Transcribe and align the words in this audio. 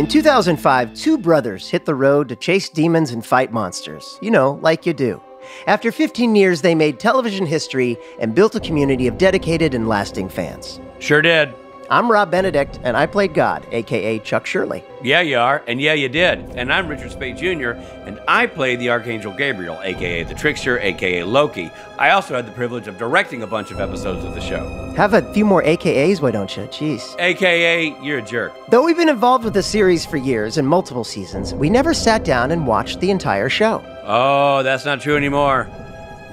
In 0.00 0.06
2005, 0.06 0.94
two 0.94 1.18
brothers 1.18 1.68
hit 1.68 1.84
the 1.84 1.94
road 1.94 2.30
to 2.30 2.36
chase 2.36 2.70
demons 2.70 3.10
and 3.10 3.22
fight 3.24 3.52
monsters. 3.52 4.18
You 4.22 4.30
know, 4.30 4.58
like 4.62 4.86
you 4.86 4.94
do. 4.94 5.20
After 5.66 5.92
15 5.92 6.34
years, 6.34 6.62
they 6.62 6.74
made 6.74 6.98
television 6.98 7.44
history 7.44 7.98
and 8.18 8.34
built 8.34 8.54
a 8.54 8.60
community 8.60 9.08
of 9.08 9.18
dedicated 9.18 9.74
and 9.74 9.86
lasting 9.86 10.30
fans. 10.30 10.80
Sure 11.00 11.20
did. 11.20 11.54
I'm 11.92 12.08
Rob 12.08 12.30
Benedict, 12.30 12.78
and 12.84 12.96
I 12.96 13.06
played 13.06 13.34
God, 13.34 13.66
aka 13.72 14.20
Chuck 14.20 14.46
Shirley. 14.46 14.84
Yeah, 15.02 15.22
you 15.22 15.36
are, 15.38 15.60
and 15.66 15.80
yeah, 15.80 15.92
you 15.92 16.08
did. 16.08 16.38
And 16.54 16.72
I'm 16.72 16.86
Richard 16.86 17.10
Speight 17.10 17.36
Jr., 17.36 17.70
and 18.06 18.20
I 18.28 18.46
played 18.46 18.78
the 18.78 18.90
Archangel 18.90 19.32
Gabriel, 19.32 19.76
aka 19.82 20.22
the 20.22 20.34
Trickster, 20.36 20.78
aka 20.78 21.24
Loki. 21.24 21.68
I 21.98 22.10
also 22.10 22.36
had 22.36 22.46
the 22.46 22.52
privilege 22.52 22.86
of 22.86 22.96
directing 22.96 23.42
a 23.42 23.46
bunch 23.48 23.72
of 23.72 23.80
episodes 23.80 24.24
of 24.24 24.36
the 24.36 24.40
show. 24.40 24.68
Have 24.96 25.14
a 25.14 25.34
few 25.34 25.44
more 25.44 25.64
AKAs, 25.64 26.22
why 26.22 26.30
don't 26.30 26.56
you? 26.56 26.62
Jeez. 26.68 27.18
AKA, 27.18 28.00
you're 28.00 28.18
a 28.18 28.22
jerk. 28.22 28.52
Though 28.68 28.84
we've 28.84 28.96
been 28.96 29.08
involved 29.08 29.42
with 29.42 29.54
the 29.54 29.62
series 29.64 30.06
for 30.06 30.16
years 30.16 30.58
and 30.58 30.68
multiple 30.68 31.02
seasons, 31.02 31.54
we 31.54 31.68
never 31.68 31.92
sat 31.92 32.24
down 32.24 32.52
and 32.52 32.68
watched 32.68 33.00
the 33.00 33.10
entire 33.10 33.48
show. 33.48 33.84
Oh, 34.04 34.62
that's 34.62 34.84
not 34.84 35.00
true 35.00 35.16
anymore. 35.16 35.68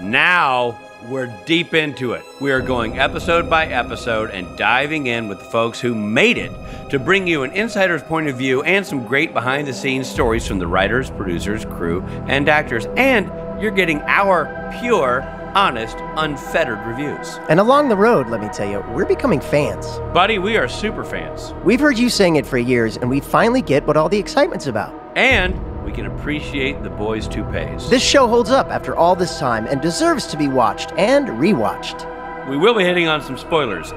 Now 0.02 0.78
we're 1.08 1.28
deep 1.46 1.74
into 1.74 2.12
it. 2.14 2.26
We 2.42 2.52
are 2.52 2.60
going 2.60 3.00
episode 3.00 3.50
by 3.50 3.68
episode 3.68 4.32
and 4.32 4.58
diving 4.58 5.08
in 5.08 5.30
with 5.30 5.40
the 5.40 5.46
folks 5.46 5.80
who 5.80 5.96
made 5.96 6.38
it 6.38 6.52
to 6.90 7.00
bring 7.00 7.26
you 7.26 7.44
an 7.44 7.52
insider's 7.52 8.04
point 8.04 8.28
of 8.28 8.38
view 8.38 8.62
and 8.64 8.86
some 8.86 9.06
great 9.06 9.34
behind 9.34 9.68
the 9.68 9.74
scenes 9.74 10.10
stories 10.10 10.46
from 10.46 10.60
the 10.60 10.68
writers, 10.68 11.10
producers, 11.10 11.64
crew, 11.64 12.02
and 12.28 12.50
actors. 12.50 12.88
And 12.98 13.28
you're 13.62 13.72
getting 13.72 14.02
our 14.02 14.70
pure, 14.82 15.22
honest, 15.56 15.96
unfettered 16.18 16.86
reviews. 16.86 17.40
And 17.50 17.62
along 17.62 17.88
the 17.88 17.96
road, 17.96 18.28
let 18.28 18.42
me 18.42 18.50
tell 18.50 18.70
you, 18.70 18.84
we're 18.94 19.06
becoming 19.06 19.40
fans. 19.40 20.00
Buddy, 20.14 20.40
we 20.40 20.58
are 20.58 20.68
super 20.68 21.06
fans. 21.06 21.54
We've 21.64 21.80
heard 21.80 21.98
you 21.98 22.10
saying 22.10 22.36
it 22.36 22.46
for 22.46 22.58
years, 22.58 22.98
and 22.98 23.10
we 23.10 23.22
finally 23.22 23.62
get 23.62 23.88
what 23.88 23.96
all 23.96 24.10
the 24.10 24.20
excitement's 24.20 24.68
about. 24.68 24.94
And 25.16 25.56
we 25.88 25.94
can 25.94 26.06
appreciate 26.06 26.84
the 26.84 26.90
boys' 26.90 27.30
toupees. 27.30 27.90
This 27.90 28.04
show 28.04 28.28
holds 28.28 28.52
up 28.52 28.68
after 28.68 28.94
all 28.94 29.16
this 29.16 29.40
time 29.40 29.66
and 29.68 29.80
deserves 29.80 30.28
to 30.28 30.38
be 30.38 30.50
watched 30.50 30.92
and 30.98 31.30
rewatched. 31.30 32.50
We 32.50 32.58
will 32.58 32.74
be 32.74 32.84
hitting 32.84 33.08
on 33.08 33.22
some 33.22 33.38
spoilers, 33.38 33.88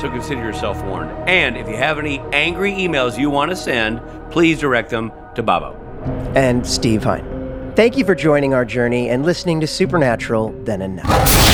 so 0.00 0.10
consider 0.10 0.42
yourself 0.42 0.82
warned. 0.86 1.12
And 1.28 1.56
if 1.56 1.68
you 1.68 1.76
have 1.76 2.00
any 2.00 2.18
angry 2.32 2.72
emails 2.72 3.16
you 3.16 3.30
want 3.30 3.52
to 3.52 3.56
send, 3.56 4.02
please 4.32 4.58
direct 4.58 4.90
them 4.90 5.12
to 5.36 5.42
Babo. 5.44 5.76
And 6.34 6.66
Steve 6.66 7.04
Hine. 7.04 7.72
Thank 7.76 7.96
you 7.96 8.04
for 8.04 8.16
joining 8.16 8.52
our 8.52 8.64
journey 8.64 9.08
and 9.08 9.24
listening 9.24 9.60
to 9.60 9.68
Supernatural 9.68 10.50
Then 10.64 10.82
and 10.82 10.96
Now. 10.96 11.45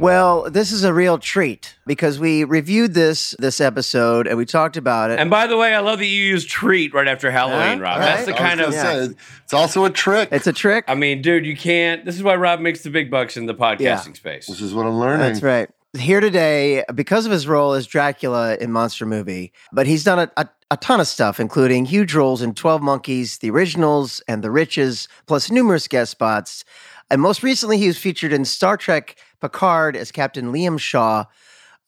Well, 0.00 0.50
this 0.50 0.72
is 0.72 0.82
a 0.82 0.92
real 0.92 1.18
treat 1.18 1.76
because 1.86 2.18
we 2.18 2.42
reviewed 2.42 2.94
this 2.94 3.34
this 3.38 3.60
episode 3.60 4.26
and 4.26 4.36
we 4.36 4.44
talked 4.44 4.76
about 4.76 5.10
it. 5.10 5.20
And 5.20 5.30
by 5.30 5.46
the 5.46 5.56
way, 5.56 5.72
I 5.72 5.78
love 5.78 6.00
that 6.00 6.06
you 6.06 6.22
use 6.24 6.44
treat 6.44 6.92
right 6.92 7.06
after 7.06 7.30
Halloween, 7.30 7.78
Huh? 7.78 7.84
Rob. 7.84 7.92
All 7.94 7.98
That's 8.00 8.26
right. 8.26 8.26
the 8.26 8.32
kind 8.42 8.60
of. 8.60 8.66
was 8.68 8.76
say, 8.76 9.08
it's 9.44 9.54
also 9.54 9.84
a 9.84 9.90
trick. 9.90 10.30
it's 10.32 10.48
a 10.48 10.52
trick. 10.52 10.84
I 10.88 10.96
mean, 10.96 11.22
dude, 11.22 11.46
you 11.46 11.56
can't. 11.56 12.04
This 12.04 12.16
is 12.16 12.24
why 12.24 12.34
Rob 12.34 12.58
makes 12.60 12.82
the 12.82 12.90
big 12.90 13.08
bucks 13.10 13.36
in 13.36 13.46
the 13.46 13.54
podcasting 13.54 13.80
Yeah. 13.80 14.00
space. 14.14 14.46
this 14.48 14.60
is 14.60 14.74
what 14.74 14.84
I'm 14.84 14.98
learning. 14.98 15.20
That's 15.20 15.42
right. 15.42 15.70
Here 15.96 16.18
today 16.18 16.82
because 16.92 17.24
of 17.24 17.30
his 17.30 17.46
role 17.46 17.72
as 17.72 17.86
Dracula 17.86 18.56
in 18.56 18.72
Monster 18.72 19.06
Movie, 19.06 19.52
but 19.72 19.86
he's 19.86 20.02
done 20.02 20.18
a, 20.18 20.30
a, 20.36 20.48
a 20.72 20.76
ton 20.78 20.98
of 20.98 21.06
stuff, 21.06 21.38
including 21.38 21.84
huge 21.84 22.14
roles 22.16 22.42
in 22.42 22.52
12 22.52 22.82
Monkeys, 22.82 23.38
The 23.38 23.50
Originals, 23.50 24.20
and 24.26 24.42
The 24.42 24.50
Riches, 24.50 25.06
plus 25.26 25.52
numerous 25.52 25.86
guest 25.86 26.10
spots. 26.10 26.64
And 27.10 27.20
most 27.22 27.44
recently, 27.44 27.78
he 27.78 27.86
was 27.86 27.96
featured 27.96 28.32
in 28.32 28.44
Star 28.44 28.76
Trek 28.76 29.14
Picard 29.44 29.94
as 29.94 30.10
Captain 30.10 30.50
Liam 30.54 30.80
Shaw. 30.80 31.26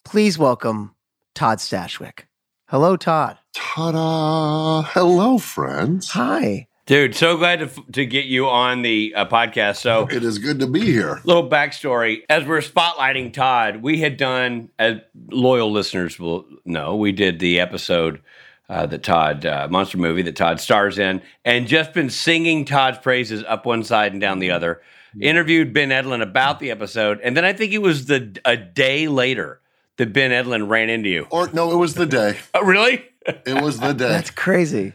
Please 0.05 0.37
welcome 0.39 0.94
Todd 1.34 1.56
Stashwick. 1.56 2.25
Hello, 2.69 2.99
Todd. 2.99 3.39
Ta-da! 3.55 4.83
Hello, 4.83 5.39
friends. 5.39 6.11
Hi. 6.11 6.69
Dude, 6.84 7.15
so 7.15 7.39
glad 7.39 7.61
to, 7.61 7.71
to 7.93 8.05
get 8.05 8.27
you 8.27 8.47
on 8.47 8.83
the 8.83 9.15
uh, 9.16 9.25
podcast. 9.25 9.77
So, 9.77 10.06
It 10.11 10.22
is 10.22 10.37
good 10.39 10.61
to 10.61 10.66
be 10.66 10.81
here. 10.83 11.22
little 11.25 11.49
backstory 11.49 12.25
as 12.28 12.45
we're 12.45 12.59
spotlighting 12.59 13.33
Todd, 13.33 13.77
we 13.77 14.00
had 14.00 14.19
done, 14.19 14.69
as 14.78 14.99
loyal 15.31 15.72
listeners 15.72 16.19
will 16.19 16.45
know, 16.66 16.95
we 16.95 17.11
did 17.11 17.39
the 17.39 17.59
episode 17.59 18.21
uh, 18.69 18.84
that 18.84 19.03
Todd, 19.03 19.47
uh, 19.47 19.66
monster 19.71 19.97
movie 19.97 20.21
that 20.21 20.37
Todd 20.37 20.61
stars 20.61 20.99
in, 20.99 21.22
and 21.47 21.66
just 21.66 21.95
been 21.95 22.11
singing 22.11 22.66
Todd's 22.66 22.99
praises 22.99 23.43
up 23.49 23.65
one 23.65 23.83
side 23.83 24.12
and 24.12 24.21
down 24.21 24.41
the 24.41 24.50
other. 24.50 24.83
Interviewed 25.21 25.72
Ben 25.72 25.88
Edlund 25.91 26.22
about 26.22 26.60
the 26.60 26.71
episode, 26.71 27.21
and 27.22 27.37
then 27.37 27.44
I 27.44 27.53
think 27.53 27.72
it 27.72 27.78
was 27.82 28.06
the 28.06 28.38
a 28.44 28.56
day 28.56 29.09
later 29.09 29.60
that 29.97 30.12
Ben 30.12 30.31
Edlund 30.31 30.69
ran 30.69 30.91
into 30.91 31.09
you. 31.09 31.27
Or 31.31 31.49
no, 31.53 31.72
it 31.72 31.77
was 31.77 31.94
the 31.94 32.06
day. 32.06 32.37
Oh, 32.54 32.65
really? 32.65 33.04
It 33.27 33.62
was 33.62 33.81
the 33.81 33.93
day. 33.93 34.09
That's 34.09 34.31
crazy. 34.31 34.93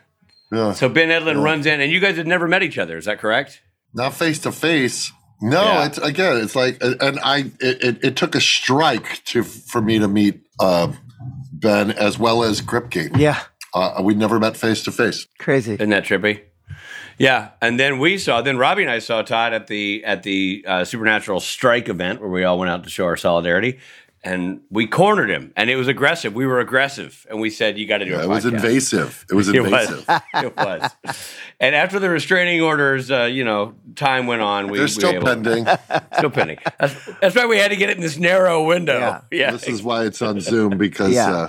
Yeah. 0.52 0.74
So 0.74 0.90
Ben 0.90 1.10
Edlund 1.10 1.44
runs 1.44 1.66
in, 1.66 1.82
and 1.82 1.92
you 1.92 2.00
guys 2.00 2.18
had 2.18 2.28
never 2.28 2.48
met 2.48 2.62
each 2.64 2.78
other. 2.78 2.98
Is 2.98 3.06
that 3.06 3.20
correct? 3.20 3.62
Not 3.94 4.14
face 4.14 4.40
to 4.40 4.52
face. 4.52 5.12
No, 5.42 5.64
Yeah. 5.64 5.86
it's 5.88 5.98
again. 5.98 6.38
It's 6.38 6.56
like, 6.56 6.78
and 6.82 7.20
I. 7.24 7.52
It, 7.60 7.84
it, 7.84 8.04
it 8.04 8.16
took 8.16 8.36
a 8.36 8.42
strike 8.42 9.24
to 9.26 9.44
for 9.44 9.82
me 9.82 9.98
to 10.00 10.08
meet 10.08 10.42
uh, 10.60 10.92
Ben 11.52 11.92
as 11.92 12.20
well 12.20 12.44
as 12.44 12.62
Kripke. 12.62 13.18
Yeah, 13.18 13.40
Uh, 13.74 14.02
we 14.04 14.14
never 14.14 14.40
met 14.40 14.56
face 14.56 14.84
to 14.84 14.92
face. 14.92 15.26
crazy. 15.40 15.74
Isn't 15.74 15.90
that 15.90 16.04
trippy? 16.06 16.42
Yeah, 17.18 17.50
and 17.62 17.80
then 17.80 18.00
we 18.00 18.18
saw. 18.18 18.42
Then 18.42 18.58
Robbie 18.58 18.84
and 18.84 18.92
I 18.92 19.00
saw 19.00 19.22
Todd 19.22 19.54
at 19.54 19.68
the 19.68 20.04
at 20.06 20.24
the 20.24 20.64
uh, 20.68 20.84
Supernatural 20.86 21.40
Strike 21.40 21.90
event 21.90 22.20
where 22.22 22.30
we 22.30 22.44
all 22.44 22.58
went 22.60 22.72
out 22.72 22.84
to 22.84 22.90
show 22.90 23.06
our 23.06 23.18
solidarity, 23.18 23.80
and 24.24 24.62
we 24.72 24.88
cornered 24.88 25.30
him, 25.30 25.54
and 25.56 25.70
it 25.70 25.76
was 25.76 25.88
aggressive. 25.88 26.34
We 26.34 26.46
were 26.48 26.60
aggressive, 26.60 27.26
and 27.30 27.40
we 27.40 27.50
said, 27.50 27.78
"You 27.78 27.88
got 27.88 28.00
to 28.00 28.06
do 28.06 28.12
Yeah, 28.12 28.22
a 28.22 28.24
it 28.26 28.28
was 28.28 28.46
invasive. 28.46 29.26
It 29.30 29.36
was 29.36 29.48
It 29.50 29.56
invasive. 29.56 30.08
was. 30.08 30.22
it 30.36 30.58
was. 30.58 30.92
And 31.60 31.76
after 31.76 32.00
the 32.00 32.10
restraining 32.10 32.62
orders, 32.62 33.12
uh, 33.12 33.24
you 33.26 33.44
know, 33.44 33.76
time 33.96 34.26
went 34.26 34.42
on. 34.42 34.70
We 34.72 34.80
They're 34.80 34.88
still 34.88 35.12
were 35.12 35.18
able- 35.18 35.28
pending. 35.28 35.68
Still 36.18 36.30
pending. 36.32 36.58
That's, 36.80 36.96
that's 37.22 37.36
why 37.36 37.46
we 37.46 37.58
had 37.58 37.70
to 37.72 37.76
get 37.78 37.90
it 37.90 37.98
in 37.98 38.02
this 38.02 38.18
narrow 38.18 38.64
window. 38.66 38.98
Yeah. 39.00 39.22
Yeah, 39.32 39.52
This 39.52 39.68
is 39.68 39.82
why 39.84 40.06
it's 40.06 40.22
on 40.22 40.40
Zoom 40.40 40.78
because 40.78 41.14
Yeah. 41.14 41.32
uh, 41.32 41.48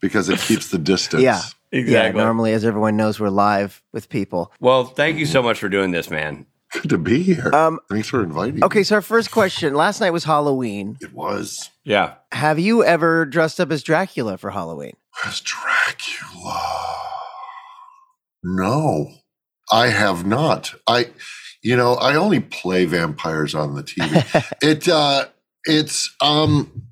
because 0.00 0.28
it 0.28 0.38
keeps 0.38 0.70
the 0.70 0.78
distance. 0.78 1.22
Yeah. 1.22 1.40
Exactly. 1.78 2.18
Yeah, 2.18 2.24
normally, 2.24 2.52
as 2.52 2.64
everyone 2.64 2.96
knows, 2.96 3.18
we're 3.20 3.28
live 3.28 3.82
with 3.92 4.08
people. 4.08 4.52
well, 4.60 4.84
thank 4.84 5.18
you 5.18 5.26
so 5.26 5.42
much 5.42 5.58
for 5.58 5.68
doing 5.68 5.90
this, 5.90 6.10
man. 6.10 6.46
Good 6.72 6.88
to 6.88 6.98
be 6.98 7.22
here. 7.22 7.54
Um, 7.54 7.78
Thanks 7.88 8.08
for 8.08 8.22
inviting. 8.24 8.56
me. 8.56 8.62
Okay, 8.64 8.82
so 8.82 8.96
our 8.96 9.00
first 9.02 9.30
question 9.30 9.74
last 9.74 10.00
night 10.00 10.10
was 10.10 10.24
Halloween. 10.24 10.96
It 11.00 11.12
was 11.12 11.70
Yeah. 11.84 12.14
Have 12.32 12.58
you 12.58 12.82
ever 12.82 13.26
dressed 13.26 13.60
up 13.60 13.70
as 13.70 13.82
Dracula 13.84 14.38
for 14.38 14.50
Halloween? 14.50 14.94
as 15.24 15.40
Dracula. 15.40 16.60
No, 18.42 19.12
I 19.72 19.88
have 19.88 20.26
not. 20.26 20.74
I, 20.88 21.10
you 21.62 21.76
know, 21.76 21.94
I 21.94 22.16
only 22.16 22.40
play 22.40 22.84
vampires 22.84 23.54
on 23.54 23.74
the 23.74 23.82
TV. 23.84 24.52
it, 24.62 24.88
uh, 24.88 25.26
it's, 25.64 26.14
um, 26.20 26.82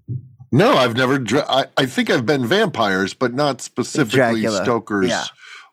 no, 0.52 0.74
I've 0.74 0.96
never. 0.96 1.18
Dra- 1.18 1.46
I, 1.48 1.64
I 1.76 1.86
think 1.86 2.10
I've 2.10 2.26
been 2.26 2.46
vampires, 2.46 3.14
but 3.14 3.32
not 3.34 3.60
specifically 3.60 4.42
Dracula, 4.42 4.62
Stoker's 4.64 5.08
yeah. 5.08 5.24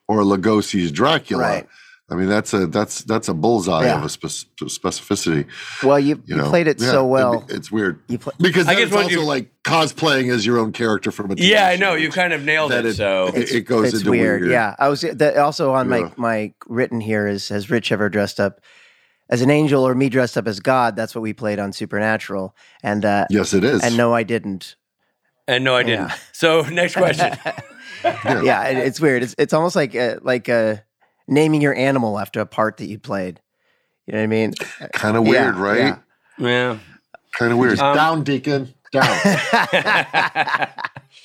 or 0.07 0.21
Lugosi's 0.23 0.91
Dracula. 0.91 1.43
Right. 1.43 1.67
I 2.11 2.15
mean, 2.15 2.27
that's 2.27 2.53
a 2.55 2.65
that's 2.65 3.03
that's 3.03 3.27
a 3.27 3.35
bullseye 3.35 3.85
Yeah. 3.85 3.99
of 3.99 4.03
a 4.03 4.09
spec- 4.09 4.47
specificity. 4.61 5.45
Well, 5.83 5.99
you, 5.99 6.15
You 6.15 6.23
you 6.25 6.35
know, 6.37 6.49
played 6.49 6.67
it 6.67 6.79
Yeah, 6.81 6.89
so 6.91 7.05
well. 7.05 7.45
it- 7.47 7.53
it's 7.57 7.71
weird 7.71 7.99
You 8.07 8.17
play, 8.17 8.33
because 8.39 8.67
I 8.67 8.73
guess 8.73 8.85
it's 8.85 8.93
when 8.93 9.03
also 9.03 9.15
you- 9.19 9.23
like 9.25 9.51
cosplaying 9.63 10.33
as 10.33 10.43
your 10.43 10.57
own 10.57 10.71
character 10.71 11.11
from 11.11 11.29
a. 11.29 11.35
TV 11.35 11.49
Yeah, 11.49 11.67
I 11.67 11.75
know. 11.75 11.93
You 11.93 12.09
kind 12.09 12.33
of 12.33 12.43
nailed 12.43 12.71
it. 12.71 12.83
it- 12.85 12.95
So 12.95 13.27
it, 13.27 13.51
it 13.51 13.61
goes 13.61 13.89
it's 13.89 13.97
into 13.99 14.09
weird. 14.09 14.41
weird. 14.41 14.51
Yeah, 14.51 14.73
I 14.79 14.87
was 14.87 15.01
that 15.01 15.37
also 15.37 15.73
on 15.73 15.87
Yeah. 15.91 15.99
my 15.99 16.11
my 16.17 16.53
written 16.67 16.99
here 16.99 17.27
is 17.27 17.49
has 17.49 17.69
Rich 17.69 17.91
ever 17.91 18.09
dressed 18.09 18.39
up 18.39 18.59
as 19.29 19.43
an 19.43 19.51
angel 19.51 19.87
or 19.87 19.93
me 19.93 20.09
dressed 20.09 20.35
up 20.35 20.47
as 20.47 20.59
God? 20.59 20.95
That's 20.95 21.13
what 21.13 21.21
we 21.21 21.33
played 21.33 21.59
on 21.59 21.73
Supernatural, 21.73 22.55
and 22.81 23.05
uh, 23.05 23.25
Yes, 23.29 23.53
it 23.53 23.63
is. 23.63 23.83
and 23.83 23.95
no, 23.95 24.15
I 24.15 24.23
didn't. 24.23 24.75
And 25.55 25.63
no, 25.63 25.75
I 25.75 25.83
didn't. 25.83 26.07
Yeah. 26.09 26.15
So 26.31 26.61
next 26.71 26.95
question. 26.95 27.35
Yeah, 28.03 28.63
it, 28.69 28.77
it's 28.77 29.01
weird. 29.01 29.23
It's 29.23 29.35
it's 29.37 29.51
almost 29.51 29.75
like 29.75 29.93
uh, 29.93 30.19
like 30.21 30.47
uh, 30.47 30.77
naming 31.27 31.61
your 31.61 31.75
animal 31.75 32.17
after 32.17 32.39
a 32.39 32.45
part 32.45 32.77
that 32.77 32.85
you 32.85 32.97
played. 32.97 33.41
You 34.07 34.13
know 34.13 34.19
what 34.19 34.23
I 34.23 34.27
mean? 34.27 34.53
Kind 34.93 35.17
of 35.17 35.25
Yeah, 35.27 35.31
weird, 35.31 35.55
right? 35.55 35.77
yeah. 35.79 36.47
yeah. 36.47 36.79
Kind 37.37 37.51
of 37.51 37.57
weird. 37.57 37.77
Um, 37.77 37.95
Down, 37.97 38.23
Deacon. 38.23 38.73
Down. 38.93 39.03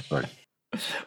Sorry. 0.08 0.26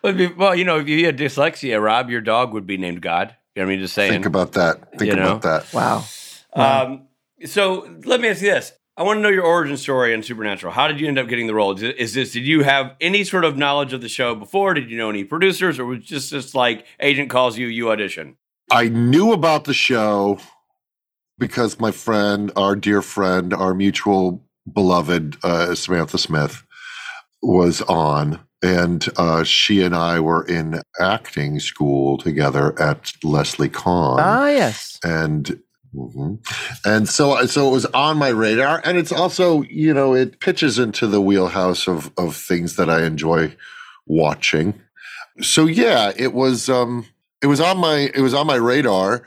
Well, 0.01 0.13
if 0.13 0.19
you- 0.19 0.35
well, 0.37 0.55
you 0.55 0.63
know, 0.63 0.79
if 0.79 0.87
you 0.87 1.05
had 1.05 1.17
dyslexia, 1.17 1.83
Rob, 1.83 2.09
your 2.09 2.21
dog 2.21 2.53
would 2.53 2.65
be 2.65 2.77
named 2.77 3.01
God. 3.01 3.35
You 3.55 3.61
know 3.61 3.65
what 3.67 3.71
I 3.73 3.75
mean? 3.75 3.81
Just 3.81 3.93
saying. 3.93 4.11
Think 4.13 4.25
about 4.25 4.53
that. 4.53 4.91
Think 4.97 5.11
You 5.11 5.15
know? 5.17 5.35
about 5.35 5.41
that. 5.41 5.73
Wow. 5.73 6.05
um, 6.53 7.07
so 7.45 7.87
let 8.05 8.21
me 8.21 8.29
ask 8.29 8.41
you 8.41 8.51
this. 8.51 8.71
I 8.97 9.03
want 9.03 9.17
to 9.17 9.21
know 9.21 9.29
your 9.29 9.45
origin 9.45 9.77
story 9.77 10.11
in 10.11 10.23
Supernatural. 10.23 10.73
How 10.73 10.87
did 10.87 10.99
you 10.99 11.07
end 11.07 11.19
up 11.19 11.27
getting 11.27 11.45
the 11.45 11.53
role? 11.53 11.71
Is, 11.71 11.83
is 11.83 12.13
this, 12.15 12.33
did 12.33 12.47
you 12.47 12.63
have 12.63 12.95
any 12.99 13.23
sort 13.23 13.45
of 13.45 13.55
knowledge 13.55 13.93
of 13.93 14.01
the 14.01 14.09
show 14.09 14.33
before? 14.33 14.73
Did 14.73 14.89
you 14.89 14.97
know 14.97 15.11
any 15.11 15.23
producers 15.23 15.77
or 15.77 15.85
was 15.85 15.99
it 15.99 16.05
just 16.05 16.31
just 16.31 16.55
like 16.55 16.87
agent 16.99 17.29
calls 17.29 17.59
you, 17.59 17.67
you 17.67 17.91
audition? 17.91 18.37
I 18.71 18.89
knew 18.89 19.33
about 19.33 19.65
the 19.65 19.73
show 19.73 20.39
because 21.37 21.79
my 21.79 21.91
friend, 21.91 22.51
our 22.55 22.75
dear 22.75 23.03
friend, 23.03 23.53
our 23.53 23.75
mutual 23.75 24.43
beloved 24.71 25.37
uh, 25.43 25.75
Samantha 25.75 26.17
Smith, 26.17 26.63
was 27.43 27.83
on, 27.83 28.39
and 28.63 29.05
uh, 29.15 29.43
she 29.43 29.83
and 29.83 29.95
I 29.95 30.19
were 30.19 30.43
in 30.43 30.81
acting 30.99 31.59
school 31.59 32.17
together 32.17 32.77
at 32.81 33.13
Leslie 33.23 33.69
Kahn. 33.69 34.17
Ah, 34.19 34.47
yes. 34.47 34.99
and 35.03 35.61
mhm. 35.97 36.39
and 36.85 37.09
so 37.09 37.45
so 37.45 37.67
it 37.67 37.71
was 37.71 37.85
on 37.87 38.17
my 38.17 38.29
radar 38.29 38.81
and 38.85 38.97
it's 38.97 39.11
also 39.11 39.63
you 39.63 39.93
know 39.93 40.13
it 40.13 40.39
pitches 40.39 40.79
into 40.79 41.07
the 41.07 41.21
wheelhouse 41.21 41.87
of 41.87 42.11
of 42.17 42.35
things 42.35 42.75
that 42.75 42.89
i 42.89 43.03
enjoy 43.03 43.53
watching 44.05 44.73
so 45.41 45.65
yeah 45.65 46.11
it 46.15 46.33
was 46.33 46.69
um 46.69 47.05
it 47.41 47.47
was 47.47 47.59
on 47.59 47.77
my 47.77 48.09
it 48.13 48.21
was 48.21 48.33
on 48.33 48.47
my 48.47 48.55
radar 48.55 49.25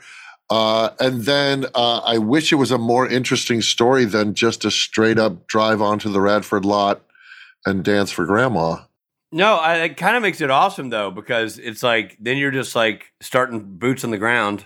uh, 0.51 0.93
and 0.99 1.21
then 1.21 1.65
uh, 1.73 1.99
I 1.99 2.17
wish 2.17 2.51
it 2.51 2.57
was 2.57 2.71
a 2.71 2.77
more 2.77 3.07
interesting 3.07 3.61
story 3.61 4.03
than 4.03 4.33
just 4.33 4.65
a 4.65 4.69
straight 4.69 5.17
up 5.17 5.47
drive 5.47 5.81
onto 5.81 6.11
the 6.11 6.19
Radford 6.19 6.65
lot 6.65 7.03
and 7.65 7.85
dance 7.85 8.11
for 8.11 8.25
grandma. 8.25 8.79
No, 9.31 9.55
I, 9.55 9.77
it 9.83 9.95
kind 9.95 10.17
of 10.17 10.21
makes 10.21 10.41
it 10.41 10.51
awesome 10.51 10.89
though 10.89 11.09
because 11.09 11.57
it's 11.57 11.81
like 11.81 12.17
then 12.19 12.35
you're 12.37 12.51
just 12.51 12.75
like 12.75 13.13
starting 13.21 13.77
boots 13.77 14.03
on 14.03 14.11
the 14.11 14.17
ground. 14.17 14.65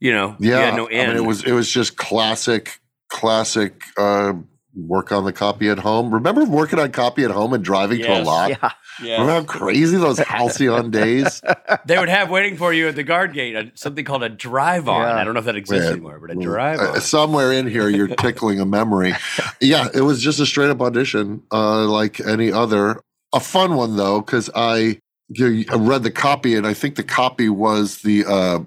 You 0.00 0.12
know, 0.12 0.36
you 0.38 0.50
Yeah, 0.50 0.60
had 0.66 0.76
no 0.76 0.86
I 0.88 1.06
mean, 1.08 1.16
it 1.16 1.24
was 1.24 1.44
it 1.44 1.52
was 1.52 1.68
just 1.70 1.96
classic, 1.96 2.80
classic. 3.08 3.82
Uh, 3.96 4.34
work 4.76 5.10
on 5.10 5.24
the 5.24 5.32
copy 5.32 5.68
at 5.70 5.78
home. 5.78 6.14
Remember 6.14 6.44
working 6.44 6.78
on 6.78 6.92
copy 6.92 7.24
at 7.24 7.32
home 7.32 7.52
and 7.52 7.64
driving 7.64 7.98
to 8.00 8.20
a 8.20 8.22
lot. 8.22 8.50
Yeah. 8.50 8.70
yeah. 9.02 9.20
Remember 9.20 9.32
how 9.52 9.58
crazy 9.58 9.96
those 9.96 10.18
halcyon 10.20 10.90
days? 10.92 11.42
they 11.86 11.98
would 11.98 12.08
have 12.08 12.30
waiting 12.30 12.56
for 12.56 12.72
you 12.72 12.86
at 12.86 12.94
the 12.94 13.02
guard 13.02 13.32
gate 13.32 13.56
uh, 13.56 13.64
something 13.74 14.04
called 14.04 14.22
a 14.22 14.28
drive 14.28 14.88
on. 14.88 15.00
Yeah. 15.02 15.16
I 15.16 15.24
don't 15.24 15.34
know 15.34 15.40
if 15.40 15.46
that 15.46 15.56
exists 15.56 15.86
Yeah. 15.86 15.92
anymore, 15.92 16.20
but 16.20 16.30
a 16.30 16.40
drive 16.40 16.78
Uh, 16.78 16.92
on. 16.92 17.00
somewhere 17.00 17.50
in 17.52 17.66
here, 17.66 17.88
you're 17.88 18.06
tickling 18.24 18.60
a 18.60 18.64
memory. 18.66 19.14
Yeah, 19.60 19.88
it 19.92 20.02
was 20.02 20.22
just 20.22 20.38
a 20.38 20.46
straight 20.46 20.70
up 20.70 20.80
audition, 20.80 21.42
uh, 21.50 21.86
like 21.86 22.20
any 22.20 22.52
other. 22.52 23.00
A 23.34 23.40
fun 23.40 23.74
one 23.74 23.96
though, 23.96 24.20
because 24.20 24.48
I, 24.54 25.00
you 25.30 25.64
know, 25.64 25.64
I 25.72 25.76
read 25.76 26.04
the 26.04 26.12
copy, 26.12 26.54
and 26.54 26.68
I 26.68 26.74
think 26.74 26.94
the 26.94 27.02
copy 27.02 27.48
was 27.48 28.02
the. 28.02 28.24
Uh, 28.26 28.60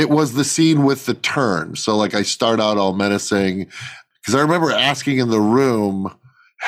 it 0.00 0.10
was 0.10 0.32
the 0.34 0.44
scene 0.44 0.84
with 0.84 1.06
the 1.06 1.14
turn. 1.14 1.76
So 1.76 1.96
like 1.96 2.14
I 2.14 2.22
start 2.22 2.60
out 2.60 2.78
all 2.78 2.94
menacing, 2.94 3.66
because 4.20 4.34
I 4.34 4.40
remember 4.40 4.70
asking 4.72 5.18
in 5.18 5.30
the 5.30 5.40
room, 5.40 6.12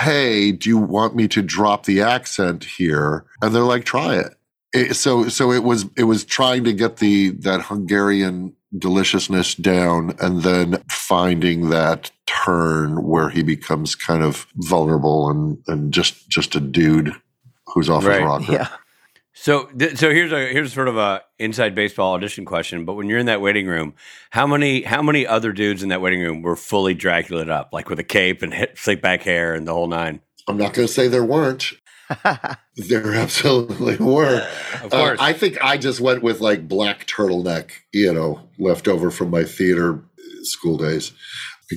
"Hey, 0.01 0.53
do 0.53 0.69
you 0.69 0.79
want 0.79 1.17
me 1.17 1.29
to 1.29 1.43
drop 1.43 1.85
the 1.87 2.01
accent 2.03 2.65
here?" 2.65 3.25
And 3.41 3.55
they're 3.55 3.63
like, 3.63 3.85
"Try 3.85 4.17
it." 4.17 4.35
it 4.75 4.95
so 4.95 5.29
so 5.29 5.53
it 5.53 5.63
was 5.65 5.87
it 5.97 6.05
was 6.05 6.25
trying 6.25 6.65
to 6.65 6.73
get 6.73 6.97
the 6.99 7.31
that 7.41 7.63
Hungarian 7.63 8.55
deliciousness 8.79 9.55
down 9.55 10.15
and 10.21 10.43
then 10.43 10.83
finding 10.89 11.69
that 11.69 12.11
turn 12.27 13.03
where 13.03 13.29
he 13.29 13.43
becomes 13.43 13.95
kind 13.95 14.23
of 14.23 14.47
vulnerable 14.57 15.29
and 15.31 15.59
and 15.69 15.93
just 15.93 16.29
just 16.31 16.55
a 16.55 16.61
dude 16.61 17.13
who's 17.67 17.91
off 17.91 18.05
Right. 18.07 18.21
his 18.21 18.25
rocker. 18.27 18.53
Yeah. 18.53 18.69
So, 19.35 19.65
th- 19.79 19.97
so 19.97 20.11
here's 20.11 20.31
a 20.33 20.47
here's 20.49 20.73
sort 20.73 20.89
of 20.89 20.97
a 20.97 21.23
inside 21.39 21.75
baseball 21.75 22.13
audition 22.15 22.45
question. 22.45 22.85
But 22.85 22.95
when 22.95 23.09
you're 23.09 23.19
in 23.19 23.27
that 23.27 23.41
waiting 23.41 23.67
room, 23.67 23.95
how 24.31 24.47
many 24.47 24.83
how 24.83 25.03
many 25.03 25.27
other 25.27 25.53
dudes 25.53 25.83
in 25.83 25.89
that 25.89 26.01
waiting 26.03 26.21
room 26.21 26.43
were 26.43 26.57
fully 26.57 26.95
Dracula 26.95 27.47
up, 27.47 27.71
like 27.73 27.89
with 27.89 27.99
a 27.99 28.05
cape 28.05 28.43
and 28.43 28.53
hit, 28.53 28.77
slick 28.77 29.01
back 29.01 29.23
hair 29.23 29.55
and 29.55 29.67
the 29.67 29.73
whole 29.73 29.87
nine? 29.89 30.21
I'm 30.49 30.57
not 30.59 30.75
going 30.75 30.87
to 30.87 30.93
say 30.93 31.09
there 31.09 31.25
weren't. 31.25 31.73
There 32.77 33.15
absolutely 33.15 33.97
were. 33.97 34.47
Of 34.83 34.95
Uh, 34.95 34.99
course, 34.99 35.19
I 35.21 35.35
think 35.35 35.63
I 35.63 35.77
just 35.77 36.01
went 36.01 36.23
with 36.23 36.41
like 36.41 36.67
black 36.69 37.07
turtleneck, 37.07 37.71
you 37.93 38.13
know, 38.13 38.41
left 38.59 38.89
over 38.89 39.11
from 39.11 39.29
my 39.31 39.45
theater 39.45 40.03
school 40.43 40.79
days 40.79 41.13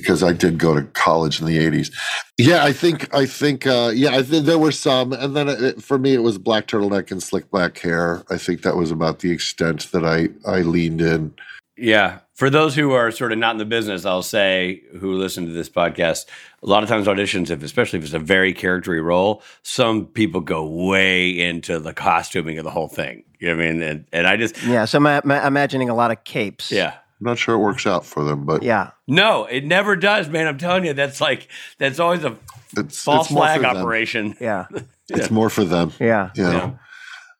because 0.00 0.22
I 0.22 0.32
did 0.32 0.58
go 0.58 0.74
to 0.74 0.82
college 0.82 1.40
in 1.40 1.46
the 1.46 1.58
80s. 1.58 1.92
Yeah, 2.38 2.64
I 2.64 2.72
think 2.72 3.12
I 3.14 3.26
think 3.26 3.66
uh 3.66 3.90
yeah, 3.94 4.10
I 4.16 4.22
think 4.22 4.46
there 4.46 4.58
were 4.58 4.72
some 4.72 5.12
and 5.12 5.34
then 5.34 5.48
it, 5.48 5.82
for 5.82 5.98
me 5.98 6.12
it 6.14 6.22
was 6.22 6.38
black 6.38 6.66
turtleneck 6.66 7.10
and 7.10 7.22
slick 7.22 7.50
black 7.50 7.78
hair. 7.78 8.24
I 8.30 8.36
think 8.38 8.62
that 8.62 8.76
was 8.76 8.90
about 8.90 9.20
the 9.20 9.30
extent 9.30 9.90
that 9.92 10.04
I 10.04 10.28
I 10.48 10.60
leaned 10.60 11.00
in. 11.00 11.34
Yeah. 11.78 12.20
For 12.34 12.50
those 12.50 12.74
who 12.74 12.92
are 12.92 13.10
sort 13.10 13.32
of 13.32 13.38
not 13.38 13.52
in 13.52 13.58
the 13.58 13.64
business, 13.64 14.04
I'll 14.04 14.22
say 14.22 14.82
who 14.98 15.12
listen 15.14 15.46
to 15.46 15.52
this 15.52 15.70
podcast, 15.70 16.26
a 16.62 16.66
lot 16.66 16.82
of 16.82 16.88
times 16.88 17.06
auditions, 17.06 17.50
if 17.50 17.62
especially 17.62 17.98
if 17.98 18.04
it's 18.04 18.14
a 18.14 18.18
very 18.18 18.52
charactery 18.52 19.02
role, 19.02 19.42
some 19.62 20.06
people 20.06 20.40
go 20.42 20.64
way 20.66 21.30
into 21.30 21.78
the 21.78 21.94
costuming 21.94 22.58
of 22.58 22.64
the 22.64 22.70
whole 22.70 22.88
thing. 22.88 23.24
You 23.38 23.48
know 23.48 23.56
what 23.56 23.64
I 23.64 23.72
mean? 23.72 23.82
And, 23.82 24.04
and 24.12 24.26
I 24.26 24.36
just, 24.36 24.62
Yeah. 24.64 24.84
So 24.84 24.98
I'm 24.98 25.22
ma- 25.26 25.46
imagining 25.46 25.88
a 25.88 25.94
lot 25.94 26.10
of 26.10 26.24
capes. 26.24 26.70
yeah. 26.70 26.94
I'm 27.20 27.24
not 27.26 27.38
sure 27.38 27.54
it 27.54 27.58
works 27.58 27.86
out 27.86 28.04
for 28.04 28.24
them, 28.24 28.44
but 28.44 28.62
Yeah. 28.62 28.90
No, 29.06 29.46
it 29.46 29.64
never 29.64 29.96
does, 29.96 30.28
man. 30.28 30.46
I'm 30.46 30.58
telling 30.58 30.84
you, 30.84 30.92
that's 30.92 31.20
like 31.20 31.48
that's 31.78 31.98
always 31.98 32.24
a 32.24 32.36
it's 32.76 33.02
false 33.02 33.26
it's 33.26 33.34
flag 33.34 33.58
for 33.60 33.62
them. 33.62 33.76
operation. 33.76 34.36
Yeah. 34.40 34.66
It's 35.08 35.30
more 35.30 35.48
for 35.48 35.62
them. 35.64 35.92
Yeah. 36.00 36.30
You 36.34 36.42
know? 36.42 36.50
Yeah. 36.50 36.72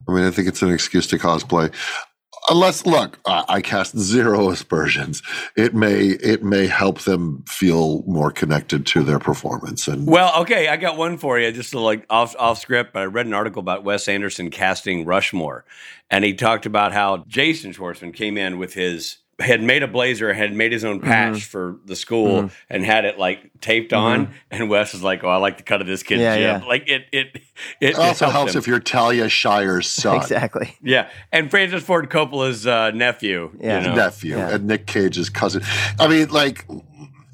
I 0.08 0.12
mean, 0.12 0.24
I 0.24 0.30
think 0.30 0.46
it's 0.46 0.62
an 0.62 0.70
excuse 0.70 1.08
to 1.08 1.18
cosplay. 1.18 1.74
Unless, 2.48 2.86
look, 2.86 3.18
I, 3.26 3.44
I 3.48 3.60
cast 3.60 3.98
zero 3.98 4.50
aspersions. 4.50 5.20
It 5.56 5.74
may 5.74 6.10
it 6.10 6.44
may 6.44 6.68
help 6.68 7.00
them 7.00 7.42
feel 7.48 8.04
more 8.06 8.30
connected 8.30 8.86
to 8.86 9.02
their 9.02 9.18
performance. 9.18 9.88
And 9.88 10.06
Well, 10.06 10.42
okay, 10.42 10.68
I 10.68 10.76
got 10.76 10.96
one 10.96 11.18
for 11.18 11.40
you, 11.40 11.50
just 11.50 11.72
to 11.72 11.80
like 11.80 12.06
off 12.08 12.36
off 12.38 12.60
script. 12.60 12.92
But 12.92 13.02
I 13.02 13.06
read 13.06 13.26
an 13.26 13.34
article 13.34 13.58
about 13.58 13.82
Wes 13.82 14.06
Anderson 14.06 14.50
casting 14.50 15.04
Rushmore, 15.04 15.64
and 16.08 16.24
he 16.24 16.34
talked 16.34 16.66
about 16.66 16.92
how 16.92 17.24
Jason 17.26 17.72
Schwartzman 17.72 18.14
came 18.14 18.38
in 18.38 18.58
with 18.58 18.74
his 18.74 19.16
had 19.38 19.62
made 19.62 19.82
a 19.82 19.86
blazer, 19.88 20.32
had 20.32 20.54
made 20.54 20.72
his 20.72 20.82
own 20.84 20.98
patch 21.00 21.44
for 21.44 21.76
the 21.84 21.94
school, 21.94 22.50
and 22.70 22.84
had 22.84 23.04
it 23.04 23.18
like 23.18 23.50
taped 23.60 23.92
on. 23.92 24.32
And 24.50 24.70
Wes 24.70 24.92
was 24.94 25.02
like, 25.02 25.24
"Oh, 25.24 25.28
I 25.28 25.36
like 25.36 25.58
the 25.58 25.62
cut 25.62 25.80
of 25.82 25.86
this 25.86 26.02
kid's 26.02 26.22
Yeah, 26.22 26.36
jib." 26.36 26.62
yeah. 26.62 26.66
Like 26.68 26.88
it, 26.88 27.04
it, 27.12 27.26
it, 27.34 27.42
it 27.80 27.98
also 27.98 28.28
helps 28.30 28.54
him. 28.54 28.58
if 28.60 28.66
you're 28.66 28.80
Talia 28.80 29.28
Shire's 29.28 29.88
son, 29.90 30.16
Exactly. 30.16 30.74
yeah. 30.82 31.10
And 31.32 31.50
Francis 31.50 31.82
Ford 31.84 32.08
Coppola's 32.08 32.66
uh, 32.66 32.92
nephew, 32.92 33.50
Yeah. 33.60 33.80
you 33.82 33.88
know? 33.88 33.94
nephew, 33.94 34.36
Yeah. 34.36 34.54
and 34.54 34.66
Nick 34.66 34.86
Cage's 34.86 35.28
cousin. 35.28 35.62
I 35.98 36.08
mean, 36.08 36.28
like 36.30 36.64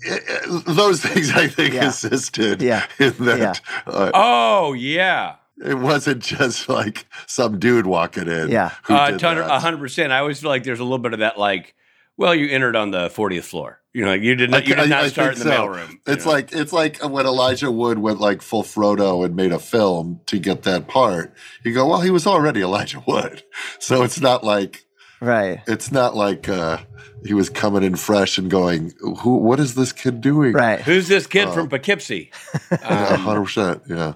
eh, 0.04 0.18
eh, 0.28 0.60
those 0.66 1.00
things. 1.02 1.30
I 1.32 1.46
think 1.46 1.74
Yeah. 1.74 1.86
assisted 1.88 2.62
Yeah. 2.62 2.84
in 2.98 3.14
that. 3.20 3.60
Uh, 3.86 4.10
Oh 4.12 4.72
yeah. 4.72 5.36
it 5.64 5.78
wasn't 5.78 6.20
just 6.22 6.68
like 6.68 7.06
some 7.28 7.60
dude 7.60 7.86
walking 7.86 8.26
in. 8.26 8.48
Yeah. 8.50 8.72
Uh, 8.88 9.12
did 9.12 9.20
ton- 9.20 9.36
that. 9.36 9.48
a 9.48 9.60
hundred 9.60 9.78
percent. 9.78 10.12
I 10.12 10.18
always 10.18 10.40
feel 10.40 10.50
like 10.50 10.64
there's 10.64 10.80
a 10.80 10.84
little 10.84 10.98
bit 10.98 11.12
of 11.12 11.20
that, 11.20 11.38
like, 11.38 11.74
well, 12.16 12.34
you 12.34 12.48
entered 12.48 12.76
on 12.76 12.90
the 12.90 13.08
40th 13.08 13.44
floor. 13.44 13.78
You 13.94 14.04
know, 14.06 14.12
you 14.14 14.34
did 14.34 14.50
not, 14.50 14.66
you 14.66 14.74
I- 14.74 14.80
did 14.82 14.90
not 14.90 15.04
I 15.04 15.08
start 15.08 15.34
in 15.34 15.38
the 15.40 15.44
so. 15.44 15.50
mailroom. 15.50 15.98
It's 16.06 16.24
know? 16.24 16.32
like 16.32 16.52
it's 16.52 16.72
like 16.72 17.02
when 17.04 17.26
Elijah 17.26 17.70
Wood 17.70 17.98
went 17.98 18.20
like 18.20 18.40
full 18.40 18.62
Frodo 18.62 19.22
and 19.24 19.36
made 19.36 19.52
a 19.52 19.58
film 19.58 20.20
to 20.26 20.38
get 20.38 20.62
that 20.62 20.88
part. 20.88 21.34
You 21.62 21.74
go, 21.74 21.86
well, 21.86 22.00
he 22.00 22.10
was 22.10 22.26
already 22.26 22.62
Elijah 22.62 23.02
Wood, 23.06 23.42
so 23.78 24.02
it's 24.02 24.20
not 24.20 24.44
like 24.44 24.84
Right. 25.20 25.60
it's 25.68 25.92
not 25.92 26.16
like 26.16 26.48
uh, 26.48 26.78
he 27.24 27.34
was 27.34 27.48
coming 27.50 27.82
in 27.82 27.94
fresh 27.96 28.38
and 28.38 28.50
going, 28.50 28.92
who? 29.20 29.36
What 29.36 29.60
is 29.60 29.74
this 29.74 29.92
kid 29.92 30.20
doing? 30.22 30.52
Right. 30.54 30.80
who's 30.80 31.06
this 31.08 31.26
kid 31.26 31.48
Uh, 31.48 31.52
from 31.52 31.68
Poughkeepsie? 31.68 32.30
A 32.70 33.12
Um, 33.14 33.20
hundred 33.20 33.42
percent. 33.44 33.82
Yeah. 33.88 34.14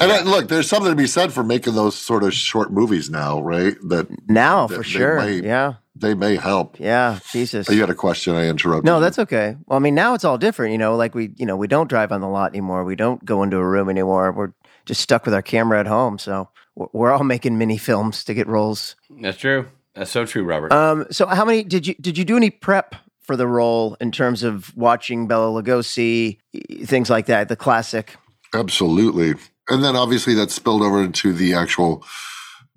And 0.00 0.12
I, 0.12 0.22
look, 0.22 0.48
there's 0.48 0.68
something 0.68 0.90
to 0.90 0.96
be 0.96 1.06
said 1.08 1.32
for 1.32 1.42
making 1.42 1.74
those 1.74 1.96
sort 1.96 2.22
of 2.22 2.32
short 2.32 2.72
movies 2.72 3.10
now, 3.10 3.40
right? 3.40 3.76
That 3.88 4.06
Now 4.28 4.66
They- 4.66 4.76
for 4.76 4.82
sure. 4.84 5.16
might- 5.16 5.42
Yeah. 5.44 5.74
they 5.96 6.14
may 6.14 6.36
help. 6.36 6.78
Yeah. 6.78 7.18
Jesus. 7.32 7.68
Oh, 7.68 7.72
You 7.72 7.80
had 7.80 7.90
a 7.90 7.94
question 7.94 8.34
I 8.36 8.46
interrupted. 8.48 8.84
No, 8.84 8.96
you. 8.96 9.00
that's 9.00 9.18
okay. 9.18 9.56
Well, 9.66 9.76
I 9.76 9.80
mean, 9.80 9.96
now 9.96 10.14
it's 10.14 10.24
all 10.24 10.38
different. 10.38 10.70
You 10.72 10.78
know, 10.78 10.94
like 10.94 11.14
we, 11.16 11.30
you 11.36 11.44
know, 11.46 11.56
we 11.56 11.66
don't 11.66 11.88
drive 11.88 12.12
on 12.12 12.20
the 12.20 12.28
lot 12.28 12.52
anymore. 12.52 12.84
We 12.84 12.94
don't 12.94 13.24
go 13.24 13.42
into 13.42 13.56
a 13.56 13.66
room 13.66 13.88
anymore. 13.88 14.30
We're 14.30 14.52
just 14.86 15.00
stuck 15.00 15.24
with 15.24 15.34
our 15.34 15.42
camera 15.42 15.80
at 15.80 15.86
home. 15.88 16.18
So 16.18 16.48
we're- 16.76 16.90
we're 16.92 17.10
all 17.10 17.24
making 17.34 17.58
mini 17.58 17.76
films 17.78 18.22
to 18.24 18.34
get 18.34 18.46
roles. 18.46 18.94
That's 19.20 19.38
true. 19.38 19.66
That's 19.96 20.12
so 20.12 20.24
true, 20.24 20.44
Robert. 20.44 20.72
Um, 20.72 21.06
so 21.10 21.26
how 21.26 21.44
many 21.44 21.64
did 21.64 21.84
you 21.88 21.94
did 22.00 22.16
you 22.16 22.24
do 22.24 22.36
any 22.36 22.50
prep 22.50 22.94
for 23.20 23.34
the 23.34 23.48
role 23.48 23.96
in 24.00 24.12
terms 24.12 24.44
of 24.44 24.72
watching 24.76 25.26
Bela 25.26 25.50
Lugosi, 25.60 26.38
things 26.84 27.10
like 27.10 27.26
that, 27.26 27.48
the 27.48 27.56
classic? 27.56 28.14
Absolutely. 28.54 29.34
And 29.68 29.84
then 29.84 29.96
obviously 29.96 30.34
that 30.34 30.50
spilled 30.50 30.82
over 30.82 31.02
into 31.02 31.32
the 31.32 31.54
actual 31.54 32.04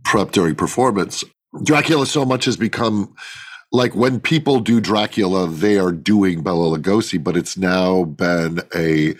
prep 0.04 0.32
during 0.32 0.56
performance. 0.56 1.24
Dracula 1.64 2.06
so 2.06 2.26
much 2.26 2.46
has 2.46 2.58
become 2.58 3.14
like 3.72 3.96
when 3.96 4.20
people 4.20 4.60
do 4.60 4.82
Dracula, 4.82 5.48
they 5.48 5.78
are 5.78 5.92
doing 5.92 6.44
Bela 6.44 6.78
Lugosi, 6.78 7.24
but 7.24 7.38
it's 7.38 7.58
now 7.58 8.04
been 8.04 8.62
a 8.76 9.16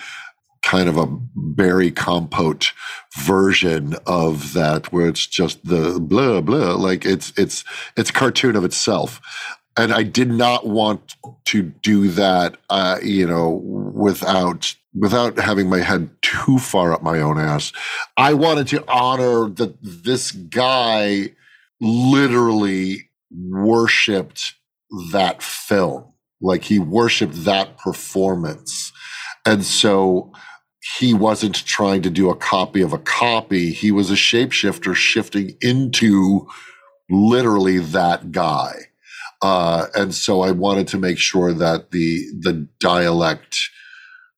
kind 0.62 0.88
of 0.88 0.98
a 0.98 1.08
berry 1.36 1.92
compote 1.92 2.72
version 3.18 3.96
of 4.06 4.54
that 4.54 4.92
where 4.92 5.08
it's 5.08 5.26
just 5.26 5.64
the 5.66 6.00
blah 6.00 6.40
blah 6.40 6.76
like 6.76 7.04
it's 7.04 7.34
it's 7.36 7.64
it's 7.98 8.12
cartoon 8.12 8.56
of 8.56 8.64
itself 8.64 9.20
and 9.76 9.92
i 9.92 10.04
did 10.04 10.30
not 10.30 10.68
want 10.68 11.16
to 11.46 11.64
do 11.64 12.10
that 12.10 12.58
uh 12.70 13.00
you 13.02 13.26
know 13.26 13.60
without 14.02 14.76
without 14.94 15.38
having 15.40 15.70
my 15.70 15.80
head 15.80 16.10
too 16.22 16.60
far 16.60 16.94
up 16.94 17.02
my 17.02 17.20
own 17.20 17.40
ass 17.40 17.72
i 18.18 18.34
wanted 18.34 18.68
to 18.68 18.84
honor 18.90 19.50
that 19.50 19.76
this 19.82 20.32
guy 20.32 21.30
literally 21.80 23.10
worshipped 23.32 24.56
that 25.12 25.42
film 25.42 26.06
like 26.42 26.64
he 26.64 26.80
worshipped 26.80 27.46
that 27.46 27.78
performance 27.78 28.92
and 29.46 29.64
so 29.64 30.32
he 30.98 31.14
wasn't 31.14 31.56
trying 31.66 32.02
to 32.02 32.10
do 32.10 32.30
a 32.30 32.36
copy 32.36 32.82
of 32.82 32.94
a 32.94 32.98
copy. 32.98 33.72
He 33.72 33.92
was 33.92 34.10
a 34.10 34.16
shapeshifter 34.16 34.96
shifting 34.96 35.56
into 35.62 36.48
literally 37.10 37.80
that 37.80 38.32
guy. 38.32 38.74
Uh, 39.42 39.88
and 39.96 40.14
so 40.14 40.42
I 40.42 40.52
wanted 40.52 40.88
to 40.90 40.98
make 40.98 41.18
sure 41.18 41.54
that 41.54 41.92
the 41.92 42.26
the 42.40 42.68
dialect 42.80 43.58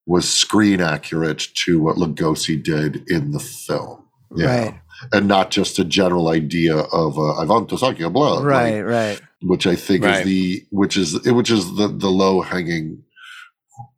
was 0.06 0.28
screen 0.28 0.80
accurate 0.80 1.46
to 1.64 1.80
what 1.80 1.96
Lugosi 1.96 2.62
did 2.62 3.08
in 3.10 3.32
the 3.32 3.40
film. 3.40 4.04
Yeah. 4.36 4.46
Right. 4.46 4.80
And 5.12 5.28
not 5.28 5.50
just 5.50 5.78
a 5.78 5.84
general 5.84 6.28
idea 6.28 6.76
of 6.76 7.18
uh, 7.18 7.42
Ivanto 7.44 7.78
Sakya 7.78 8.10
blah. 8.10 8.34
like, 8.34 8.44
Right, 8.44 8.80
right. 8.82 9.20
which 9.42 9.66
I 9.66 9.76
think 9.76 10.04
Right. 10.04 10.20
is 10.20 10.24
the 10.24 10.66
which 10.70 10.96
is 10.96 11.22
which 11.26 11.50
is 11.50 11.74
the 11.76 11.88
the 11.88 12.10
low 12.10 12.40
hanging 12.42 13.02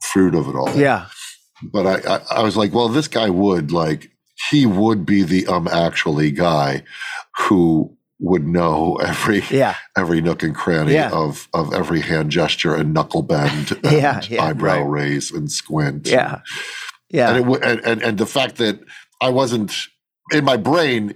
fruit 0.03 0.35
of 0.35 0.49
it 0.49 0.55
all. 0.55 0.71
Yeah. 0.77 1.07
But 1.73 1.87
I, 1.87 2.15
I 2.17 2.21
I 2.39 2.43
was 2.43 2.57
like, 2.57 2.73
well, 2.75 2.89
this 2.89 3.09
guy 3.09 3.31
would 3.31 3.73
like 3.73 4.11
he 4.51 4.67
would 4.67 5.07
be 5.07 5.23
the 5.23 5.47
um 5.47 5.67
actually 5.69 6.31
guy 6.31 6.83
who 7.39 7.96
would 8.19 8.47
know 8.47 8.97
every 8.97 9.43
Yeah. 9.51 9.75
every 9.97 10.21
nook 10.21 10.43
and 10.43 10.55
cranny 10.55 10.95
Yeah. 10.95 11.11
of 11.11 11.49
of 11.53 11.73
every 11.75 12.01
hand 12.01 12.31
gesture 12.31 12.75
and 12.75 12.95
knuckle 12.95 13.23
bend 13.23 13.79
and 13.85 13.93
Yeah, 14.31 14.43
eyebrow 14.43 14.81
Right. 14.83 14.89
raise 15.03 15.31
and 15.31 15.51
squint. 15.53 16.07
Yeah. 16.09 16.41
Yeah. 17.11 17.29
And, 17.29 17.37
it, 17.37 17.43
w- 17.43 17.61
and, 17.63 17.81
and 17.85 18.03
and 18.03 18.19
the 18.19 18.27
fact 18.27 18.57
that 18.57 18.81
I 19.21 19.29
wasn't 19.29 19.73
in 20.33 20.45
my 20.45 20.57
brain, 20.57 21.15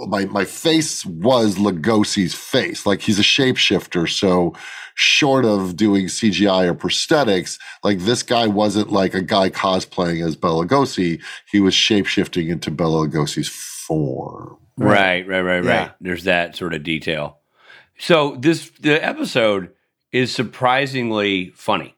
my 0.00 0.24
my 0.26 0.44
face 0.44 1.04
was 1.06 1.54
Lugosi's 1.56 2.34
face. 2.34 2.84
Like 2.84 3.00
he's 3.02 3.18
a 3.18 3.22
shapeshifter, 3.22 4.08
so 4.08 4.54
short 4.96 5.44
of 5.44 5.76
doing 5.76 6.06
CGI 6.06 6.66
or 6.68 6.74
prosthetics, 6.74 7.58
like 7.84 8.00
this 8.00 8.22
guy 8.22 8.46
wasn't 8.48 8.90
like 8.92 9.14
a 9.14 9.22
guy 9.22 9.48
cosplaying 9.50 10.26
as 10.26 10.36
Bela 10.36 10.66
Lugosi. 10.66 11.22
He 11.50 11.60
was 11.60 11.74
shapeshifting 11.74 12.48
into 12.50 12.70
Bela 12.70 13.06
Lugosi's 13.06 13.48
form. 13.90 14.56
Right, 14.78 15.26
right, 15.26 15.40
right, 15.40 15.58
right. 15.58 15.64
Yeah. 15.64 15.90
There's 16.00 16.24
that 16.24 16.56
sort 16.56 16.74
of 16.74 16.82
detail. 16.82 17.38
So 17.98 18.36
this 18.38 18.70
the 18.80 19.04
episode 19.04 19.72
is 20.12 20.32
surprisingly 20.32 21.50
funny 21.50 21.96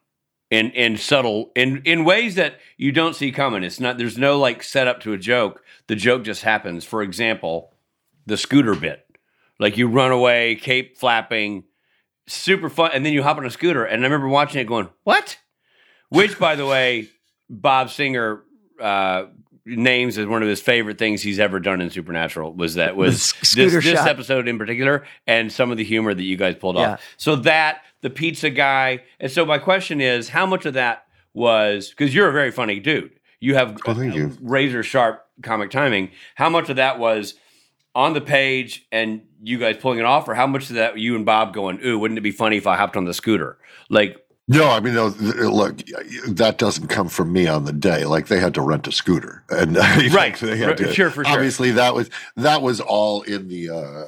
and 0.50 0.74
and 0.74 0.98
subtle 0.98 1.52
in 1.54 1.82
in 1.84 2.04
ways 2.04 2.34
that 2.36 2.56
you 2.76 2.90
don't 2.90 3.14
see 3.14 3.30
coming. 3.30 3.62
It's 3.62 3.78
not 3.78 3.98
there's 3.98 4.18
no 4.18 4.38
like 4.38 4.62
setup 4.62 5.00
to 5.02 5.12
a 5.12 5.18
joke. 5.18 5.62
The 5.86 5.94
joke 5.94 6.24
just 6.24 6.42
happens. 6.42 6.84
For 6.84 7.02
example, 7.02 7.72
the 8.26 8.36
scooter 8.36 8.74
bit. 8.74 9.06
Like 9.60 9.76
you 9.76 9.86
run 9.86 10.10
away, 10.10 10.56
cape 10.56 10.96
flapping, 10.96 11.64
super 12.26 12.68
fun, 12.68 12.90
and 12.94 13.06
then 13.06 13.12
you 13.12 13.22
hop 13.22 13.36
on 13.36 13.46
a 13.46 13.50
scooter. 13.50 13.84
And 13.84 14.02
I 14.02 14.06
remember 14.06 14.28
watching 14.28 14.60
it 14.60 14.64
going, 14.64 14.88
What? 15.04 15.38
Which 16.08 16.38
by 16.38 16.56
the 16.56 16.66
way, 16.66 17.10
Bob 17.48 17.90
Singer 17.90 18.42
uh 18.80 19.26
names 19.64 20.18
as 20.18 20.26
one 20.26 20.42
of 20.42 20.48
his 20.48 20.60
favorite 20.60 20.98
things 20.98 21.22
he's 21.22 21.38
ever 21.38 21.60
done 21.60 21.80
in 21.80 21.88
Supernatural 21.90 22.52
was 22.54 22.74
that 22.74 22.96
was 22.96 23.32
this, 23.54 23.72
this 23.72 24.00
episode 24.00 24.48
in 24.48 24.58
particular 24.58 25.04
and 25.26 25.52
some 25.52 25.70
of 25.70 25.76
the 25.76 25.84
humor 25.84 26.12
that 26.14 26.22
you 26.24 26.36
guys 26.36 26.56
pulled 26.56 26.76
Yeah. 26.76 26.94
off. 26.94 27.02
So 27.16 27.36
that 27.36 27.82
the 28.00 28.10
pizza 28.10 28.50
guy, 28.50 29.02
and 29.20 29.30
so 29.30 29.44
my 29.46 29.58
question 29.58 30.00
is, 30.00 30.28
how 30.28 30.46
much 30.46 30.66
of 30.66 30.74
that 30.74 31.06
was 31.34 31.90
because 31.90 32.14
you're 32.14 32.28
a 32.28 32.32
very 32.32 32.50
funny 32.50 32.80
dude. 32.80 33.12
You 33.40 33.54
have 33.54 33.78
Oh, 33.86 33.94
thank 33.94 34.14
you. 34.14 34.36
razor 34.40 34.82
sharp 34.82 35.24
comic 35.42 35.70
timing. 35.70 36.10
How 36.34 36.48
much 36.48 36.68
of 36.68 36.76
that 36.76 36.98
was 36.98 37.34
on 37.94 38.14
the 38.14 38.20
page 38.20 38.86
and 38.92 39.22
you 39.42 39.58
guys 39.58 39.76
pulling 39.76 39.98
it 39.98 40.04
off, 40.04 40.28
or 40.28 40.34
how 40.34 40.46
much 40.46 40.70
of 40.70 40.76
that 40.76 40.98
you 40.98 41.14
and 41.16 41.26
Bob 41.26 41.52
going, 41.52 41.78
"Ooh, 41.84 41.98
wouldn't 41.98 42.16
it 42.18 42.22
be 42.22 42.30
funny 42.30 42.56
if 42.56 42.66
I 42.66 42.76
hopped 42.76 42.96
on 42.96 43.04
the 43.04 43.12
scooter?" 43.14 43.58
Like, 43.90 44.16
No, 44.52 44.70
I 44.70 44.80
mean, 44.80 44.94
no, 44.94 45.06
look, 45.06 45.78
that 46.28 46.56
doesn't 46.58 46.88
come 46.88 47.08
from 47.08 47.32
me 47.32 47.46
on 47.46 47.64
the 47.64 47.72
day. 47.72 48.04
Like 48.04 48.28
they 48.28 48.38
had 48.40 48.54
to 48.54 48.60
rent 48.60 48.86
a 48.86 48.92
scooter, 48.92 49.42
and 49.50 49.76
Right. 50.12 50.36
they 50.38 50.56
had 50.56 50.68
Right. 50.68 50.76
to, 50.78 50.92
Sure, 50.92 51.10
for 51.10 51.24
sure. 51.24 51.32
Obviously, 51.34 51.70
that 51.72 51.94
was 51.94 52.10
that 52.36 52.62
was 52.62 52.80
all 52.80 53.22
in 53.22 53.48
the. 53.48 53.70
uh 53.70 54.04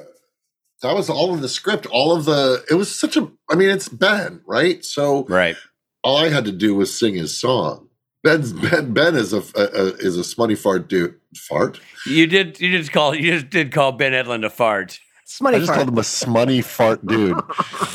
That 0.81 0.95
was 0.95 1.09
all 1.09 1.33
in 1.33 1.41
the 1.41 1.49
script. 1.49 1.85
All 1.87 2.15
of 2.15 2.25
the. 2.25 2.63
It 2.69 2.75
was 2.75 2.93
such 2.93 3.17
a. 3.17 3.31
I 3.49 3.55
mean, 3.55 3.69
it's 3.69 3.89
Ben, 3.89 4.41
right? 4.45 4.83
So 4.85 5.25
right, 5.25 5.55
all 6.03 6.17
I 6.17 6.29
had 6.29 6.45
to 6.45 6.51
do 6.51 6.75
was 6.75 6.97
sing 6.97 7.15
his 7.15 7.37
song. 7.37 7.87
Ben's 8.23 8.53
Ben. 8.53 8.91
Ben 8.93 9.15
is 9.15 9.33
a, 9.33 9.39
a, 9.55 9.61
a 9.63 9.85
is 9.97 10.17
a 10.17 10.23
smutty 10.23 10.55
fart 10.55 10.87
dude. 10.89 11.15
Fart. 11.49 11.79
you 12.05 12.27
did 12.27 12.59
you 12.59 12.77
just 12.77 12.91
call 12.91 13.13
you 13.15 13.33
just 13.33 13.49
did 13.49 13.71
call 13.71 13.91
Ben 13.91 14.13
Edlund 14.13 14.45
a 14.45 14.49
fart. 14.49 14.99
Smutty 15.27 15.55
I 15.57 15.59
just 15.59 15.69
fart. 15.69 15.77
called 15.79 15.89
him 15.89 15.97
a 15.97 16.03
smutty 16.03 16.61
fart 16.61 17.05
dude. 17.05 17.39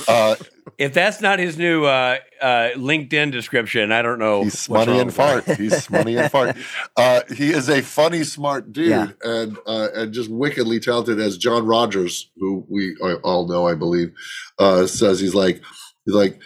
Uh, 0.09 0.35
If 0.81 0.95
that's 0.95 1.21
not 1.21 1.39
his 1.39 1.59
new 1.59 1.85
uh, 1.85 2.17
uh, 2.41 2.71
LinkedIn 2.75 3.33
description, 3.33 3.93
I 3.93 4.01
don't 4.01 4.19
know. 4.19 4.45
He's 4.45 4.67
what's 4.67 4.85
smutty 4.85 4.99
and 4.99 5.13
fart. 5.15 5.45
He's 5.45 5.77
smutty 5.85 6.17
and 6.17 6.31
fart. 6.31 6.57
Uh, 6.97 7.21
he 7.37 7.51
is 7.51 7.69
a 7.69 7.83
funny, 7.83 8.25
smart 8.25 8.73
dude, 8.73 8.89
Yeah. 8.89 9.09
and 9.23 9.57
uh, 9.67 9.89
and 9.95 10.13
just 10.13 10.31
wickedly 10.31 10.81
talented. 10.81 11.21
As 11.21 11.37
John 11.39 11.67
Rogers, 11.67 12.31
who 12.37 12.65
we 12.69 12.97
uh, 13.03 13.15
all 13.23 13.47
know, 13.47 13.67
I 13.69 13.75
believe, 13.75 14.13
uh, 14.59 14.87
says 14.87 15.21
he's 15.21 15.35
like 15.35 15.63
he's 16.05 16.15
like 16.15 16.41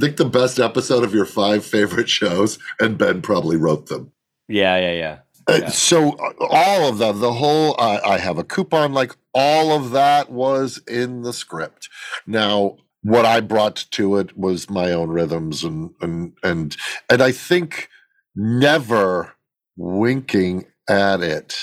think 0.00 0.16
the 0.16 0.24
best 0.24 0.58
episode 0.58 1.04
of 1.04 1.14
your 1.14 1.26
five 1.26 1.64
favorite 1.64 2.08
shows, 2.08 2.58
and 2.80 2.98
Ben 2.98 3.22
probably 3.22 3.56
wrote 3.56 3.86
them. 3.86 4.12
Yeah, 4.48 4.76
yeah, 4.78 4.92
yeah. 4.92 5.18
Uh, 5.46 5.58
Yeah. 5.62 5.68
So 5.70 6.12
uh, 6.12 6.32
all 6.50 6.88
of 6.88 6.98
them, 6.98 7.20
the 7.20 7.32
whole, 7.34 7.76
I 7.78 8.00
I 8.14 8.18
have 8.18 8.38
a 8.38 8.44
coupon, 8.44 8.92
like 8.94 9.14
all 9.34 9.72
of 9.72 9.90
that 9.92 10.30
was 10.30 10.80
in 10.88 11.22
the 11.22 11.32
script. 11.32 11.88
Now, 12.26 12.76
what 13.04 13.24
I 13.26 13.40
brought 13.40 13.84
to 13.92 14.16
it 14.16 14.36
was 14.36 14.68
my 14.68 14.90
own 14.90 15.10
rhythms 15.10 15.62
and 15.62 15.90
and 16.00 16.32
and 16.42 16.76
and 17.08 17.22
I 17.22 17.30
think 17.32 17.88
never 18.34 19.34
winking 19.76 20.64
at 20.88 21.20
it. 21.20 21.54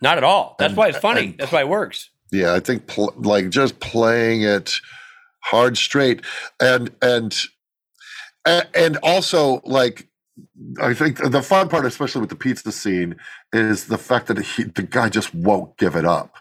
Not 0.00 0.16
at 0.18 0.24
all. 0.24 0.56
That's 0.58 0.70
And- 0.70 0.76
why 0.78 0.88
it's 0.88 0.98
funny. 0.98 1.24
and- 1.26 1.38
That's 1.38 1.52
why 1.52 1.60
it 1.60 1.68
works. 1.68 2.10
Yeah, 2.32 2.54
I 2.54 2.60
think 2.60 2.86
pl- 2.86 3.14
like 3.16 3.50
just 3.50 3.78
playing 3.80 4.42
it 4.42 4.74
hard 5.40 5.76
straight 5.76 6.22
and 6.60 6.90
and 7.02 7.34
and 8.74 8.96
also 9.02 9.60
like 9.64 10.08
I 10.80 10.92
think 10.94 11.18
the 11.18 11.42
fun 11.42 11.68
part, 11.68 11.86
especially 11.86 12.20
with 12.20 12.30
the 12.30 12.36
pizza 12.36 12.70
scene, 12.70 13.16
is 13.52 13.86
the 13.86 13.98
fact 13.98 14.26
that 14.26 14.38
he, 14.38 14.64
the 14.64 14.82
guy 14.82 15.08
just 15.08 15.34
won't 15.34 15.76
give 15.78 15.96
it 15.96 16.04
up. 16.04 16.34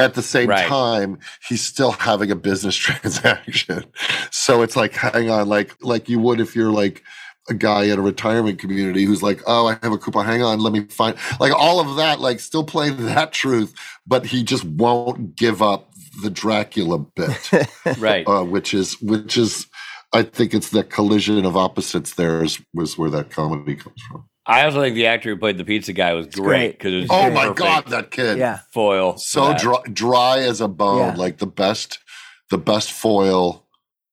At 0.00 0.14
the 0.14 0.22
same 0.22 0.48
Right. 0.48 0.66
time, 0.66 1.18
he's 1.48 1.62
still 1.64 1.92
having 1.92 2.30
a 2.30 2.36
business 2.36 2.74
transaction. 2.86 3.84
So 4.30 4.62
it's 4.62 4.76
like, 4.76 4.92
hang 4.94 5.30
on, 5.30 5.48
like 5.48 5.74
like 5.82 6.08
you 6.08 6.18
would 6.20 6.40
if 6.40 6.56
you're 6.56 6.72
like 6.72 7.02
a 7.48 7.54
guy 7.54 7.84
in 7.84 7.98
a 7.98 8.02
retirement 8.02 8.58
community 8.58 9.04
who's 9.04 9.22
like, 9.22 9.40
oh, 9.46 9.66
I 9.68 9.78
have 9.82 9.92
a 9.92 9.98
coupon. 9.98 10.26
Hang 10.26 10.42
on, 10.42 10.60
let 10.60 10.72
me 10.72 10.84
find 10.84 11.16
like 11.40 11.52
all 11.52 11.80
of 11.80 11.96
that, 11.96 12.20
like 12.20 12.40
still 12.40 12.64
playing 12.64 12.96
that 13.06 13.32
truth, 13.32 13.74
but 14.06 14.26
he 14.26 14.42
just 14.44 14.64
won't 14.64 15.36
give 15.36 15.62
up 15.62 15.90
the 16.22 16.30
Dracula 16.30 16.98
bit 16.98 17.50
Right. 17.98 18.26
uh, 18.28 18.44
which 18.44 18.74
is 18.74 19.00
which 19.00 19.36
is 19.36 19.66
I 20.12 20.22
think 20.24 20.54
it's 20.54 20.70
the 20.70 20.82
collision 20.84 21.44
of 21.46 21.56
opposites. 21.56 22.14
There 22.14 22.42
is 22.44 22.60
was 22.74 22.98
where 22.98 23.10
that 23.10 23.30
comedy 23.30 23.76
comes 23.76 24.02
from. 24.10 24.24
I 24.46 24.64
also 24.64 24.80
think 24.80 24.94
the 24.94 25.06
actor 25.06 25.28
who 25.30 25.36
played 25.36 25.58
the 25.58 25.64
pizza 25.64 25.92
guy 25.92 26.12
was 26.14 26.26
great 26.26 26.42
great. 26.44 26.72
because 26.78 27.04
it 27.04 27.06
Oh 27.10 27.22
very 27.22 27.34
my 27.34 27.52
god, 27.52 27.86
that 27.88 28.10
kid! 28.10 28.38
yeah. 28.38 28.60
foil. 28.72 29.16
so 29.18 29.54
dry, 29.56 29.78
dry 29.92 30.38
as 30.40 30.60
a 30.60 30.68
bone, 30.68 30.98
Yeah. 30.98 31.14
like 31.14 31.38
the 31.38 31.46
best, 31.46 31.98
the 32.50 32.58
best 32.58 32.90
foil 32.92 33.66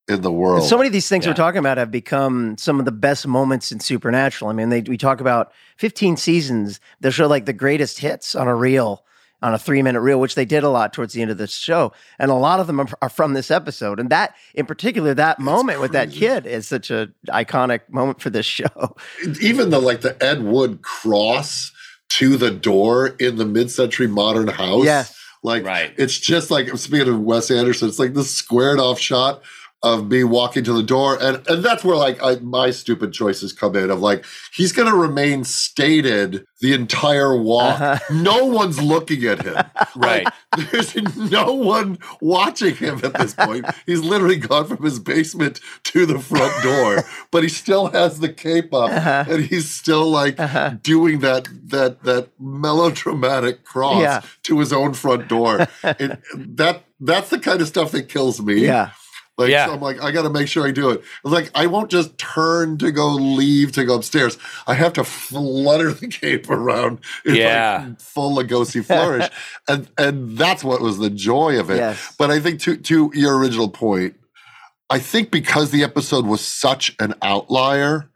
in 0.07 0.21
the 0.21 0.29
And 0.29 0.37
world. 0.37 0.63
so 0.67 0.77
many 0.77 0.87
of 0.87 0.93
these 0.93 1.09
things 1.09 1.25
Yeah. 1.25 1.31
we're 1.31 1.35
talking 1.35 1.59
about 1.59 1.77
have 1.77 1.91
become 1.91 2.57
some 2.57 2.77
of 2.79 2.85
the 2.85 2.91
best 2.91 3.25
moments 3.27 3.71
in 3.71 3.79
Supernatural. 3.79 4.49
I 4.49 4.53
mean, 4.53 4.69
they, 4.69 4.81
we 4.81 4.97
talk 4.97 5.21
about 5.21 5.51
15 5.77 6.17
seasons. 6.17 6.79
They'll 6.99 7.11
show 7.11 7.27
like 7.27 7.45
the 7.45 7.53
greatest 7.53 7.99
hits 7.99 8.35
on 8.35 8.47
a 8.47 8.55
reel, 8.55 9.03
on 9.41 9.53
a 9.53 9.59
three 9.59 9.81
minute 9.81 10.01
reel, 10.01 10.19
which 10.19 10.35
they 10.35 10.45
did 10.45 10.63
a 10.63 10.69
lot 10.69 10.93
towards 10.93 11.13
the 11.13 11.21
end 11.21 11.29
of 11.31 11.37
the 11.37 11.47
show. 11.47 11.91
And 12.17 12.31
a 12.31 12.35
lot 12.35 12.59
of 12.59 12.67
them 12.67 12.79
are, 12.79 12.87
are 13.01 13.09
from 13.09 13.33
this 13.33 13.51
episode. 13.51 13.99
And 13.99 14.09
that, 14.09 14.35
in 14.55 14.65
particular, 14.65 15.13
that 15.13 15.39
moment 15.39 15.79
with 15.79 15.91
that 15.91 16.11
kid 16.11 16.45
is 16.45 16.67
such 16.67 16.89
an 16.89 17.13
iconic 17.27 17.81
moment 17.89 18.19
for 18.21 18.29
this 18.29 18.45
show. 18.57 18.95
Even 19.41 19.69
the 19.69 19.79
like 19.79 20.01
the 20.01 20.21
Ed 20.23 20.43
Wood 20.43 20.81
cross 20.81 21.71
to 22.09 22.37
the 22.37 22.51
door 22.51 23.07
in 23.19 23.35
the 23.35 23.45
mid-century 23.45 24.07
modern 24.07 24.47
house. 24.47 24.85
Yes. 24.85 25.13
Like 25.43 25.63
Right. 25.65 25.93
it's 25.97 26.17
just 26.17 26.49
like 26.49 26.75
speaking 26.77 27.07
of 27.07 27.19
Wes 27.21 27.51
Anderson, 27.51 27.89
it's 27.89 27.99
like 27.99 28.13
this 28.15 28.33
squared 28.33 28.79
off 28.79 28.99
shot 28.99 29.41
of 29.83 30.09
me 30.09 30.23
walking 30.23 30.63
to 30.63 30.73
the 30.73 30.81
door, 30.83 31.17
and 31.21 31.47
and 31.47 31.63
that's 31.63 31.83
where 31.83 31.95
like 31.97 32.21
I, 32.23 32.35
my 32.37 32.71
stupid 32.71 33.13
choices 33.13 33.53
come 33.53 33.75
in. 33.75 33.91
Of 33.91 33.99
like 33.99 34.25
he's 34.53 34.71
going 34.71 34.89
to 34.89 34.97
remain 34.97 35.43
stated 35.43 36.45
the 36.61 36.73
entire 36.73 37.35
walk. 37.39 37.79
Uh-huh. 37.79 37.99
No 38.13 38.45
one's 38.45 38.81
looking 38.81 39.23
at 39.25 39.43
him. 39.43 39.55
Right. 39.95 40.25
Like, 40.55 40.69
there's 40.71 40.95
no 41.31 41.53
one 41.53 41.97
watching 42.21 42.75
him 42.75 42.99
at 43.03 43.13
this 43.15 43.33
point. 43.33 43.65
He's 43.87 44.01
literally 44.01 44.35
gone 44.35 44.65
from 44.67 44.83
his 44.83 44.99
basement 44.99 45.59
to 45.85 46.05
the 46.05 46.19
front 46.19 46.53
door, 46.63 47.03
but 47.31 47.41
he 47.43 47.49
still 47.49 47.87
has 47.87 48.19
the 48.19 48.29
cape 48.31 48.73
up, 48.75 48.91
Uh-huh. 48.91 49.25
and 49.27 49.43
he's 49.45 49.69
still 49.69 50.07
like 50.09 50.39
Uh-huh. 50.39 50.75
doing 50.83 51.19
that 51.19 51.47
that 51.69 52.03
that 52.03 52.29
melodramatic 52.39 53.63
cross 53.63 54.01
Yeah. 54.01 54.21
to 54.43 54.59
his 54.59 54.71
own 54.73 54.93
front 54.93 55.27
door. 55.27 55.67
It- 55.83 56.19
that 56.57 56.83
that's 56.99 57.29
the 57.29 57.39
kind 57.39 57.61
of 57.61 57.67
stuff 57.67 57.91
that 57.91 58.09
kills 58.09 58.41
me. 58.41 58.65
Yeah. 58.65 58.91
Like, 59.37 59.49
Yeah. 59.51 59.67
so 59.67 59.73
I'm 59.73 59.81
like, 59.81 60.01
I 60.01 60.11
got 60.11 60.23
to 60.23 60.29
make 60.31 60.47
sure 60.47 60.65
I 60.67 60.71
do 60.71 60.89
it. 60.89 61.03
I'm 61.23 61.31
like, 61.31 61.51
I 61.53 61.67
won't 61.67 61.91
just 61.91 62.17
turn 62.17 62.77
to 62.79 62.91
go 62.91 63.09
leave 63.09 63.71
to 63.73 63.85
go 63.85 63.95
upstairs. 63.95 64.37
I 64.65 64.73
have 64.73 64.93
to 64.93 65.03
flutter 65.03 65.93
the 65.93 66.07
cape 66.07 66.49
around 66.49 66.99
in 67.25 67.35
Yeah. 67.35 67.85
like 67.89 67.99
full 68.01 68.35
Lugosi 68.35 68.83
flourish, 68.83 69.29
and 69.67 69.87
and 69.97 70.37
that's 70.37 70.63
what 70.63 70.81
was 70.81 70.97
the 70.97 71.09
joy 71.11 71.59
of 71.59 71.69
it. 71.69 71.77
Yes. 71.77 72.15
But 72.17 72.31
I 72.31 72.39
think 72.39 72.61
to 72.61 72.77
to 72.77 73.11
your 73.13 73.37
original 73.37 73.69
point, 73.69 74.15
I 74.89 74.99
think 74.99 75.29
because 75.31 75.71
the 75.71 75.83
episode 75.83 76.25
was 76.25 76.41
such 76.41 76.95
an 76.99 77.13
outlier, 77.21 78.09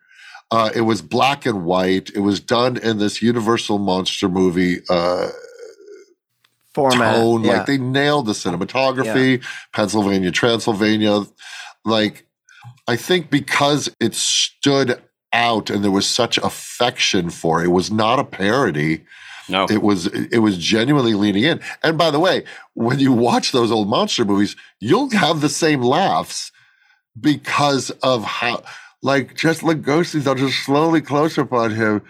uh, 0.50 0.70
it 0.74 0.82
was 0.82 1.02
black 1.02 1.46
and 1.46 1.66
white. 1.66 2.10
It 2.16 2.22
was 2.22 2.40
done 2.40 2.78
in 2.78 2.98
this 2.98 3.22
Universal 3.22 3.78
monster 3.78 4.28
movie 4.28 4.80
uh, 4.90 5.28
Format. 6.74 7.16
tone. 7.16 7.44
yeah. 7.44 7.58
Like 7.58 7.66
they 7.66 7.78
nailed 7.78 8.28
the 8.28 8.34
cinematography, 8.34 9.44
Pennsylvania, 9.74 10.32
Transylvania. 10.32 11.24
Like 11.84 12.26
I 12.88 12.96
think 12.96 13.30
because 13.30 13.90
it 14.00 14.14
stood 14.16 15.02
out 15.34 15.70
and 15.70 15.84
there 15.84 15.92
was 15.92 16.08
such 16.08 16.38
affection 16.40 17.30
for 17.30 17.62
it, 17.62 17.66
it 17.66 17.70
was 17.70 17.92
not 17.92 18.20
a 18.20 18.24
parody. 18.24 19.04
No. 19.50 19.66
It 19.70 19.82
was 19.82 20.08
it 20.08 20.40
was 20.40 20.58
genuinely 20.58 21.14
leaning 21.14 21.44
in. 21.44 21.60
And 21.84 21.98
by 21.98 22.12
the 22.12 22.20
way, 22.20 22.44
when 22.74 23.00
you 23.00 23.12
watch 23.12 23.52
those 23.52 23.72
old 23.72 23.90
monster 23.90 24.24
movies, 24.24 24.56
you'll 24.80 25.10
have 25.12 25.42
the 25.42 25.50
same 25.50 25.82
laughs 25.82 26.52
because 27.20 27.90
of 28.02 28.24
how 28.24 28.64
like 29.02 29.36
just 29.36 29.62
Lugosi, 29.62 30.24
they'll 30.24 30.36
just 30.36 30.64
slowly 30.64 31.02
close 31.02 31.38
up 31.38 31.52
on 31.52 31.72
him 31.72 32.02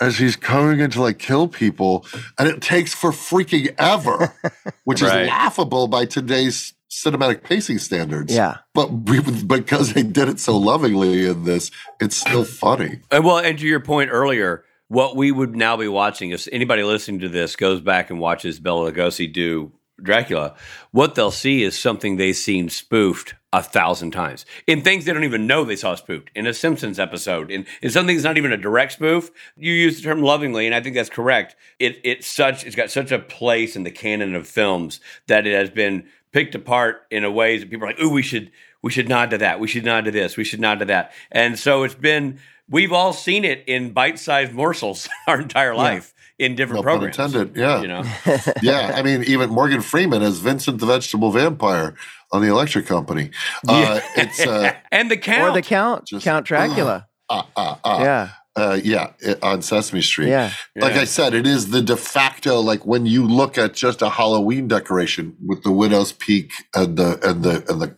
as 0.00 0.18
he's 0.18 0.36
coming 0.36 0.80
in 0.80 0.90
to 0.92 1.02
like 1.02 1.18
kill 1.18 1.48
people, 1.48 2.06
and 2.38 2.48
it 2.48 2.60
takes 2.62 2.94
for 2.94 3.10
freaking 3.10 3.74
ever, 3.78 4.32
which 4.84 5.02
Right. 5.02 5.22
is 5.22 5.28
laughable 5.28 5.88
by 5.88 6.04
today's 6.06 6.74
cinematic 6.90 7.42
pacing 7.44 7.78
standards. 7.78 8.34
yeah. 8.34 8.58
But 8.74 8.90
we, 8.92 9.20
because 9.20 9.92
they 9.92 10.02
did 10.02 10.28
it 10.28 10.40
so 10.40 10.56
lovingly 10.58 11.26
in 11.26 11.44
this, 11.44 11.70
it's 12.00 12.16
still 12.16 12.44
funny. 12.44 13.00
And 13.10 13.24
well, 13.24 13.38
and 13.38 13.58
to 13.58 13.66
your 13.66 13.80
point 13.80 14.10
earlier, 14.12 14.64
what 14.88 15.14
we 15.16 15.30
would 15.30 15.54
now 15.54 15.76
be 15.76 15.86
watching, 15.86 16.30
if 16.30 16.48
anybody 16.50 16.82
listening 16.82 17.20
to 17.20 17.28
this 17.28 17.54
goes 17.54 17.80
back 17.80 18.10
and 18.10 18.18
watches 18.18 18.58
Bela 18.58 18.90
Lugosi 18.90 19.32
do 19.32 19.70
Dracula, 20.02 20.56
what 20.90 21.14
they'll 21.14 21.30
see 21.30 21.62
is 21.62 21.78
something 21.78 22.16
they've 22.16 22.34
seen 22.34 22.68
spoofed 22.70 23.34
a 23.52 23.62
thousand 23.62 24.12
times 24.12 24.46
in 24.66 24.80
things 24.80 25.04
they 25.04 25.12
don't 25.12 25.24
even 25.24 25.46
know 25.46 25.64
they 25.64 25.74
saw 25.74 25.94
spoofed 25.96 26.30
in 26.36 26.46
a 26.46 26.54
Simpsons 26.54 27.00
episode, 27.00 27.50
in, 27.50 27.66
in 27.82 27.90
something 27.90 28.14
that's 28.14 28.24
not 28.24 28.38
even 28.38 28.52
a 28.52 28.56
direct 28.56 28.92
spoof. 28.92 29.30
You 29.56 29.72
use 29.72 29.96
the 29.96 30.02
term 30.02 30.22
lovingly, 30.22 30.66
and 30.66 30.74
I 30.74 30.80
think 30.80 30.94
that's 30.94 31.10
correct. 31.10 31.56
It 31.78 32.00
it's 32.04 32.26
such 32.26 32.64
it's 32.64 32.76
got 32.76 32.90
such 32.90 33.10
a 33.10 33.18
place 33.18 33.74
in 33.74 33.82
the 33.82 33.90
canon 33.90 34.34
of 34.34 34.46
films 34.46 35.00
that 35.26 35.46
it 35.46 35.54
has 35.54 35.70
been 35.70 36.06
picked 36.32 36.54
apart 36.54 37.02
in 37.10 37.24
a 37.24 37.30
ways 37.30 37.60
that 37.60 37.70
people 37.70 37.86
are 37.86 37.90
like, 37.90 38.00
"Ooh, 38.00 38.10
we 38.10 38.22
should 38.22 38.52
we 38.82 38.92
should 38.92 39.08
nod 39.08 39.30
to 39.30 39.38
that. 39.38 39.58
We 39.58 39.66
should 39.66 39.84
nod 39.84 40.04
to 40.04 40.12
this. 40.12 40.36
We 40.36 40.44
should 40.44 40.60
nod 40.60 40.78
to 40.78 40.84
that." 40.84 41.12
And 41.32 41.58
so 41.58 41.82
it's 41.82 41.94
been 41.94 42.38
we've 42.68 42.92
all 42.92 43.12
seen 43.12 43.44
it 43.44 43.64
in 43.66 43.92
bite-sized 43.92 44.52
morsels 44.52 45.08
our 45.26 45.40
entire 45.40 45.74
life 45.74 46.14
in 46.40 46.54
different 46.56 46.84
No 46.84 46.96
pun 46.98 47.04
intended, 47.06 47.56
yeah. 47.56 47.80
you 47.82 47.88
know. 47.88 48.02
yeah, 48.62 48.92
I 48.96 49.02
mean, 49.02 49.22
even 49.24 49.50
Morgan 49.50 49.82
Freeman 49.82 50.22
as 50.22 50.38
Vincent 50.38 50.80
the 50.80 50.86
Vegetable 50.86 51.30
Vampire 51.30 51.94
on 52.32 52.40
the 52.42 52.48
Electric 52.48 52.86
Company. 52.86 53.30
Uh, 53.68 54.00
It's 54.16 54.40
uh, 54.40 54.72
and 54.90 55.10
the 55.10 55.16
count. 55.16 55.42
Or 55.50 55.52
the 55.52 55.62
Count, 55.62 56.06
Just- 56.06 56.24
Count 56.24 56.46
Dracula. 56.46 57.06
uh, 57.28 57.42
uh, 57.56 57.74
uh, 57.84 57.98
yeah. 58.02 58.28
uh, 58.56 58.78
yeah, 58.82 59.12
it, 59.20 59.38
on 59.42 59.62
Sesame 59.62 60.02
Street. 60.02 60.28
Yeah. 60.30 60.50
Like 60.76 60.94
Yeah. 60.94 61.02
I 61.02 61.04
said, 61.04 61.34
it 61.34 61.46
is 61.46 61.70
the 61.70 61.82
de 61.82 61.96
facto. 61.96 62.60
Like 62.60 62.86
when 62.86 63.04
you 63.06 63.26
look 63.26 63.58
at 63.58 63.74
just 63.74 64.00
a 64.02 64.08
Halloween 64.08 64.66
decoration 64.66 65.36
with 65.46 65.62
the 65.62 65.70
widow's 65.72 66.12
peak 66.12 66.50
and 66.74 66.96
the 66.96 67.18
and 67.28 67.42
the 67.42 67.64
and 67.68 67.80
the 67.82 67.94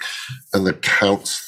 and 0.52 0.66
the 0.66 0.74
counts, 0.74 1.40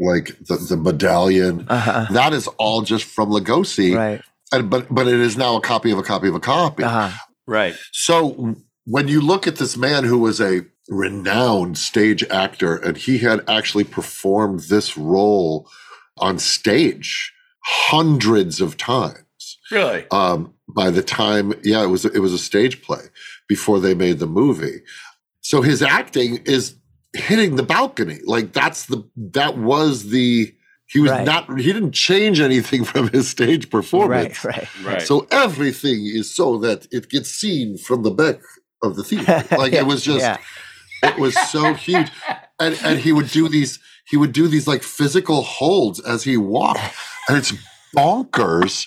like 0.00 0.36
the 0.48 0.56
the 0.56 0.76
medallion, 0.76 1.66
Uh-huh. 1.68 2.06
that 2.12 2.32
is 2.32 2.46
all 2.58 2.82
just 2.82 3.04
from 3.04 3.30
Lugosi. 3.30 3.94
Right. 3.96 4.22
And, 4.52 4.70
but 4.70 4.92
but 4.92 5.06
it 5.06 5.20
is 5.20 5.36
now 5.36 5.56
a 5.56 5.60
copy 5.60 5.90
of 5.90 5.98
a 5.98 6.02
copy 6.02 6.28
of 6.28 6.34
a 6.34 6.40
copy. 6.40 6.82
Uh-huh. 6.84 7.10
right. 7.46 7.74
So 7.92 8.56
when 8.84 9.08
you 9.08 9.20
look 9.20 9.46
at 9.46 9.56
this 9.56 9.76
man 9.76 10.04
who 10.04 10.18
was 10.18 10.40
a 10.40 10.62
renowned 10.88 11.76
stage 11.76 12.24
actor 12.30 12.76
and 12.76 12.96
he 12.96 13.18
had 13.18 13.44
actually 13.48 13.84
performed 13.84 14.60
this 14.60 14.96
role 14.96 15.68
on 16.16 16.38
stage 16.38 17.32
hundreds 17.62 18.60
of 18.60 18.76
times 18.78 19.58
Really. 19.70 20.06
um, 20.10 20.54
by 20.66 20.88
the 20.90 21.02
time 21.02 21.52
yeah 21.62 21.82
it 21.82 21.88
was 21.88 22.06
it 22.06 22.20
was 22.20 22.32
a 22.32 22.38
stage 22.38 22.80
play 22.82 23.02
before 23.48 23.78
they 23.80 23.94
made 23.94 24.18
the 24.18 24.26
movie 24.26 24.80
so 25.42 25.60
his 25.60 25.82
acting 25.82 26.38
is 26.46 26.74
hitting 27.14 27.56
the 27.56 27.62
balcony 27.62 28.20
like 28.24 28.52
that's 28.54 28.86
the 28.86 29.06
that 29.16 29.58
was 29.58 30.08
the 30.08 30.54
he 30.88 31.00
was 31.00 31.10
Right. 31.10 31.24
not 31.26 31.58
he 31.60 31.72
didn't 31.72 31.92
change 31.92 32.40
anything 32.40 32.82
from 32.84 33.08
his 33.08 33.28
stage 33.28 33.68
performance 33.70 34.44
Right. 34.44 34.56
Right. 34.56 34.84
Right. 34.84 35.02
so 35.02 35.26
everything 35.30 36.06
is 36.06 36.34
so 36.34 36.58
that 36.58 36.86
it 36.90 37.08
gets 37.10 37.30
seen 37.30 37.76
from 37.78 38.02
the 38.02 38.10
back 38.10 38.38
of 38.82 38.96
the 38.96 39.04
theater. 39.04 39.44
Like 39.56 39.72
Yeah, 39.72 39.80
it 39.80 39.86
was 39.86 40.02
just, 40.04 40.20
yeah. 40.24 40.38
it 41.02 41.18
was 41.18 41.34
so 41.50 41.74
huge. 41.74 42.10
And 42.60 42.78
and 42.84 42.98
he 42.98 43.12
would 43.12 43.28
do 43.30 43.48
these, 43.48 43.78
he 44.10 44.16
would 44.16 44.32
do 44.32 44.48
these 44.48 44.66
like 44.66 44.82
physical 44.82 45.42
holds 45.42 46.00
as 46.00 46.22
he 46.24 46.36
walked, 46.36 46.80
and 47.28 47.36
it's 47.38 47.52
bonkers, 47.96 48.86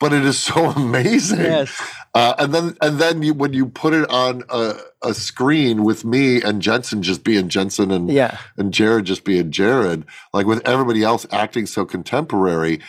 but 0.00 0.12
it 0.12 0.24
is 0.24 0.38
so 0.38 0.70
amazing. 0.76 1.40
Yes. 1.40 1.80
Uh, 2.14 2.34
and 2.38 2.52
then 2.54 2.76
and 2.82 2.98
then 2.98 3.22
you, 3.22 3.32
when 3.32 3.54
you 3.54 3.66
put 3.66 3.94
it 3.94 4.08
on 4.10 4.42
a, 4.50 4.74
a 5.02 5.14
screen 5.14 5.82
with 5.82 6.04
me 6.04 6.42
and 6.42 6.60
Jensen 6.60 7.02
just 7.02 7.24
being 7.24 7.48
Jensen 7.48 7.90
and 7.90 8.10
Yeah. 8.10 8.36
and 8.58 8.72
Jared 8.72 9.06
just 9.06 9.24
being 9.24 9.50
Jared, 9.50 10.04
like 10.34 10.44
with 10.46 10.66
everybody 10.68 11.02
else 11.02 11.26
acting 11.32 11.64
so 11.64 11.86
contemporary, 11.86 12.80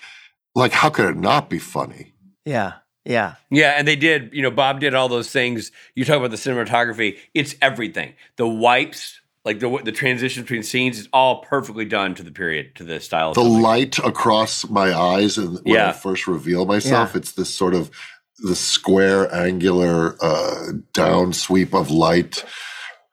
like 0.56 0.74
how 0.74 0.90
could 0.90 1.06
it 1.10 1.16
not 1.18 1.50
be 1.50 1.58
funny? 1.60 2.14
Yeah. 2.44 2.74
Yeah. 3.06 3.36
Yeah, 3.50 3.76
and 3.78 3.88
they 3.88 3.96
did. 3.98 4.32
You 4.34 4.42
know, 4.42 4.52
Bob 4.52 4.80
did 4.82 4.94
all 4.94 5.08
those 5.10 5.30
things. 5.30 5.72
You 5.96 6.04
talk 6.06 6.18
about 6.18 6.32
the 6.32 6.38
cinematography; 6.38 7.18
it's 7.34 7.54
everything. 7.62 8.14
The 8.38 8.48
wipes, 8.48 9.20
like 9.46 9.60
the 9.60 9.80
the 9.84 9.92
transition 9.92 10.44
between 10.44 10.64
scenes, 10.64 11.00
is 11.00 11.10
all 11.14 11.42
perfectly 11.44 11.84
done 11.86 12.16
to 12.16 12.24
the 12.24 12.32
period, 12.32 12.76
to 12.76 12.84
the 12.86 13.00
style. 13.02 13.34
The 13.34 13.42
filming. 13.42 13.62
light 13.62 14.00
across 14.00 14.70
my 14.70 14.94
eyes 14.94 15.38
and 15.38 15.56
when 15.64 15.76
Yeah. 15.76 15.90
I 15.90 15.92
first 15.94 16.28
reveal 16.28 16.66
myself, 16.66 17.12
Yeah. 17.14 17.18
it's 17.20 17.34
this 17.34 17.54
sort 17.54 17.74
of 17.74 17.92
the 18.44 18.56
square 18.56 19.34
angular 19.34 20.16
uh, 20.22 20.74
down 20.94 21.34
sweep 21.34 21.74
of 21.74 21.90
light. 21.90 22.46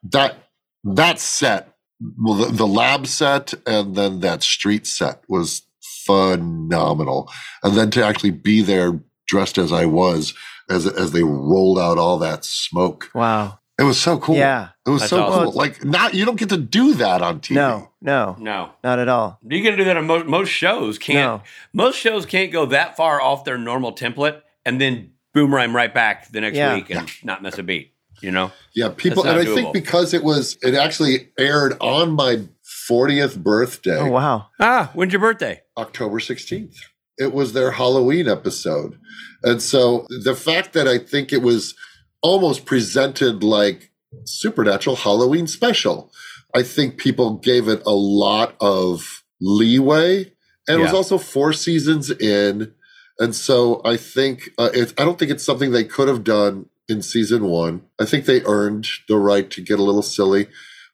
That 0.02 0.36
that 0.84 1.18
set, 1.20 1.74
well, 2.18 2.34
the, 2.34 2.46
the 2.52 2.66
lab 2.66 3.06
set 3.06 3.54
and 3.66 3.94
then 3.94 4.20
that 4.20 4.42
street 4.42 4.86
set 4.86 5.22
was 5.28 5.62
phenomenal. 6.06 7.30
And 7.62 7.76
then 7.76 7.90
to 7.92 8.04
actually 8.04 8.30
be 8.32 8.62
there 8.62 9.00
dressed 9.26 9.58
as 9.58 9.72
I 9.72 9.86
was 9.86 10.34
as 10.68 10.86
as 10.86 11.12
they 11.12 11.22
rolled 11.22 11.78
out 11.78 11.98
all 11.98 12.18
that 12.18 12.44
smoke, 12.44 13.10
Wow. 13.14 13.58
it 13.78 13.82
was 13.84 14.00
so 14.00 14.18
cool. 14.18 14.36
Yeah. 14.36 14.70
It 14.86 14.90
was 14.90 15.08
so 15.08 15.22
awesome. 15.22 15.44
cool. 15.44 15.52
Like 15.52 15.84
not 15.84 16.14
you 16.14 16.24
don't 16.24 16.38
get 16.38 16.48
to 16.50 16.56
do 16.56 16.94
that 16.94 17.22
on 17.22 17.40
TV. 17.40 17.54
No. 17.56 17.88
No. 18.02 18.36
No, 18.38 18.70
Not 18.82 18.98
at 18.98 19.08
all. 19.08 19.38
you 19.46 19.62
can 19.62 19.76
do 19.76 19.84
that 19.84 19.96
on 19.96 20.06
most 20.06 20.26
most 20.26 20.48
shows. 20.48 20.98
Can't 20.98 21.18
No. 21.18 21.42
most 21.72 21.96
shows 21.98 22.26
can't 22.26 22.50
go 22.50 22.66
that 22.66 22.96
far 22.96 23.20
off 23.20 23.44
their 23.44 23.58
normal 23.58 23.92
template 23.92 24.40
and 24.64 24.80
then 24.80 25.12
boomerang 25.34 25.72
right 25.72 25.92
back 25.92 26.30
the 26.32 26.40
next 26.40 26.56
Yeah. 26.56 26.74
week 26.74 26.90
and 26.90 27.08
not 27.24 27.42
miss 27.42 27.58
a 27.58 27.62
beat. 27.62 27.94
You 28.20 28.30
know? 28.30 28.52
Yeah, 28.74 28.90
people, 28.94 29.22
That's 29.22 29.38
and 29.40 29.48
I 29.48 29.50
not 29.50 29.54
think 29.54 29.72
because 29.72 30.12
it 30.12 30.22
was, 30.22 30.58
it 30.62 30.74
actually 30.74 31.30
aired 31.38 31.74
on 31.80 32.12
my 32.12 32.42
40th 32.88 33.42
birthday, 33.42 33.98
Oh 33.98 34.10
wow. 34.10 34.48
Ah, 34.60 34.90
when's 34.94 35.12
your 35.12 35.20
birthday? 35.20 35.62
October 35.78 36.18
16th. 36.18 36.74
It 37.16 37.32
was 37.32 37.52
their 37.54 37.70
Halloween 37.72 38.28
episode. 38.28 38.98
And 39.42 39.62
so 39.62 40.06
the 40.24 40.34
fact 40.34 40.72
that 40.74 40.86
I 40.86 40.98
think 40.98 41.32
it 41.32 41.40
was 41.42 41.74
almost 42.22 42.66
presented 42.66 43.42
like 43.42 43.90
Supernatural 44.24 44.96
Halloween 44.96 45.46
special, 45.46 46.12
I 46.54 46.62
think 46.62 46.98
people 46.98 47.36
gave 47.38 47.68
it 47.68 47.82
a 47.86 47.94
lot 47.94 48.54
of 48.60 49.22
leeway. 49.40 50.32
And 50.68 50.78
it 50.80 50.82
was 50.82 50.92
also 50.92 51.16
four 51.18 51.52
seasons 51.52 52.10
in. 52.10 52.74
And 53.20 53.34
so 53.34 53.80
I 53.84 53.96
think 53.96 54.50
uh, 54.58 54.70
it, 54.74 54.92
I 54.98 55.04
don't 55.04 55.18
think 55.18 55.30
it's 55.30 55.44
something 55.44 55.70
they 55.70 55.84
could 55.84 56.08
have 56.08 56.24
done 56.24 56.66
in 56.88 57.02
season 57.02 57.44
one. 57.44 57.82
I 58.00 58.04
think 58.06 58.24
they 58.24 58.42
earned 58.44 58.88
the 59.08 59.16
right 59.18 59.48
to 59.50 59.60
get 59.60 59.78
a 59.78 59.82
little 59.82 60.02
silly, 60.02 60.48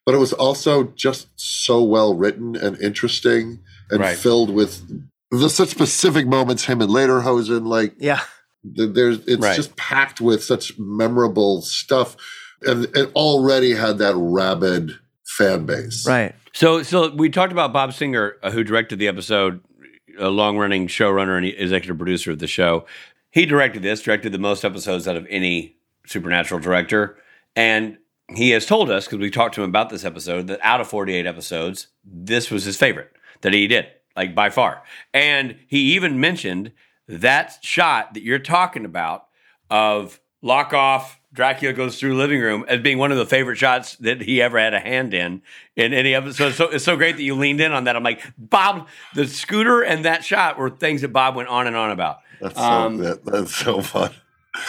but 0.04 0.14
it 0.14 0.18
was 0.18 0.32
also 0.34 0.84
just 0.96 1.28
so 1.36 1.82
well 1.82 2.14
written 2.14 2.56
and 2.56 2.78
interesting 2.82 3.60
and 3.90 4.00
Right. 4.00 4.18
filled 4.18 4.50
with 4.50 4.82
the 5.30 5.48
such 5.48 5.68
specific 5.70 6.26
moments. 6.26 6.64
Him 6.64 6.80
and 6.82 6.90
Lederhosen, 6.90 7.66
like 7.66 7.94
Yeah. 7.98 8.20
th- 8.76 8.92
there's, 8.92 9.18
it's 9.26 9.40
Right. 9.42 9.56
just 9.56 9.76
packed 9.76 10.20
with 10.20 10.42
such 10.42 10.76
memorable 10.78 11.62
stuff, 11.62 12.16
and 12.62 12.84
it 12.96 13.10
already 13.14 13.74
had 13.74 13.98
that 13.98 14.14
rabid 14.16 14.92
fan 15.24 15.64
base. 15.66 16.04
Right. 16.06 16.34
So, 16.52 16.82
so 16.82 17.10
we 17.14 17.28
talked 17.30 17.52
about 17.52 17.72
Bob 17.72 17.92
Singer, 17.92 18.34
uh, 18.42 18.50
who 18.50 18.64
directed 18.64 18.98
the 18.98 19.08
episode, 19.08 19.60
a 20.18 20.28
long-running 20.28 20.88
showrunner 20.88 21.36
and 21.36 21.46
executive 21.46 21.98
producer 21.98 22.30
of 22.30 22.38
the 22.38 22.46
show. 22.46 22.86
He 23.30 23.46
directed 23.46 23.82
this, 23.82 24.02
directed 24.02 24.32
the 24.32 24.38
most 24.38 24.64
episodes 24.64 25.06
out 25.06 25.16
of 25.16 25.26
any 25.28 25.76
supernatural 26.06 26.60
director, 26.60 27.18
and 27.54 27.98
he 28.34 28.50
has 28.50 28.66
told 28.66 28.90
us 28.90 29.06
because 29.06 29.18
we 29.18 29.30
talked 29.30 29.54
to 29.54 29.62
him 29.62 29.68
about 29.70 29.90
this 29.90 30.04
episode 30.04 30.46
that 30.48 30.58
out 30.62 30.80
of 30.80 30.88
48 30.88 31.26
episodes, 31.26 31.88
this 32.04 32.50
was 32.50 32.64
his 32.64 32.76
favorite 32.76 33.12
that 33.42 33.52
he 33.52 33.66
did, 33.66 33.86
like 34.16 34.34
by 34.34 34.50
far. 34.50 34.82
And 35.14 35.56
he 35.68 35.94
even 35.94 36.18
mentioned 36.18 36.72
that 37.06 37.58
shot 37.62 38.14
that 38.14 38.22
you're 38.22 38.38
talking 38.38 38.84
about 38.84 39.26
of 39.70 40.20
lock 40.42 40.72
off 40.72 41.20
Dracula 41.36 41.74
goes 41.74 42.00
through 42.00 42.16
living 42.16 42.40
room 42.40 42.64
as 42.66 42.80
being 42.80 42.96
one 42.96 43.12
of 43.12 43.18
the 43.18 43.26
favorite 43.26 43.56
shots 43.56 43.94
that 43.96 44.22
he 44.22 44.40
ever 44.40 44.58
had 44.58 44.72
a 44.72 44.80
hand 44.80 45.12
in 45.12 45.42
in 45.76 45.92
any 45.92 46.14
episode. 46.14 46.54
So 46.54 46.70
it's 46.70 46.84
so 46.84 46.96
great 46.96 47.16
that 47.16 47.22
you 47.22 47.36
leaned 47.36 47.60
in 47.60 47.72
on 47.72 47.84
that. 47.84 47.94
I'm 47.94 48.02
like, 48.02 48.22
Bob, 48.38 48.88
the 49.14 49.28
scooter 49.28 49.82
and 49.82 50.04
that 50.06 50.24
shot 50.24 50.58
were 50.58 50.70
things 50.70 51.02
that 51.02 51.12
Bob 51.12 51.36
went 51.36 51.50
on 51.50 51.66
and 51.66 51.76
on 51.76 51.90
about. 51.90 52.20
That's 52.40 52.56
so, 52.56 52.62
um, 52.62 52.96
that, 52.98 53.24
that's 53.24 53.54
so 53.54 53.82
fun. 53.82 54.12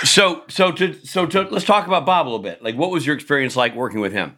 So 0.03 0.43
so 0.49 0.71
to 0.73 0.93
so 1.05 1.25
to 1.25 1.43
let's 1.43 1.65
talk 1.65 1.87
about 1.87 2.05
Bob 2.05 2.25
a 2.25 2.29
little 2.29 2.43
bit. 2.43 2.61
Like, 2.61 2.75
what 2.75 2.91
was 2.91 3.05
your 3.05 3.15
experience 3.15 3.55
like 3.55 3.73
working 3.73 4.01
with 4.01 4.11
him? 4.11 4.37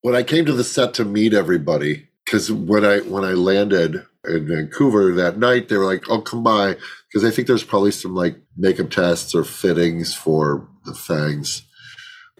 When 0.00 0.14
I 0.14 0.22
came 0.22 0.46
to 0.46 0.54
the 0.54 0.64
set 0.64 0.94
to 0.94 1.04
meet 1.04 1.34
everybody, 1.34 2.08
because 2.24 2.50
when 2.50 2.84
I 2.84 3.00
when 3.00 3.24
I 3.24 3.32
landed 3.32 4.06
in 4.26 4.48
Vancouver 4.48 5.12
that 5.12 5.38
night, 5.38 5.68
they 5.68 5.76
were 5.76 5.84
like, 5.84 6.08
"Oh, 6.08 6.22
come 6.22 6.42
by," 6.42 6.76
because 7.08 7.24
I 7.24 7.34
think 7.34 7.48
there's 7.48 7.64
probably 7.64 7.90
some 7.90 8.14
like 8.14 8.36
makeup 8.56 8.90
tests 8.90 9.34
or 9.34 9.44
fittings 9.44 10.14
for 10.14 10.68
the 10.84 10.94
fangs, 10.94 11.62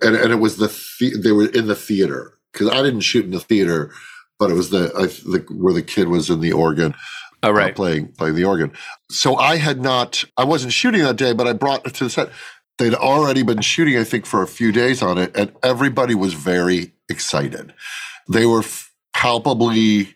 and 0.03 0.15
and 0.15 0.33
it 0.33 0.37
was 0.37 0.57
the, 0.57 0.67
the 1.01 1.17
they 1.17 1.33
were 1.33 1.47
in 1.47 1.67
the 1.67 1.75
theater 1.75 2.39
because 2.53 2.69
I 2.69 2.83
didn't 2.83 3.01
shoot 3.01 3.25
in 3.25 3.31
the 3.31 3.41
theater, 3.41 3.93
but 4.39 4.51
it 4.51 4.55
was 4.55 4.71
the, 4.71 4.93
I, 4.97 5.07
the 5.07 5.45
where 5.51 5.75
the 5.75 5.83
kid 5.83 6.09
was 6.09 6.31
in 6.31 6.41
the 6.41 6.53
organ. 6.53 6.95
Oh, 7.43 7.51
right. 7.51 7.73
Uh, 7.73 7.75
playing 7.75 8.09
playing 8.13 8.35
the 8.35 8.45
organ. 8.45 8.73
So 9.11 9.37
I 9.37 9.57
had 9.57 9.81
not 9.81 10.25
I 10.37 10.45
wasn't 10.45 10.73
shooting 10.73 11.03
that 11.03 11.17
day, 11.17 11.33
but 11.33 11.47
I 11.47 11.53
brought 11.53 11.87
it 11.87 11.95
to 11.95 12.05
the 12.05 12.11
set. 12.11 12.31
They'd 12.79 12.95
already 12.95 13.43
been 13.43 13.61
shooting, 13.61 13.97
I 13.97 14.05
think, 14.05 14.25
for 14.25 14.43
a 14.43 14.47
few 14.47 14.71
days 14.71 15.03
on 15.03 15.19
it, 15.19 15.37
and 15.37 15.53
everybody 15.65 16.15
was 16.15 16.35
very 16.35 16.93
excited. 17.09 17.75
They 18.29 18.47
were 18.47 18.61
f- 18.61 18.93
palpably 19.15 20.15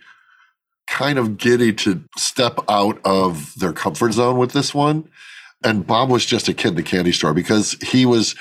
kind 0.92 1.18
of 1.18 1.38
giddy 1.38 1.72
to 1.72 2.04
step 2.18 2.58
out 2.68 3.00
of 3.02 3.54
their 3.58 3.72
comfort 3.72 4.12
zone 4.12 4.36
with 4.36 4.52
this 4.52 4.74
one. 4.74 5.08
And 5.64 5.86
Bob 5.86 6.10
was 6.10 6.26
just 6.26 6.48
a 6.48 6.54
kid 6.54 6.68
in 6.68 6.74
the 6.74 6.82
candy 6.82 7.12
store 7.12 7.32
because 7.32 7.72
he 7.82 8.04
was 8.04 8.34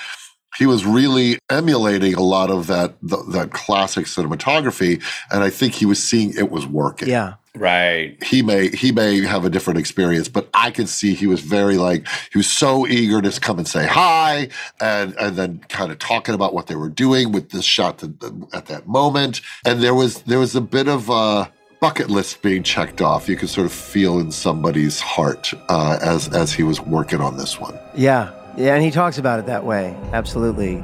he 0.58 0.66
was 0.66 0.86
really 0.86 1.40
emulating 1.50 2.14
a 2.14 2.22
lot 2.22 2.50
of 2.50 2.68
that 2.68 2.96
that 3.04 3.52
classic 3.54 4.06
cinematography, 4.06 5.02
and 5.32 5.44
I 5.44 5.50
think 5.50 5.74
he 5.76 5.86
was 5.86 6.04
seeing 6.04 6.34
it 6.38 6.52
was 6.52 6.68
working. 6.68 7.08
Yeah. 7.08 7.36
Right. 7.56 8.22
He 8.22 8.42
may 8.42 8.68
he 8.70 8.92
may 8.92 9.22
have 9.22 9.46
a 9.46 9.50
different 9.50 9.80
experience, 9.80 10.28
but 10.28 10.50
I 10.54 10.72
could 10.72 10.90
see 10.90 11.14
he 11.14 11.28
was 11.28 11.40
very 11.40 11.78
like 11.78 12.06
he 12.34 12.38
was 12.38 12.50
so 12.50 12.86
eager 12.86 13.22
to 13.22 13.40
come 13.40 13.60
and 13.60 13.68
say 13.68 13.88
hi 13.88 14.50
and 14.82 15.14
and 15.16 15.38
then 15.38 15.60
kind 15.70 15.92
of 15.92 16.00
talking 16.00 16.36
about 16.36 16.54
what 16.54 16.68
they 16.68 16.76
were 16.76 16.90
doing 16.90 17.32
with 17.32 17.52
this 17.52 17.66
shot 17.66 18.00
to, 18.00 18.50
at 18.52 18.66
that 18.66 18.88
moment. 18.88 19.42
And 19.66 19.82
there 19.82 19.96
was 19.96 20.24
there 20.24 20.40
was 20.40 20.56
a 20.56 20.62
bit 20.62 20.88
of 20.90 21.10
a 21.10 21.52
bucket 21.82 22.12
list 22.12 22.44
being 22.44 22.62
checked 22.62 23.02
off. 23.02 23.28
You 23.28 23.36
could 23.36 23.50
sort 23.50 23.66
of 23.66 23.74
feel 23.74 24.20
in 24.20 24.32
somebody's 24.32 25.00
heart 25.02 25.52
uh, 25.68 25.98
as 26.02 26.30
as 26.30 26.54
he 26.54 26.64
was 26.64 26.80
working 26.80 27.20
on 27.20 27.38
this 27.38 27.60
one. 27.60 27.78
Yeah, 27.96 28.32
yeah, 28.56 28.76
and 28.76 28.84
he 28.84 28.92
talks 28.92 29.18
about 29.18 29.40
it 29.40 29.48
that 29.48 29.66
way. 29.66 29.98
Absolutely. 30.14 30.78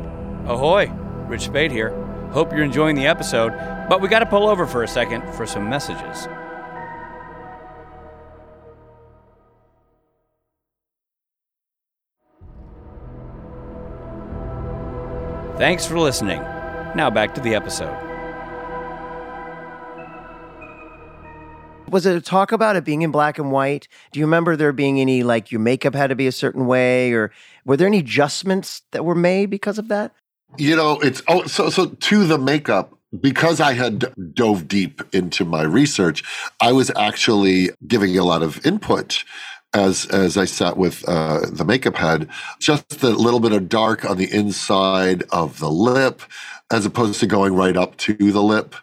Ahoy, 0.47 0.89
Rich 1.27 1.45
Speight 1.45 1.71
here. 1.71 1.91
Hope 2.31 2.51
you're 2.51 2.63
enjoying 2.63 2.95
the 2.95 3.05
episode, 3.05 3.51
but 3.87 4.01
we 4.01 4.09
got 4.09 4.19
to 4.19 4.25
pull 4.25 4.49
over 4.49 4.65
for 4.65 4.83
a 4.83 4.87
second 4.87 5.21
for 5.33 5.45
some 5.45 5.69
messages. 5.69 6.27
Thanks 15.57 15.85
for 15.85 15.97
listening. 15.97 16.41
Now 16.95 17.09
back 17.09 17.33
to 17.35 17.41
the 17.41 17.55
episode. 17.55 18.06
Was 21.89 22.05
it 22.05 22.15
a 22.15 22.21
talk 22.21 22.51
about 22.51 22.75
it 22.75 22.83
being 22.83 23.01
in 23.01 23.11
black 23.11 23.39
and 23.39 23.51
white? 23.51 23.87
Do 24.11 24.19
you 24.19 24.25
remember 24.25 24.55
there 24.55 24.73
being 24.73 24.99
any 24.99 25.23
like 25.23 25.51
your 25.51 25.61
makeup 25.61 25.95
had 25.95 26.07
to 26.07 26.15
be 26.15 26.27
a 26.27 26.31
certain 26.31 26.67
way, 26.67 27.13
or 27.13 27.31
were 27.65 27.77
there 27.77 27.87
any 27.87 27.99
adjustments 27.99 28.81
that 28.91 29.05
were 29.05 29.15
made 29.15 29.49
because 29.49 29.77
of 29.77 29.87
that? 29.87 30.13
You 30.57 30.75
know, 30.75 30.99
it's 30.99 31.21
oh, 31.27 31.45
so 31.45 31.69
so 31.69 31.87
to 31.87 32.25
the 32.25 32.37
makeup 32.37 32.97
because 33.19 33.61
I 33.61 33.73
had 33.73 34.13
dove 34.33 34.67
deep 34.67 35.01
into 35.13 35.45
my 35.45 35.63
research, 35.63 36.23
I 36.61 36.73
was 36.73 36.91
actually 36.97 37.69
giving 37.87 38.17
a 38.17 38.23
lot 38.23 38.43
of 38.43 38.65
input 38.65 39.23
as 39.73 40.05
as 40.07 40.37
I 40.37 40.45
sat 40.45 40.77
with 40.77 41.07
uh, 41.07 41.41
the 41.51 41.65
makeup 41.65 41.95
head, 41.95 42.29
just 42.59 43.03
a 43.03 43.09
little 43.09 43.39
bit 43.39 43.51
of 43.51 43.69
dark 43.69 44.05
on 44.05 44.17
the 44.17 44.31
inside 44.33 45.23
of 45.31 45.59
the 45.59 45.69
lip, 45.69 46.21
as 46.71 46.85
opposed 46.85 47.19
to 47.19 47.27
going 47.27 47.55
right 47.55 47.77
up 47.77 47.97
to 47.97 48.13
the 48.13 48.43
lip. 48.43 48.75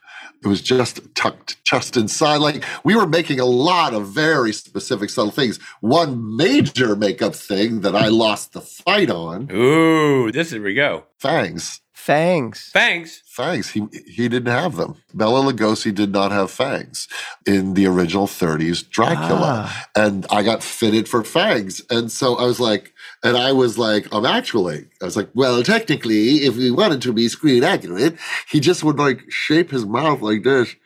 It 0.45 0.49
was 0.49 0.61
just 0.61 1.01
tucked 1.15 1.63
just 1.65 1.97
inside. 1.97 2.37
Like 2.37 2.65
we 2.85 2.95
were 2.95 3.07
making 3.07 3.41
a 3.41 3.47
lot 3.47 3.95
of 3.95 4.09
very 4.09 4.53
specific 4.53 5.09
subtle 5.11 5.31
things. 5.31 5.59
One 5.81 6.37
major 6.37 6.95
makeup 6.95 7.35
thing 7.35 7.81
that 7.81 7.97
I 7.97 8.09
lost 8.09 8.53
the 8.53 8.61
fight 8.61 9.11
on. 9.11 9.51
Ooh, 9.51 10.31
this 10.31 10.49
is 10.49 10.55
where 10.55 10.63
we 10.63 10.75
go. 10.75 11.05
Fangs. 11.19 11.81
Fangs. 11.95 12.71
Fangs. 12.71 13.23
Fangs. 13.25 13.71
He 13.71 13.87
he 14.07 14.29
didn't 14.29 14.53
have 14.53 14.77
them. 14.77 14.97
Bela 15.15 15.41
Lugosi 15.51 15.95
did 15.95 16.13
not 16.13 16.33
have 16.33 16.51
fangs 16.51 17.09
in 17.47 17.73
the 17.73 17.87
original 17.87 18.27
30s 18.27 18.87
Dracula. 18.91 19.65
Ah. 19.67 19.87
And 19.97 20.27
I 20.31 20.43
got 20.43 20.63
fitted 20.63 21.09
for 21.09 21.25
fangs. 21.25 21.81
And 21.89 22.13
so 22.13 22.37
I 22.37 22.45
was 22.45 22.61
like, 22.61 22.93
and 23.25 23.39
I 23.39 23.53
was 23.53 23.79
like, 23.79 24.07
I'm 24.13 24.27
actually, 24.27 24.87
I 25.01 25.05
was 25.07 25.17
like, 25.17 25.31
well, 25.35 25.63
technically, 25.63 26.45
if 26.45 26.57
we 26.57 26.71
wanted 26.71 27.01
to 27.03 27.13
be 27.13 27.27
screen 27.29 27.65
accurate, 27.65 28.19
he 28.51 28.61
just 28.61 28.85
would 28.85 28.99
like 28.99 29.23
shape 29.31 29.71
his 29.71 29.87
mouth 29.87 30.21
like 30.21 30.43
this. 30.43 30.77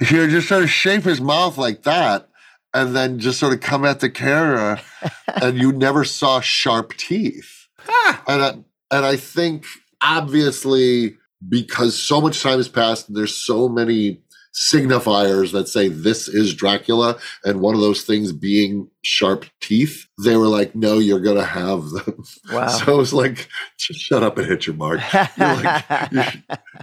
He 0.00 0.18
would 0.18 0.30
just 0.30 0.48
sort 0.48 0.62
of 0.62 0.70
shape 0.70 1.02
his 1.02 1.20
mouth 1.20 1.58
like 1.58 1.82
that 1.82 2.30
and 2.72 2.96
then 2.96 3.18
just 3.18 3.38
sort 3.38 3.52
of 3.52 3.60
come 3.60 3.84
at 3.84 4.00
the 4.00 4.08
camera 4.08 4.80
and 5.26 5.58
you 5.58 5.70
never 5.70 6.02
saw 6.02 6.40
sharp 6.40 6.96
teeth. 6.96 7.68
Ah. 7.86 8.22
And 8.26 8.42
I, 8.42 8.48
and 8.96 9.04
I 9.04 9.16
think 9.16 9.66
obviously 10.02 11.18
because 11.46 12.00
so 12.00 12.22
much 12.22 12.42
time 12.42 12.56
has 12.56 12.68
passed 12.68 13.08
and 13.08 13.16
there's 13.16 13.36
so 13.36 13.68
many 13.68 14.22
signifiers 14.54 15.52
that 15.52 15.68
say 15.68 15.88
this 15.88 16.28
is 16.28 16.54
Dracula, 16.54 17.18
and 17.44 17.60
one 17.60 17.74
of 17.74 17.80
those 17.80 18.02
things 18.02 18.32
being 18.32 18.88
sharp 19.02 19.46
teeth, 19.60 20.06
they 20.22 20.36
were 20.36 20.46
like, 20.46 20.74
no, 20.74 20.98
you're 20.98 21.20
going 21.20 21.36
to 21.36 21.44
have 21.44 21.90
them. 21.90 22.24
Wow. 22.50 22.68
So 22.82 22.94
it 22.94 22.96
was 22.96 23.12
like, 23.12 23.48
shut 23.76 24.22
up 24.22 24.38
and 24.38 24.46
hit 24.46 24.66
your 24.66 24.76
mark. 24.76 25.00
You're 25.12 25.54
like, 25.54 25.84
you're, 26.12 26.24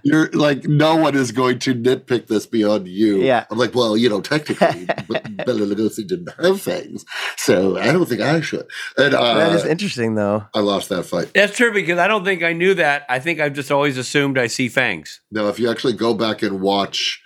you're, 0.04 0.30
like, 0.32 0.66
no 0.66 0.96
one 0.96 1.16
is 1.16 1.32
going 1.32 1.60
to 1.60 1.74
nitpick 1.74 2.28
this 2.28 2.46
beyond 2.46 2.88
you. 2.88 3.22
Yeah. 3.22 3.46
I'm 3.50 3.58
like, 3.58 3.76
well, 3.76 3.98
you 3.98 4.10
know, 4.10 4.22
technically, 4.22 4.86
Bela 4.86 5.66
Lugosi 5.66 6.08
didn't 6.08 6.30
have 6.42 6.62
fangs, 6.62 7.06
so 7.38 7.78
I 7.78 7.92
don't 7.92 8.08
think 8.08 8.22
I 8.22 8.42
should. 8.42 8.68
And 8.98 9.14
uh, 9.14 9.36
that 9.36 9.54
is 9.54 9.66
interesting, 9.66 10.16
though. 10.16 10.46
I 10.54 10.60
lost 10.60 10.90
that 10.90 11.04
fight. 11.04 11.34
That's 11.34 11.56
true 11.56 11.74
because 11.74 11.98
I 11.98 12.08
don't 12.08 12.24
think 12.24 12.44
I 12.44 12.54
knew 12.54 12.74
that. 12.76 13.06
I 13.10 13.20
think 13.20 13.40
I've 13.40 13.54
just 13.54 13.72
always 13.72 13.98
assumed 13.98 14.38
I 14.38 14.48
see 14.48 14.70
fangs. 14.70 15.22
Now, 15.32 15.48
if 15.48 15.60
you 15.60 15.70
actually 15.70 15.94
go 15.94 16.14
back 16.14 16.42
and 16.42 16.62
watch 16.62 17.22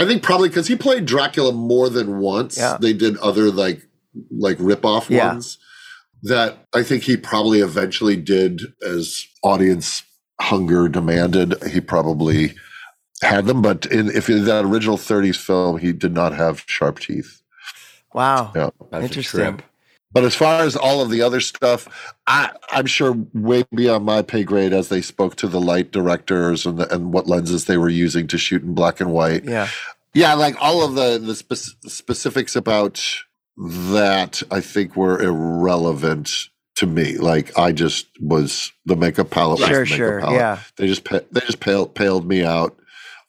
I 0.00 0.06
think 0.06 0.22
probably 0.22 0.48
because 0.48 0.66
he 0.66 0.76
played 0.76 1.04
Dracula 1.04 1.52
more 1.52 1.88
than 1.88 2.18
once. 2.20 2.56
Yeah. 2.56 2.78
They 2.80 2.92
did 2.92 3.16
other 3.18 3.50
like 3.50 3.86
like 4.30 4.56
rip 4.58 4.84
off 4.84 5.10
yeah. 5.10 5.28
ones 5.28 5.58
that 6.22 6.66
I 6.74 6.82
think 6.82 7.02
he 7.02 7.16
probably 7.16 7.60
eventually 7.60 8.16
did 8.16 8.62
as 8.86 9.26
audience 9.42 10.02
hunger 10.40 10.88
demanded. 10.88 11.62
He 11.64 11.80
probably 11.80 12.54
had 13.22 13.46
them, 13.46 13.60
but 13.60 13.86
in 13.86 14.10
if 14.10 14.30
in 14.30 14.44
that 14.46 14.64
original 14.64 14.96
30s 14.96 15.36
film, 15.36 15.78
he 15.78 15.92
did 15.92 16.14
not 16.14 16.34
have 16.34 16.64
sharp 16.66 17.00
teeth. 17.00 17.42
Wow. 18.14 18.52
Yeah. 18.56 18.70
Interesting. 18.98 19.60
But 20.12 20.24
as 20.24 20.34
far 20.34 20.62
as 20.62 20.74
all 20.74 21.00
of 21.00 21.10
the 21.10 21.22
other 21.22 21.40
stuff, 21.40 22.14
I, 22.26 22.50
I'm 22.70 22.86
sure 22.86 23.16
way 23.32 23.64
beyond 23.72 24.04
my 24.04 24.22
pay 24.22 24.42
grade 24.42 24.72
as 24.72 24.88
they 24.88 25.02
spoke 25.02 25.36
to 25.36 25.46
the 25.46 25.60
light 25.60 25.92
directors 25.92 26.66
and 26.66 26.78
the, 26.78 26.92
and 26.92 27.12
what 27.12 27.28
lenses 27.28 27.66
they 27.66 27.76
were 27.76 27.88
using 27.88 28.26
to 28.28 28.38
shoot 28.38 28.62
in 28.62 28.74
black 28.74 29.00
and 29.00 29.12
white. 29.12 29.44
Yeah, 29.44 29.68
yeah, 30.12 30.34
like 30.34 30.56
all 30.60 30.84
of 30.84 30.94
the 30.94 31.18
the 31.18 31.36
spe- 31.36 31.88
specifics 31.88 32.56
about 32.56 33.04
that, 33.56 34.42
I 34.50 34.60
think 34.60 34.96
were 34.96 35.20
irrelevant 35.20 36.48
to 36.76 36.86
me. 36.86 37.16
Like 37.16 37.56
I 37.56 37.70
just 37.70 38.08
was 38.20 38.72
the 38.86 38.96
makeup 38.96 39.30
palette. 39.30 39.60
Sure, 39.60 39.84
makeup 39.84 39.96
sure, 39.96 40.20
palette. 40.20 40.34
yeah. 40.34 40.58
They 40.76 40.88
just 40.88 41.04
they 41.04 41.40
just 41.40 41.60
paled, 41.60 41.94
paled 41.94 42.26
me 42.26 42.42
out 42.44 42.76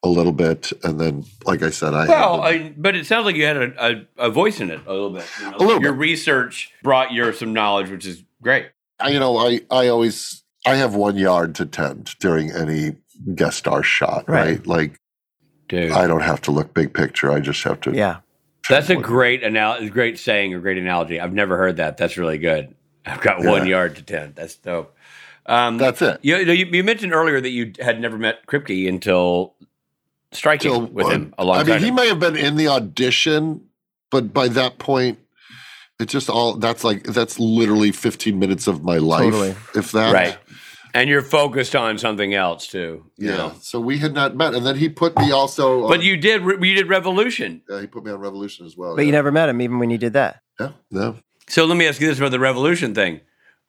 a 0.03 0.09
little 0.09 0.31
bit, 0.31 0.71
and 0.83 0.99
then, 0.99 1.25
like 1.45 1.61
I 1.61 1.69
said, 1.69 1.93
I 1.93 2.07
well, 2.07 2.41
I, 2.41 2.73
but 2.75 2.95
it 2.95 3.05
sounds 3.05 3.25
like 3.25 3.35
you 3.35 3.45
had 3.45 3.57
a, 3.57 4.05
a, 4.17 4.25
a, 4.27 4.29
voice 4.31 4.59
in 4.59 4.71
it 4.71 4.81
a 4.87 4.91
little 4.91 5.11
bit. 5.11 5.25
You 5.39 5.51
know? 5.51 5.57
A 5.57 5.59
little 5.59 5.81
your 5.81 5.93
bit. 5.93 5.99
research 5.99 6.71
brought 6.81 7.11
your 7.11 7.33
some 7.33 7.53
knowledge, 7.53 7.89
which 7.89 8.05
is 8.05 8.23
great. 8.41 8.69
I, 8.99 9.09
you 9.09 9.19
know, 9.19 9.37
I 9.37 9.61
I 9.69 9.87
always 9.87 10.43
I 10.65 10.75
have 10.75 10.95
one 10.95 11.17
yard 11.17 11.55
to 11.55 11.65
tend 11.65 12.15
during 12.19 12.51
any 12.51 12.95
guest 13.35 13.59
star 13.59 13.83
shot, 13.83 14.27
right? 14.27 14.57
Right. 14.57 14.67
Like, 14.67 14.99
Dude, 15.67 15.91
I 15.91 16.07
don't 16.07 16.23
have 16.23 16.41
to 16.41 16.51
look 16.51 16.73
big 16.73 16.93
picture. 16.93 17.31
I 17.31 17.39
just 17.39 17.63
have 17.63 17.79
to. 17.81 17.91
yeah. 17.91 18.17
that's 18.67 18.89
a 18.89 18.95
great 18.95 19.43
anal- 19.43 19.87
great 19.89 20.17
saying 20.17 20.53
or 20.53 20.59
great 20.59 20.77
analogy. 20.77 21.19
I've 21.19 21.33
never 21.33 21.57
heard 21.57 21.77
that. 21.77 21.97
That's 21.97 22.17
really 22.17 22.39
good. 22.39 22.73
I've 23.05 23.21
got 23.21 23.43
one 23.43 23.67
yard 23.67 23.95
to 23.97 24.03
tend. 24.03 24.35
That's 24.35 24.55
dope. 24.55 24.95
Um, 25.45 25.77
That's 25.77 26.01
it. 26.01 26.19
You, 26.21 26.37
you, 26.37 26.65
you 26.65 26.83
mentioned 26.83 27.13
earlier 27.13 27.41
that 27.41 27.49
you 27.49 27.73
had 27.79 27.99
never 27.99 28.17
met 28.17 28.45
Kripke 28.45 28.87
until 28.87 29.55
striking 30.31 30.71
Till, 30.71 30.85
with 30.87 31.09
him 31.09 31.33
I 31.37 31.41
alongside 31.43 31.67
mean, 31.75 31.83
he 31.83 31.91
may 31.91 32.07
have 32.07 32.19
been 32.19 32.35
in 32.35 32.55
the 32.55 32.67
audition, 32.67 33.61
but 34.09 34.33
by 34.33 34.47
that 34.49 34.77
point, 34.79 35.19
it's 35.99 36.11
just 36.11 36.29
all 36.29 36.53
that's 36.55 36.83
like 36.83 37.03
that's 37.03 37.39
literally 37.39 37.91
15 37.91 38.37
minutes 38.39 38.67
of 38.67 38.83
my 38.83 38.97
life, 38.97 39.23
Totally. 39.25 39.55
if 39.75 39.91
that. 39.91 40.13
right. 40.13 40.37
And 40.93 41.09
you're 41.09 41.21
focused 41.21 41.73
on 41.73 41.97
something 41.97 42.33
else 42.33 42.67
too. 42.67 43.05
You 43.17 43.29
Yeah. 43.29 43.37
know? 43.37 43.53
So 43.61 43.79
we 43.79 43.99
had 43.99 44.13
not 44.13 44.35
met, 44.35 44.53
and 44.55 44.65
then 44.65 44.75
he 44.75 44.89
put 44.89 45.17
me 45.17 45.31
also. 45.31 45.87
But 45.87 45.99
on- 45.99 46.05
you 46.05 46.17
did. 46.17 46.41
re- 46.41 46.57
You 46.67 46.75
did 46.75 46.89
Revolution. 46.89 47.61
yeah, 47.69 47.79
he 47.79 47.87
put 47.87 48.03
me 48.03 48.11
on 48.11 48.19
Revolution 48.19 48.65
as 48.65 48.75
well. 48.75 48.95
But 48.95 49.03
yeah. 49.03 49.05
you 49.05 49.11
never 49.13 49.31
met 49.31 49.47
him 49.47 49.61
even 49.61 49.79
when 49.79 49.89
you 49.89 49.97
did 49.97 50.13
that. 50.13 50.41
Yeah, 50.59 50.71
yeah. 50.89 51.13
So 51.47 51.63
let 51.65 51.77
me 51.77 51.87
ask 51.87 52.01
you 52.01 52.07
this 52.07 52.17
about 52.17 52.31
the 52.31 52.39
Revolution 52.39 52.93
thing. 52.93 53.21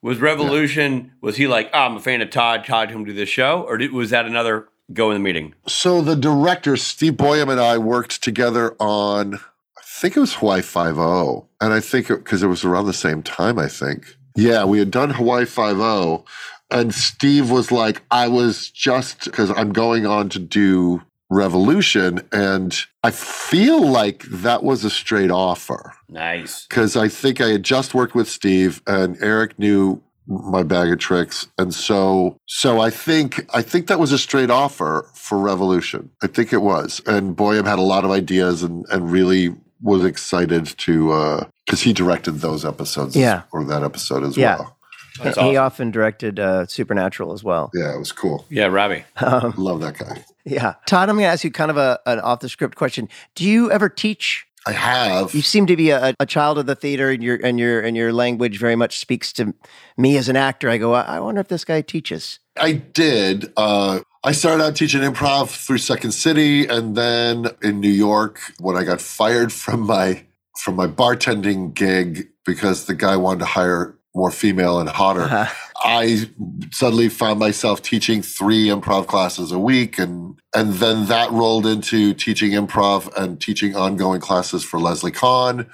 Was 0.02 0.18
Revolution? 0.18 1.12
Was 1.20 1.36
he 1.36 1.46
like, 1.46 1.70
oh, 1.72 1.78
I'm 1.78 1.96
a 1.96 2.00
fan 2.00 2.22
of 2.22 2.30
Todd. 2.30 2.64
Todd, 2.64 2.90
come 2.90 3.04
do 3.04 3.12
this 3.12 3.28
show, 3.28 3.62
or 3.68 3.78
did, 3.78 3.92
was 3.92 4.10
that 4.10 4.26
another 4.26 4.68
go 4.94 5.10
in 5.10 5.14
the 5.14 5.20
meeting? 5.20 5.54
So 5.66 6.00
the 6.02 6.16
director 6.16 6.76
Steve 6.76 7.14
Boyum 7.14 7.50
and 7.50 7.60
I 7.60 7.78
worked 7.78 8.22
together 8.22 8.74
on, 8.80 9.34
I 9.36 9.82
think 9.84 10.16
it 10.16 10.20
was 10.20 10.34
Hawaii 10.34 10.62
Five 10.62 10.98
O, 10.98 11.48
and 11.60 11.72
I 11.72 11.80
think 11.80 12.08
because 12.08 12.42
it, 12.42 12.46
was 12.46 12.64
around 12.64 12.86
the 12.86 12.92
same 12.92 13.22
time. 13.22 13.58
I 13.58 13.68
think, 13.68 14.16
yeah, 14.36 14.64
we 14.64 14.78
had 14.78 14.90
done 14.90 15.10
Hawaii 15.10 15.44
Five 15.44 15.78
O, 15.80 16.24
and 16.70 16.94
Steve 16.94 17.50
was 17.50 17.70
like, 17.70 18.02
I 18.10 18.28
was 18.28 18.70
just 18.70 19.24
because 19.24 19.50
I'm 19.50 19.72
going 19.72 20.06
on 20.06 20.28
to 20.30 20.38
do 20.38 21.02
Revolution, 21.30 22.20
and 22.30 22.76
I 23.02 23.10
feel 23.10 23.80
like 23.80 24.22
that 24.24 24.62
was 24.62 24.84
a 24.84 24.90
straight 24.90 25.30
offer 25.30 25.94
Nice. 26.10 26.66
because 26.66 26.94
I 26.94 27.08
think 27.08 27.40
I 27.40 27.48
had 27.48 27.62
just 27.62 27.94
worked 27.94 28.14
with 28.14 28.28
Steve 28.28 28.82
and 28.86 29.16
Eric 29.22 29.58
knew 29.58 30.02
my 30.26 30.62
bag 30.62 30.92
of 30.92 30.98
tricks, 30.98 31.46
and 31.58 31.74
so 31.74 32.36
so 32.46 32.80
I 32.80 32.90
think 32.90 33.44
I 33.54 33.62
think 33.62 33.86
that 33.88 33.98
was 33.98 34.12
a 34.12 34.18
straight 34.18 34.50
offer 34.50 35.08
for 35.14 35.38
Revolution. 35.38 36.10
I 36.22 36.26
think 36.26 36.52
it 36.52 36.62
was, 36.62 37.00
and 37.06 37.36
Boyum 37.36 37.66
had 37.66 37.78
a 37.78 37.82
lot 37.82 38.04
of 38.04 38.10
ideas 38.10 38.62
and 38.62 38.84
and 38.90 39.10
really 39.10 39.54
was 39.82 40.04
excited 40.04 40.66
to 40.78 41.12
uh 41.12 41.44
because 41.66 41.80
he 41.80 41.92
directed 41.92 42.32
those 42.40 42.64
episodes, 42.64 43.16
Yeah. 43.16 43.42
or 43.52 43.64
that 43.64 43.82
episode 43.82 44.22
as 44.24 44.36
Yeah. 44.36 44.58
well. 44.58 44.76
That's 45.22 45.36
He 45.36 45.42
awesome. 45.56 45.62
often 45.62 45.90
directed 45.90 46.40
uh, 46.40 46.66
Supernatural 46.66 47.32
as 47.34 47.44
well. 47.44 47.70
Yeah, 47.74 47.94
it 47.94 47.98
was 47.98 48.12
cool. 48.12 48.46
Yeah, 48.48 48.66
Robbie. 48.66 49.04
Um, 49.20 49.52
Love 49.58 49.80
that 49.80 49.98
guy. 49.98 50.24
yeah. 50.46 50.74
Todd, 50.86 51.10
I'm 51.10 51.16
going 51.16 51.24
to 51.26 51.30
ask 51.30 51.44
you 51.44 51.50
kind 51.52 51.70
of 51.70 51.76
a, 51.76 52.00
an 52.06 52.18
off 52.20 52.40
the 52.40 52.48
script 52.48 52.76
question. 52.76 53.08
Do 53.34 53.44
you 53.44 53.70
ever 53.70 53.90
teach? 53.90 54.46
I 54.66 54.72
have. 54.72 55.34
You 55.34 55.42
seem 55.42 55.66
to 55.66 55.76
be 55.76 55.90
a, 55.90 56.14
a 56.20 56.26
child 56.26 56.58
of 56.58 56.66
the 56.66 56.74
theater, 56.74 57.10
and 57.10 57.22
your 57.22 57.36
and 57.42 57.58
your 57.58 57.80
and 57.80 57.96
your 57.96 58.12
language 58.12 58.58
very 58.58 58.76
much 58.76 58.98
speaks 58.98 59.32
to 59.34 59.54
me 59.96 60.16
as 60.16 60.28
an 60.28 60.36
actor. 60.36 60.70
I 60.70 60.78
go, 60.78 60.94
I 60.94 61.20
wonder 61.20 61.40
if 61.40 61.48
this 61.48 61.64
guy 61.64 61.80
teaches. 61.80 62.38
I 62.56 62.72
did. 62.72 63.52
Uh, 63.56 64.00
I 64.24 64.32
started 64.32 64.62
out 64.62 64.76
teaching 64.76 65.00
improv 65.00 65.48
through 65.48 65.78
Second 65.78 66.12
City, 66.12 66.66
and 66.66 66.96
then 66.96 67.48
in 67.62 67.80
New 67.80 67.90
York, 67.90 68.40
when 68.60 68.76
I 68.76 68.84
got 68.84 69.00
fired 69.00 69.52
from 69.52 69.80
my 69.80 70.24
from 70.58 70.76
my 70.76 70.86
bartending 70.86 71.74
gig 71.74 72.28
because 72.44 72.86
the 72.86 72.94
guy 72.94 73.16
wanted 73.16 73.40
to 73.40 73.46
hire 73.46 73.96
more 74.14 74.30
female 74.30 74.78
and 74.78 74.88
hotter, 74.88 75.28
Uh, 75.30 75.48
I 75.84 76.28
suddenly 76.70 77.08
found 77.08 77.40
myself 77.40 77.82
teaching 77.82 78.22
three 78.22 78.66
improv 78.66 79.06
classes 79.06 79.52
a 79.52 79.58
week, 79.58 79.98
and 79.98 80.38
and 80.54 80.74
then 80.74 81.06
that 81.06 81.30
rolled 81.32 81.66
into 81.66 82.14
teaching 82.14 82.52
improv 82.52 83.12
and 83.16 83.40
teaching 83.40 83.74
ongoing 83.74 84.20
classes 84.20 84.62
for 84.62 84.78
Leslie 84.78 85.10
Kahn. 85.10 85.66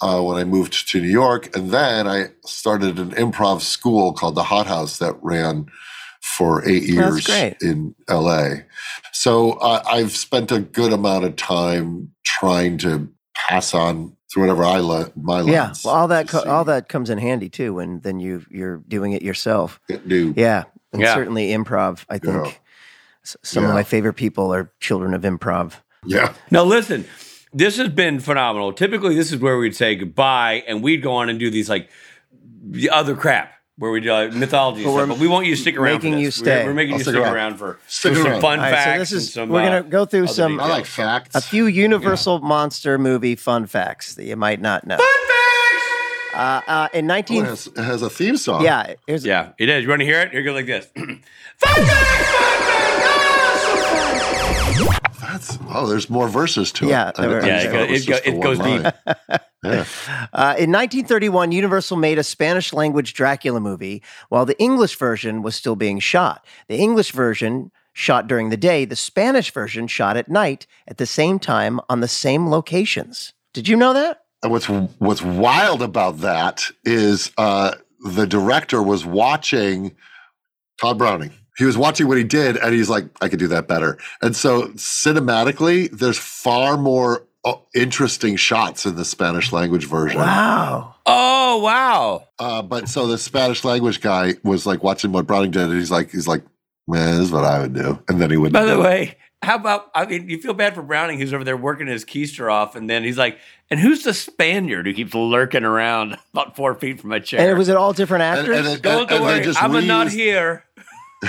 Uh, 0.00 0.20
when 0.20 0.36
I 0.36 0.44
moved 0.44 0.90
to 0.90 1.00
New 1.00 1.08
York, 1.08 1.54
and 1.56 1.70
then 1.70 2.06
I 2.08 2.26
started 2.44 2.98
an 2.98 3.12
improv 3.12 3.60
school 3.62 4.12
called 4.12 4.34
the 4.34 4.42
Hot 4.42 4.66
House 4.66 4.98
that 4.98 5.14
ran 5.22 5.66
for 6.20 6.66
eight 6.68 6.82
years 6.82 7.24
in 7.62 7.94
LA. 8.10 8.64
So 9.12 9.52
uh, 9.52 9.82
I've 9.86 10.10
spent 10.16 10.50
a 10.50 10.58
good 10.60 10.92
amount 10.92 11.24
of 11.24 11.36
time 11.36 12.10
trying 12.24 12.76
to 12.78 13.08
pass 13.34 13.72
on 13.72 14.13
through 14.34 14.42
whatever 14.42 14.64
I 14.64 14.80
le- 14.80 15.12
my 15.16 15.42
yeah. 15.42 15.66
lens. 15.66 15.84
Well, 15.84 15.94
all 15.94 16.08
that 16.08 16.28
co- 16.28 16.42
all 16.42 16.64
that 16.64 16.88
comes 16.88 17.08
in 17.08 17.18
handy 17.18 17.48
too 17.48 17.74
when 17.74 18.00
then 18.00 18.18
you 18.20 18.44
you're 18.50 18.78
doing 18.88 19.12
it 19.12 19.22
yourself. 19.22 19.80
it 19.88 20.06
new. 20.06 20.34
Yeah. 20.36 20.64
And 20.92 21.00
Yeah. 21.00 21.14
certainly 21.14 21.48
improv. 21.52 22.04
I 22.10 22.18
think 22.18 22.44
Yeah. 22.46 22.52
s- 23.24 23.36
some 23.42 23.64
of 23.64 23.72
my 23.72 23.84
favorite 23.84 24.14
people 24.14 24.52
are 24.52 24.72
children 24.80 25.14
of 25.14 25.22
improv. 25.22 25.74
Yeah. 26.04 26.34
Now 26.50 26.64
listen, 26.64 27.04
this 27.52 27.76
has 27.78 27.88
been 27.88 28.18
phenomenal. 28.20 28.72
Typically, 28.72 29.14
this 29.14 29.32
is 29.32 29.38
where 29.40 29.56
we'd 29.56 29.76
say 29.76 29.94
goodbye, 29.94 30.64
and 30.66 30.82
we'd 30.82 31.02
go 31.02 31.12
on 31.14 31.28
and 31.30 31.38
do 31.38 31.48
these 31.50 31.68
like 31.70 31.88
the 32.68 32.90
other 32.90 33.14
crap 33.14 33.52
where 33.76 33.90
we 33.90 34.00
do 34.00 34.12
like, 34.12 34.32
mythology 34.32 34.84
But 34.84 34.90
stuff. 34.90 34.94
we're 34.94 35.06
But 35.14 35.18
we 35.18 35.26
want 35.28 35.46
you 35.46 35.54
to 35.56 35.60
stick 35.60 35.76
around. 35.76 35.94
making 35.94 36.12
for 36.14 36.18
you 36.20 36.30
stay. 36.30 36.62
We're, 36.62 36.70
we're 36.70 36.74
making 36.74 36.92
I'll 36.94 36.98
you 36.98 37.04
stick 37.04 37.14
stick 37.14 37.24
around. 37.24 37.34
around, 37.34 37.56
for, 37.56 37.78
Stick 37.88 38.12
for 38.14 38.22
some 38.22 38.30
around. 38.32 38.40
fun 38.40 38.58
All 38.60 38.64
right, 38.66 38.70
so 38.70 38.76
facts. 38.76 38.98
this 39.00 39.12
is 39.12 39.22
and 39.24 39.32
some, 39.32 39.48
we're 39.48 39.60
uh, 39.62 39.80
gonna 39.80 39.82
go 39.82 40.04
through 40.04 40.24
other 40.24 40.32
some 40.32 40.60
I 40.60 40.68
like 40.68 40.86
facts. 40.86 41.34
a 41.34 41.40
few 41.40 41.66
Universal 41.66 42.40
Monster 42.40 42.98
movie 42.98 43.34
fun 43.36 43.66
facts 43.66 44.14
that 44.14 44.24
you 44.24 44.36
might 44.36 44.60
not 44.60 44.86
know. 44.86 44.96
Fun 44.96 45.06
facts. 45.06 46.34
Uh, 46.34 46.60
uh, 46.70 46.88
in 46.94 47.04
Oh, 47.04 47.14
19 47.14 47.44
it, 47.44 47.48
has, 47.48 47.66
it 47.68 47.76
has 47.78 48.02
a 48.02 48.10
theme 48.10 48.36
song. 48.36 48.62
yeah, 48.64 48.94
here's 49.06 49.24
Yeah, 49.24 49.52
it 49.58 49.68
is. 49.68 49.82
You 49.84 49.88
want 49.88 50.00
to 50.00 50.06
hear 50.06 50.20
it? 50.20 50.30
Here 50.32 50.40
it 50.40 50.44
goes 50.44 50.54
like 50.54 50.66
this. 50.66 50.88
That's 55.34 55.58
oh, 55.68 55.86
there's 55.86 56.08
more 56.08 56.28
verses 56.28 56.70
to 56.72 56.86
Yeah, 56.86 57.08
it. 57.08 57.18
I- 57.18 57.26
there 57.26 57.42
I. 57.42 57.46
Yeah, 57.46 57.86
just 57.86 58.06
it 58.08 58.08
go- 58.08 58.14
it 58.14 58.22
go- 58.24 58.30
it 58.38 58.42
goes 58.42 58.58
one 58.58 58.82
deep. 58.82 58.92
yeah. 59.64 59.84
Uh, 60.34 60.54
in 60.58 60.70
1931, 60.70 61.50
Universal 61.50 61.96
made 61.96 62.18
a 62.18 62.22
Spanish 62.22 62.72
language 62.74 63.14
Dracula 63.14 63.60
movie 63.60 64.02
while 64.28 64.44
the 64.44 64.58
English 64.60 64.96
version 64.98 65.40
was 65.40 65.56
still 65.56 65.74
being 65.74 65.98
shot. 65.98 66.44
The 66.68 66.76
English 66.76 67.12
version 67.12 67.70
shot 67.94 68.26
during 68.28 68.50
the 68.50 68.58
day, 68.58 68.84
the 68.84 68.94
Spanish 68.94 69.50
version 69.52 69.86
shot 69.86 70.18
at 70.18 70.28
night 70.28 70.66
at 70.86 70.98
the 70.98 71.06
same 71.06 71.38
time 71.38 71.80
on 71.88 72.00
the 72.00 72.08
same 72.08 72.48
locations. 72.50 73.32
Did 73.54 73.66
you 73.66 73.74
know 73.76 73.94
that? 73.94 74.20
And 74.42 74.52
what's 74.52 74.66
what's 74.66 75.22
wild 75.22 75.80
about 75.80 76.18
that 76.18 76.64
is 76.84 77.32
uh, 77.38 77.72
the 78.00 78.26
director 78.26 78.82
was 78.82 79.06
watching 79.06 79.96
Tod 80.78 80.98
Browning. 80.98 81.32
He 81.56 81.64
was 81.64 81.76
watching 81.78 82.08
what 82.08 82.18
he 82.18 82.24
did, 82.24 82.56
and 82.56 82.74
he's 82.74 82.88
like, 82.90 83.04
"I 83.20 83.28
could 83.28 83.38
do 83.38 83.48
that 83.48 83.68
better." 83.68 83.98
And 84.22 84.34
so, 84.34 84.68
cinematically, 85.14 85.90
there's 85.90 86.18
far 86.18 86.76
more 86.76 87.24
uh, 87.44 87.54
interesting 87.74 88.36
shots 88.36 88.86
in 88.86 88.96
the 88.96 89.04
Spanish 89.04 89.52
language 89.52 89.86
version. 89.86 90.18
Wow. 90.20 90.94
oh 91.06 91.58
wow! 91.60 92.26
Uh, 92.38 92.62
but 92.62 92.88
so 92.88 93.06
the 93.06 93.18
Spanish 93.18 93.64
language 93.64 94.00
guy 94.00 94.34
was 94.42 94.66
like 94.66 94.82
watching 94.82 95.12
what 95.12 95.26
Browning 95.26 95.50
did, 95.50 95.62
and 95.62 95.74
he's 95.74 95.90
like, 95.90 96.10
"He's 96.10 96.26
like, 96.26 96.42
man, 96.88 97.16
this 97.16 97.26
is 97.26 97.32
what 97.32 97.44
I 97.44 97.60
would 97.60 97.74
do." 97.74 98.02
And 98.08 98.20
then 98.20 98.30
he 98.30 98.36
would. 98.36 98.52
By 98.52 98.64
the 98.64 98.78
way, 98.80 99.16
how 99.42 99.56
about? 99.56 99.90
I 99.94 100.06
mean, 100.06 100.28
you 100.28 100.38
feel 100.40 100.54
bad 100.54 100.74
for 100.74 100.82
Browning, 100.82 101.18
who's 101.20 101.32
over 101.34 101.44
there 101.44 101.56
working 101.56 101.86
his 101.86 102.04
keister 102.04 102.50
off, 102.50 102.74
and 102.76 102.88
then 102.90 103.04
he's 103.04 103.18
like, 103.18 103.38
"And 103.70 103.78
who's 103.78 104.02
the 104.04 104.14
Spaniard 104.14 104.86
who 104.86 104.94
keeps 104.94 105.14
lurking 105.14 105.64
around 105.64 106.16
about 106.32 106.56
four 106.56 106.74
feet 106.74 107.00
from 107.00 107.10
my 107.10 107.18
chair?" 107.20 107.40
And 107.40 107.50
it 107.50 107.54
was 107.54 107.68
it 107.68 107.76
all 107.76 107.92
different 107.92 108.22
actors? 108.22 108.56
and 108.58 108.66
it- 108.66 108.82
Don't 108.82 109.10
and 109.10 109.10
they 109.10 109.20
worry, 109.20 109.44
just 109.44 109.62
I'm 109.62 109.74
a 109.74 109.82
not 109.82 110.08
here. 110.08 110.64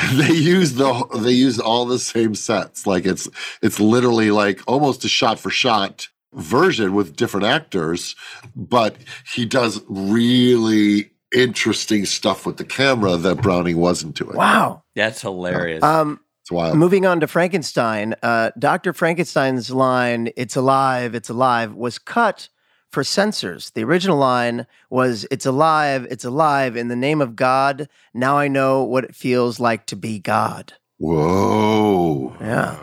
they 0.14 0.34
use 0.34 0.74
the 0.74 1.08
they 1.16 1.32
use 1.32 1.60
all 1.60 1.86
the 1.86 2.00
same 2.00 2.36
sets 2.36 2.86
like 2.86 3.06
it's 3.06 3.28
it's 3.62 3.80
literally 3.80 4.32
like 4.32 4.62
almost 4.68 5.06
a 5.06 5.10
shot 5.10 5.40
for 5.40 5.50
shot 5.50 6.08
version 6.34 6.94
with 6.94 7.16
different 7.16 7.46
actors 7.46 8.16
but 8.56 8.98
he 9.34 9.46
does 9.46 9.82
really 9.88 11.12
interesting 11.34 12.06
stuff 12.06 12.46
with 12.46 12.58
the 12.58 12.66
camera 12.66 13.18
that 13.18 13.42
browning 13.42 13.78
wasn't 13.78 14.16
doing 14.16 14.36
wow. 14.36 14.84
That's 14.96 15.22
hilarious. 15.22 15.84
Um, 15.84 16.22
it's 16.42 16.52
wild 16.52 16.78
moving 16.78 17.06
on 17.06 17.20
to 17.20 17.28
Frankenstein, 17.28 18.16
uh, 18.24 18.52
Dr. 18.58 18.94
Frankenstein's 18.94 19.72
line, 19.72 20.30
it's 20.38 20.56
alive, 20.56 21.16
it's 21.16 21.30
alive, 21.30 21.74
was 21.74 22.00
cut 22.00 22.50
for 22.96 23.04
censors. 23.04 23.72
The 23.72 23.84
original 23.84 24.16
line 24.18 24.66
was, 24.90 25.28
it's 25.30 25.46
alive, 25.46 26.08
it's 26.10 26.24
alive, 26.24 26.78
in 26.78 26.88
the 26.88 26.96
name 26.96 27.20
of 27.20 27.36
God. 27.36 27.90
Now 28.14 28.38
I 28.38 28.48
know 28.48 28.84
what 28.86 29.04
it 29.04 29.14
feels 29.14 29.60
like 29.60 29.86
to 29.88 29.98
be 29.98 30.18
God. 30.18 30.72
whoa 30.98 32.34
Yeah. 32.40 32.80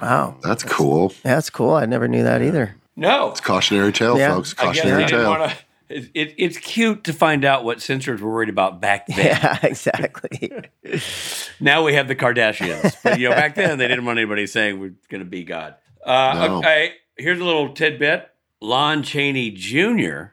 Wow. 0.00 0.36
that's 0.44 0.62
cool 0.62 1.12
Yeah, 1.24 1.34
that's 1.34 1.50
cool. 1.50 1.74
I 1.74 1.86
never 1.86 2.06
knew 2.06 2.22
that 2.22 2.40
either. 2.40 2.76
no, 2.94 3.30
it's 3.32 3.40
cautionary 3.40 3.92
tale 3.92 4.16
Yeah. 4.16 4.32
folks 4.34 4.54
cautionary 4.54 5.04
I 5.04 5.06
tale 5.08 5.28
want 5.28 5.50
to. 5.50 5.56
It, 5.88 6.10
it, 6.14 6.34
it's 6.38 6.58
cute 6.58 7.02
to 7.04 7.12
find 7.12 7.44
out 7.44 7.64
what 7.64 7.80
censors 7.82 8.20
were 8.20 8.30
worried 8.30 8.50
about 8.50 8.80
back 8.80 9.06
then. 9.16 9.26
Yeah, 9.26 9.58
exactly. 9.62 10.52
Now 11.60 11.82
we 11.82 11.94
have 11.94 12.06
the 12.06 12.14
Kardashians, 12.14 12.94
but 13.02 13.18
you 13.18 13.28
know, 13.28 13.34
back 13.34 13.56
then 13.56 13.78
they 13.78 13.88
didn't 13.88 14.04
want 14.04 14.18
anybody 14.20 14.46
saying 14.46 14.78
we're 14.78 14.94
going 15.10 15.24
to 15.24 15.28
be 15.28 15.42
God. 15.42 15.74
Uh, 16.06 16.46
No. 16.46 16.58
Okay, 16.58 16.92
here's 17.16 17.40
a 17.40 17.44
little 17.44 17.74
tidbit: 17.74 18.28
Lon 18.60 19.02
Chaney 19.02 19.50
Jr. 19.50 20.32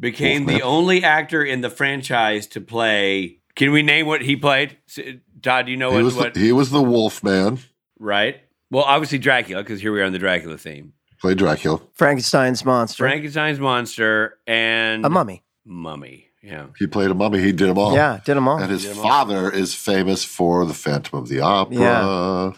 became 0.00 0.46
the 0.46 0.62
only 0.62 1.02
actor 1.04 1.42
in 1.44 1.60
the 1.60 1.70
franchise 1.70 2.46
to 2.48 2.60
play. 2.60 3.38
Can 3.54 3.72
we 3.72 3.82
name 3.82 4.06
what 4.06 4.22
he 4.22 4.36
played? 4.36 4.76
S- 4.88 5.16
Todd, 5.42 5.66
do 5.66 5.70
you 5.72 5.76
know 5.76 5.90
he 5.90 5.96
what? 5.96 6.04
was, 6.04 6.16
what 6.16 6.36
he 6.36 6.52
was 6.52 6.70
the 6.70 6.82
wolf 6.82 7.22
man 7.22 7.58
right? 7.98 8.40
Well, 8.70 8.84
obviously 8.84 9.18
Dracula, 9.18 9.62
because 9.62 9.80
here 9.80 9.92
we 9.92 10.00
are 10.00 10.04
on 10.04 10.12
the 10.12 10.18
Dracula 10.18 10.58
theme. 10.58 10.92
played 11.20 11.38
dracula 11.38 11.80
Frankenstein's 11.94 12.64
monster. 12.64 13.04
Frankenstein's 13.04 13.58
monster 13.60 14.38
and 14.46 15.04
a 15.04 15.08
mummy. 15.10 15.42
Mummy. 15.64 16.26
Yeah. 16.42 16.66
He 16.78 16.86
played 16.86 17.10
a 17.10 17.14
mummy. 17.14 17.40
He 17.40 17.52
did 17.52 17.68
them 17.68 17.78
all. 17.78 17.94
Yeah, 17.94 18.20
did 18.24 18.36
them 18.36 18.46
all. 18.48 18.58
And 18.58 18.70
his 18.70 18.82
Did 18.82 18.92
'em 18.92 18.98
all. 18.98 19.04
father 19.08 19.50
is 19.50 19.74
famous 19.74 20.24
for 20.24 20.64
the 20.66 20.74
Phantom 20.74 21.18
of 21.18 21.28
the 21.28 21.40
Opera 21.40 21.76
Yeah. 21.76 22.52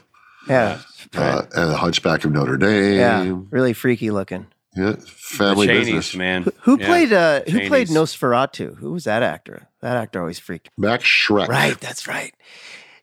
yeah, 0.49 0.81
uh, 1.17 1.43
and 1.55 1.71
the 1.71 1.77
Hunchback 1.77 2.25
of 2.25 2.33
Notre 2.33 2.57
Dame. 2.57 2.95
yeah, 2.99 3.39
really 3.51 3.73
freaky 3.73 4.11
looking. 4.11 4.47
Yeah, 4.77 4.95
family 5.07 5.67
the 5.67 5.73
Chaneys, 5.73 5.79
business. 5.87 6.15
man. 6.17 6.47
Who 6.63 6.79
Yeah. 6.79 6.87
played 6.87 7.13
uh 7.13 7.41
who 7.49 7.67
played 7.67 7.89
Nosferatu? 7.89 8.77
Who 8.79 8.93
was 8.93 9.05
that 9.05 9.23
actor? 9.23 9.67
That 9.81 9.97
actor 9.97 10.21
always 10.21 10.39
freaked. 10.39 10.71
Max 10.79 11.05
Schreck. 11.05 11.49
Right, 11.49 11.79
that's 11.81 12.07
right. 12.07 12.33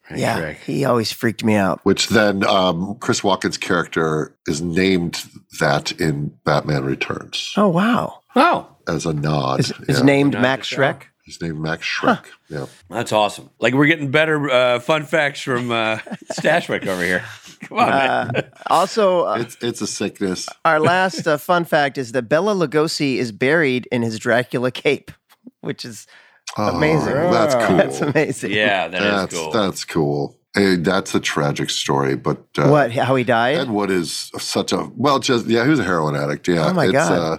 Right, 0.09 0.19
yeah, 0.19 0.39
Schreck. 0.39 0.57
he 0.65 0.85
always 0.85 1.11
freaked 1.11 1.43
me 1.43 1.55
out. 1.55 1.81
Which 1.83 2.07
then 2.07 2.45
um, 2.47 2.95
Chris 3.01 3.19
Walken's 3.19 3.57
character 3.57 4.33
is 4.47 4.61
named 4.61 5.25
that 5.59 5.91
in 5.99 6.33
Batman 6.45 6.85
Returns 6.85 7.51
Oh 7.57 7.67
wow. 7.67 8.21
Oh, 8.37 8.69
as 8.87 9.05
a 9.05 9.11
nod. 9.13 9.59
Is, 9.59 9.73
is 9.89 9.97
Yeah. 9.99 10.05
named 10.05 10.33
Not 10.33 10.41
Max 10.43 10.69
the 10.69 10.75
show. 10.75 10.81
Schreck? 10.83 11.01
He's 11.27 11.41
named 11.41 11.59
Max 11.59 11.85
Schreck. 11.85 12.23
Yeah. 12.47 12.67
that's 12.89 13.11
awesome. 13.11 13.49
Like 13.59 13.73
we're 13.73 13.87
getting 13.87 14.11
better 14.11 14.49
uh, 14.49 14.79
fun 14.79 15.03
facts 15.03 15.41
from 15.41 15.69
uh, 15.71 15.97
Stashwick 16.31 16.87
over 16.87 17.03
here. 17.03 17.21
Come 17.63 17.79
on, 17.79 17.89
man. 17.89 18.31
Uh, 18.37 18.41
also, 18.67 19.25
uh, 19.25 19.35
It's 19.41 19.57
it's 19.61 19.81
a 19.81 19.87
sickness. 19.87 20.47
our 20.63 20.79
last 20.93 21.27
uh, 21.27 21.37
fun 21.37 21.65
fact 21.65 21.97
is 21.97 22.13
that 22.13 22.29
Bela 22.29 22.55
Lugosi 22.55 23.17
is 23.17 23.33
buried 23.33 23.89
in 23.91 24.03
his 24.03 24.17
Dracula 24.19 24.71
cape, 24.71 25.11
which 25.59 25.83
is 25.83 26.07
Amazing. 26.57 27.13
Oh, 27.13 27.31
that's 27.33 27.55
Ah. 27.55 27.67
cool. 27.67 27.77
that's 27.77 28.01
amazing. 28.01 28.51
Yeah, 28.51 28.87
that 28.87 29.01
is 29.03 29.11
that's 29.11 29.35
cool. 29.35 29.51
that's 29.51 29.83
cool. 29.85 30.39
Hey, 30.55 30.77
that's 30.77 31.13
a 31.13 31.19
tragic 31.19 31.69
story, 31.69 32.15
but 32.15 32.37
uh, 32.57 32.69
What? 32.69 32.93
How 32.93 33.15
he 33.15 33.25
died? 33.25 33.57
And 33.57 33.73
what 33.75 33.91
is 33.91 34.31
such 34.39 34.71
a 34.71 34.89
well, 34.95 35.19
just 35.19 35.45
yeah, 35.47 35.65
he 35.65 35.69
was 35.69 35.79
a 35.79 35.83
heroin 35.83 36.15
addict. 36.15 36.47
Yeah, 36.47 36.67
Oh 36.69 36.73
my 36.73 36.85
it's, 36.85 36.93
God. 36.93 37.11
Uh, 37.11 37.37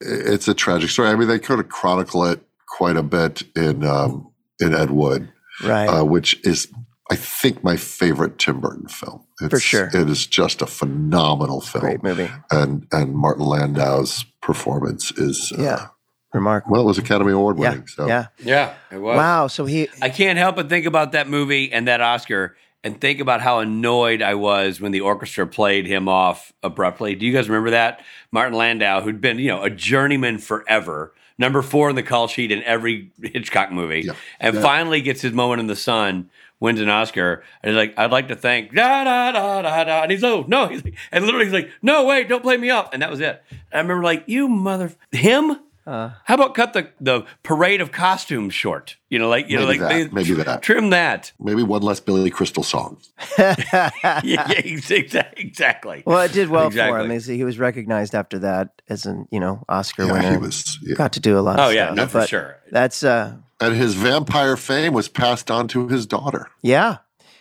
it's 0.00 0.48
a 0.48 0.52
tragic 0.54 0.90
story. 0.90 1.10
I 1.10 1.14
mean, 1.14 1.28
they 1.28 1.38
could 1.38 1.58
have 1.58 1.68
chronicle 1.68 2.24
it 2.24 2.42
quite 2.74 2.96
a 2.96 3.02
bit 3.02 3.42
in 3.56 3.84
um, 3.84 4.30
in 4.60 4.74
Ed 4.74 4.90
Wood, 4.90 5.28
right. 5.62 5.86
uh, 5.86 6.04
which 6.04 6.40
is 6.44 6.68
I 7.10 7.16
think 7.16 7.62
my 7.62 7.76
favorite 7.76 8.38
Tim 8.38 8.60
Burton 8.60 8.88
film. 8.88 9.24
It's, 9.40 9.62
sure. 9.62 9.90
it 9.92 10.08
is 10.08 10.26
just 10.26 10.62
a 10.62 10.66
phenomenal 10.66 11.60
film, 11.60 11.82
Great 11.82 12.02
movie. 12.02 12.30
and 12.50 12.86
and 12.92 13.14
Martin 13.14 13.44
Landau's 13.44 14.24
performance 14.40 15.10
is 15.12 15.52
uh, 15.58 15.62
Yeah. 15.62 15.86
Remarkable. 16.32 16.72
well, 16.72 16.82
it 16.82 16.86
was 16.86 16.98
Academy 16.98 17.30
Award 17.32 17.58
Yeah. 17.58 17.70
winning. 17.70 17.86
So 17.86 18.06
Yeah. 18.08 18.26
yeah, 18.42 18.74
it 18.90 18.98
was. 18.98 19.16
Wow. 19.16 19.46
So 19.46 19.66
he. 19.66 19.88
I 20.02 20.08
can't 20.08 20.36
help 20.38 20.56
but 20.56 20.68
think 20.68 20.84
about 20.86 21.12
that 21.12 21.28
movie 21.28 21.72
and 21.72 21.86
that 21.86 22.00
Oscar 22.00 22.56
and 22.82 23.00
think 23.00 23.20
about 23.20 23.40
how 23.40 23.60
annoyed 23.60 24.20
I 24.20 24.34
was 24.34 24.80
when 24.80 24.90
the 24.92 25.00
orchestra 25.00 25.46
played 25.46 25.86
him 25.86 26.08
off 26.08 26.52
abruptly. 26.62 27.14
Do 27.14 27.24
you 27.24 27.32
guys 27.32 27.48
remember 27.48 27.70
that? 27.70 28.00
Martin 28.32 28.54
Landau, 28.58 29.00
who'd 29.00 29.20
been, 29.20 29.38
you 29.38 29.48
know, 29.48 29.62
a 29.62 29.70
journeyman 29.70 30.38
forever, 30.38 31.14
number 31.38 31.62
four 31.62 31.90
in 31.90 31.96
the 31.96 32.02
call 32.02 32.28
sheet 32.28 32.50
in 32.52 32.62
every 32.64 33.10
Hitchcock 33.22 33.72
movie, 33.72 34.02
Yeah. 34.02 34.12
and 34.40 34.54
Yeah. 34.56 34.62
finally 34.62 35.00
gets 35.00 35.20
his 35.22 35.32
moment 35.32 35.60
in 35.60 35.66
the 35.66 35.76
sun, 35.76 36.30
wins 36.60 36.80
an 36.80 36.88
Oscar, 36.88 37.42
and 37.62 37.70
he's 37.70 37.76
like, 37.76 37.94
I'd 37.98 38.10
like 38.12 38.28
to 38.28 38.36
thank 38.36 38.74
da 38.74 39.04
da 39.04 39.32
da 39.32 39.62
da 39.62 39.84
da. 39.84 40.02
And 40.02 40.10
he's 40.12 40.22
like, 40.22 40.32
oh, 40.32 40.44
no. 40.48 40.66
He's 40.68 40.84
like, 40.84 40.94
and 41.12 41.24
literally 41.24 41.46
he's 41.46 41.54
like, 41.54 41.70
no, 41.82 42.04
wait, 42.04 42.28
don't 42.28 42.42
play 42.42 42.56
me 42.56 42.70
up. 42.70 42.92
And 42.92 43.02
that 43.02 43.10
was 43.10 43.20
it. 43.20 43.42
And 43.50 43.60
I 43.72 43.78
remember 43.78 44.04
like, 44.04 44.24
you 44.26 44.48
mother 44.48 44.92
him? 45.12 45.58
Uh, 45.86 46.10
How 46.24 46.34
about 46.34 46.54
cut 46.54 46.72
the, 46.72 46.88
the 47.00 47.26
parade 47.42 47.80
of 47.80 47.92
costumes 47.92 48.54
short? 48.54 48.96
You 49.10 49.18
know, 49.18 49.28
like 49.28 49.48
you 49.50 49.58
know, 49.58 49.66
Maybe 49.66 49.80
like 49.80 49.90
that, 49.90 50.12
maybe 50.12 50.32
that. 50.34 50.62
trim 50.62 50.90
that. 50.90 51.32
maybe 51.38 51.62
one 51.62 51.82
less 51.82 52.00
Billy 52.00 52.30
Crystal 52.30 52.62
song. 52.62 52.98
yeah, 53.38 53.90
yeah, 54.24 54.50
exactly. 54.52 55.42
exactly. 55.44 56.02
well, 56.06 56.20
it 56.22 56.32
did 56.32 56.48
well 56.48 56.70
for 56.70 56.98
him. 57.00 57.10
As 57.10 57.26
he 57.26 57.44
was 57.44 57.58
recognized 57.58 58.14
after 58.14 58.38
that 58.40 58.80
as 58.88 59.04
an 59.06 59.28
you 59.30 59.40
know 59.40 59.62
Oscar 59.68 60.06
Yeah, 60.06 60.12
winner. 60.12 60.30
he 60.32 60.36
was. 60.38 60.78
yeah. 60.82 60.94
Got 60.96 61.12
to 61.14 61.20
do 61.20 61.38
a 61.38 61.40
lot. 61.40 61.58
Oh 61.60 61.68
of 61.68 61.74
yeah, 61.74 61.86
stuff, 61.94 61.96
no, 62.14 62.20
for 62.20 62.26
sure. 62.26 62.56
That's 62.70 63.02
uh, 63.04 63.36
And 63.60 63.76
his 63.76 63.94
vampire 63.94 64.56
fame 64.56 64.94
was 64.94 65.08
passed 65.08 65.50
on 65.50 65.68
to 65.68 65.88
his 65.88 66.06
daughter. 66.06 66.48
yeah. 66.62 66.98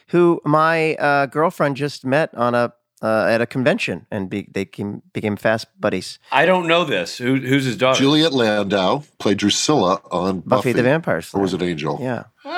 Who 0.10 0.42
my 0.46 0.94
uh, 0.96 1.26
girlfriend 1.26 1.76
just 1.76 2.06
met 2.06 2.36
on 2.36 2.54
a 2.54 2.74
uh, 3.04 3.26
at 3.30 3.42
a 3.42 3.46
convention, 3.46 4.08
and 4.10 4.30
be, 4.30 4.48
they 4.52 4.66
came, 4.66 5.02
became 5.14 5.36
fast 5.36 5.68
buddies. 5.80 6.18
I 6.32 6.46
don't 6.46 6.68
know 6.68 6.86
this. 6.86 7.18
Who, 7.18 7.36
who's 7.36 7.66
his 7.66 7.78
daughter? 7.78 8.00
Juliet 8.00 8.32
Landau 8.34 9.04
played 9.20 9.38
Drusilla 9.38 10.02
on 10.10 10.40
Buffy, 10.40 10.70
Buffy, 10.70 10.72
the 10.72 10.84
Vampire 10.84 11.22
Slayer. 11.22 11.40
or 11.40 11.44
was 11.44 11.54
it 11.54 11.62
Angel? 11.62 12.00
Yeah. 12.02 12.24
She 12.42 12.48
was 12.50 12.58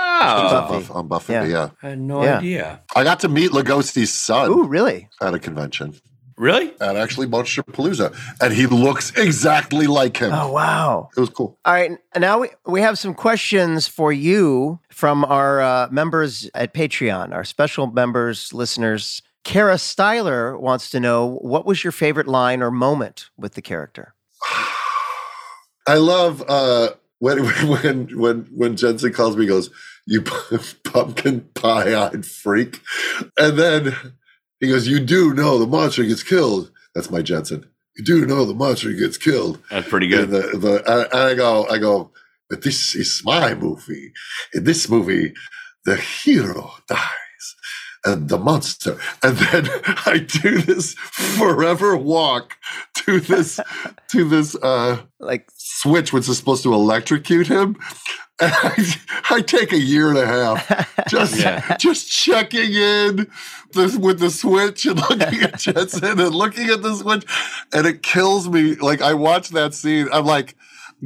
Oh, 0.52 0.56
on 0.58 0.68
Buffy. 0.72 0.94
On 0.94 1.08
Buffy. 1.08 1.34
Yeah. 1.34 1.44
Yeah. 1.46 1.70
I 1.84 1.90
had 1.90 2.00
no 2.00 2.24
Yeah. 2.24 2.38
idea. 2.38 2.82
I 2.96 3.04
got 3.04 3.20
to 3.22 3.28
meet 3.28 3.52
Lugosi's 3.52 4.14
son 4.14 4.50
Ooh, 4.52 4.64
really? 4.68 5.10
at 5.22 5.34
a 5.34 5.40
convention 5.40 5.96
Really? 6.38 6.74
at 6.82 6.96
actually 6.98 7.28
Monsterpalooza, 7.28 8.14
and 8.42 8.54
he 8.54 8.66
looks 8.68 9.12
exactly 9.18 9.88
like 9.88 10.18
him. 10.18 10.32
Oh, 10.34 10.52
wow. 10.52 11.10
It 11.16 11.20
was 11.20 11.30
cool. 11.30 11.58
All 11.66 11.74
right, 11.74 11.92
now 12.18 12.40
we, 12.42 12.50
we 12.66 12.82
have 12.82 13.00
some 13.00 13.14
questions 13.14 13.88
for 13.88 14.12
you 14.12 14.80
from 14.90 15.24
our 15.26 15.62
uh, 15.62 15.88
members 15.92 16.50
at 16.54 16.74
Patreon, 16.74 17.34
our 17.34 17.44
special 17.46 17.88
members, 17.88 18.54
listeners. 18.54 19.22
Kara 19.46 19.76
Styler 19.76 20.60
wants 20.60 20.90
to 20.90 21.00
know 21.00 21.38
what 21.42 21.66
was 21.66 21.84
your 21.84 21.92
favorite 21.94 22.28
line 22.28 22.62
or 22.62 22.72
moment 22.72 23.30
with 23.38 23.54
the 23.54 23.62
character? 23.62 24.14
I 25.88 25.96
love 25.98 26.44
uh, 26.48 26.90
when 27.20 27.46
when 27.70 28.08
when 28.20 28.48
when 28.54 28.76
Jensen 28.76 29.14
calls 29.14 29.38
me, 29.38 29.44
he 29.44 29.48
goes, 29.48 29.70
"You 30.08 30.22
pumpkin 30.24 31.42
pie-eyed 31.54 32.26
freak," 32.26 32.82
and 33.40 33.58
then 33.58 33.96
he 34.60 34.68
goes, 34.68 34.88
"You 34.88 35.00
do 35.00 35.34
know 35.34 35.60
the 35.60 35.68
monster 35.68 36.04
gets 36.04 36.24
killed." 36.24 36.72
That's 36.96 37.12
my 37.12 37.22
Jensen. 37.22 37.66
You 37.98 38.04
do 38.04 38.26
know 38.26 38.46
the 38.46 38.54
monster 38.56 38.92
gets 38.94 39.18
killed. 39.18 39.62
That's 39.70 39.88
pretty 39.88 40.12
And, 40.14 40.30
good. 40.32 40.52
the, 40.54 40.58
the, 40.58 40.76
and 40.92 41.08
and 41.14 41.22
I 41.22 41.34
go, 41.36 41.68
I 41.70 41.78
go, 41.78 42.12
but 42.50 42.64
this 42.64 42.96
is 42.96 43.22
my 43.24 43.54
movie. 43.54 44.12
In 44.56 44.64
this 44.64 44.90
movie, 44.90 45.34
the 45.86 45.96
hero 45.98 46.72
dies 46.88 47.56
and 48.06 48.30
the 48.30 48.38
monster. 48.38 48.98
And 49.24 49.38
then 49.38 49.70
I 50.06 50.20
do 50.20 50.60
this 50.62 50.94
forever 50.94 51.96
walk 51.98 52.58
to 53.06 53.20
this 53.20 53.60
to 54.12 54.28
this 54.30 54.56
uh 54.56 55.02
Like, 55.20 55.50
switch 55.58 56.14
which 56.14 56.30
is 56.30 56.38
supposed 56.38 56.64
to 56.64 56.74
electrocute 56.74 57.48
him. 57.48 57.78
And 58.40 58.52
I, 58.64 58.96
I 59.30 59.42
take 59.42 59.72
a 59.72 59.80
year 59.80 60.10
and 60.10 60.18
a 60.18 60.26
half 60.28 61.08
just 61.08 61.38
Yeah. 61.40 61.78
just 61.78 62.12
checking 62.12 62.74
in 62.74 63.28
this, 63.74 63.96
with 63.98 64.20
the 64.20 64.30
switch 64.30 64.86
and 64.86 65.00
looking 65.10 65.42
at 65.42 65.60
Jensen 65.60 66.04
and 66.20 66.36
looking 66.36 66.70
at 66.70 66.82
the 66.82 66.96
switch, 66.96 67.26
and 67.74 67.86
it 67.88 68.04
kills 68.04 68.48
me. 68.50 68.76
Like 68.76 69.02
I 69.02 69.14
watch 69.14 69.50
that 69.50 69.74
scene, 69.74 70.08
I'm 70.14 70.26
like, 70.26 70.56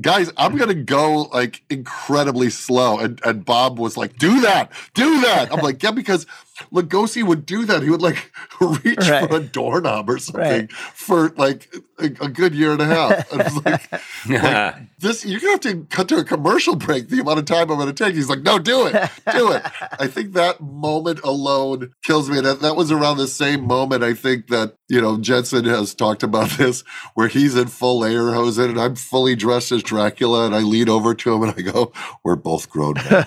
guys, 0.01 0.31
I'm 0.37 0.55
gonna 0.57 0.73
go 0.75 1.23
like 1.33 1.63
incredibly 1.69 2.49
slow. 2.49 2.99
And 2.99 3.19
and 3.25 3.43
Bob 3.45 3.79
was 3.79 3.97
like, 3.97 4.17
do 4.17 4.41
that, 4.41 4.71
do 4.93 5.21
that. 5.21 5.51
I'm 5.53 5.61
like, 5.61 5.81
yeah, 5.83 5.91
because 5.91 6.25
Lugosi 6.71 7.23
would 7.23 7.45
do 7.45 7.65
that. 7.65 7.83
He 7.83 7.89
would 7.89 8.01
like 8.01 8.31
reach 8.61 9.07
Right. 9.09 9.29
for 9.29 9.37
a 9.37 9.39
doorknob 9.39 10.09
or 10.09 10.17
something 10.17 10.41
Right. 10.43 10.71
for 10.71 11.29
like 11.37 11.73
a, 11.99 12.05
a 12.05 12.27
good 12.29 12.53
year 12.55 12.71
and 12.71 12.81
a 12.81 12.85
half. 12.85 13.31
And 13.31 13.41
it's 13.41 13.55
like, 13.65 13.91
like, 14.43 14.75
this 14.99 15.25
you're 15.25 15.39
gonna 15.39 15.51
have 15.53 15.59
to 15.61 15.85
cut 15.89 16.09
to 16.09 16.17
a 16.17 16.23
commercial 16.23 16.75
break 16.75 17.09
the 17.09 17.19
amount 17.21 17.39
of 17.39 17.45
time 17.45 17.69
I'm 17.71 17.77
gonna 17.77 17.93
take. 17.93 18.15
He's 18.15 18.29
like, 18.29 18.41
no, 18.41 18.59
do 18.59 18.87
it, 18.87 18.93
do 19.33 19.51
it. 19.51 19.63
I 19.99 20.07
think 20.07 20.33
that 20.33 20.59
moment 20.61 21.19
alone 21.23 21.93
kills 22.03 22.29
me. 22.29 22.37
And 22.37 22.45
that, 22.45 22.61
that 22.61 22.75
was 22.75 22.91
around 22.91 23.17
the 23.17 23.27
same 23.27 23.65
moment 23.65 24.03
I 24.03 24.13
think 24.13 24.47
that, 24.47 24.75
you 24.87 24.99
know, 25.01 25.17
Jensen 25.17 25.65
has 25.65 25.93
talked 25.95 26.23
about 26.23 26.49
this, 26.51 26.83
where 27.13 27.27
he's 27.27 27.55
in 27.55 27.67
full 27.67 28.01
Lederhosen 28.01 28.69
and 28.69 28.79
I'm 28.81 28.95
fully 28.95 29.35
dressed 29.35 29.71
as 29.71 29.83
Dracula, 29.83 30.45
and 30.45 30.55
I 30.55 30.59
lean 30.59 30.89
over 30.89 31.13
to 31.13 31.33
him 31.33 31.43
and 31.43 31.53
I 31.57 31.61
go, 31.61 31.91
We're 32.23 32.35
both 32.35 32.69
grown 32.69 32.95
men. 33.09 33.25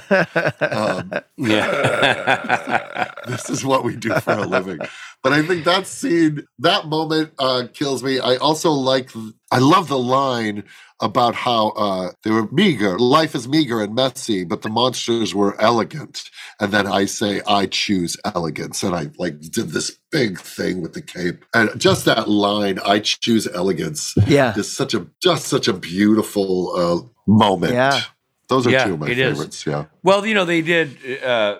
um, 0.61 1.12
yeah. 1.37 3.11
this 3.28 3.48
is 3.50 3.64
what 3.64 3.85
we 3.85 3.96
do 3.96 4.11
for 4.20 4.32
a 4.32 4.46
living. 4.46 4.78
But 5.22 5.32
I 5.32 5.42
think 5.42 5.64
that 5.64 5.87
scene, 5.87 6.46
that 6.58 6.87
moment 6.87 7.32
uh, 7.38 7.64
kills 7.72 8.02
me. 8.02 8.18
I 8.18 8.37
also 8.37 8.72
like, 8.72 9.11
I 9.50 9.58
love 9.58 9.88
the 9.88 9.98
line 9.98 10.64
about 11.00 11.35
how 11.35 11.70
uh, 11.70 12.11
they 12.22 12.30
were 12.30 12.48
meager. 12.52 12.98
Life 12.98 13.35
is 13.35 13.48
meager 13.48 13.80
and 13.82 13.94
messy, 13.94 14.44
but 14.44 14.62
the 14.62 14.68
monsters 14.68 15.35
were 15.35 15.61
elegant. 15.61 16.24
And 16.61 16.72
then 16.72 16.87
I 16.87 17.04
say, 17.06 17.40
I 17.47 17.66
choose 17.66 18.16
elegance. 18.24 18.82
And 18.82 18.94
I 18.94 19.11
like 19.18 19.40
did 19.40 19.70
this 19.70 19.97
big 20.11 20.40
thing 20.40 20.80
with 20.80 20.94
the 20.94 21.03
cape. 21.03 21.44
And 21.55 21.78
just 21.80 22.05
that 22.05 22.28
line, 22.28 22.78
I 22.84 23.01
choose 23.01 23.47
elegance, 23.49 24.14
yeah. 24.26 24.55
is 24.57 24.72
such 24.72 24.94
a, 24.94 25.07
just 25.20 25.47
such 25.47 25.68
a 25.68 25.72
beautiful 25.72 26.74
uh, 26.76 27.09
moment. 27.26 27.74
Yeah. 27.74 28.01
Those 28.49 28.66
are 28.66 28.70
Yeah, 28.70 28.84
two 28.84 28.94
of 28.94 29.01
my 29.01 29.09
it 29.09 29.18
is. 29.18 29.32
favorites. 29.32 29.66
Yeah. 29.66 29.86
Well, 30.03 30.26
you 30.26 30.34
know, 30.34 30.44
they 30.44 30.62
did 30.62 31.22
uh, 31.22 31.59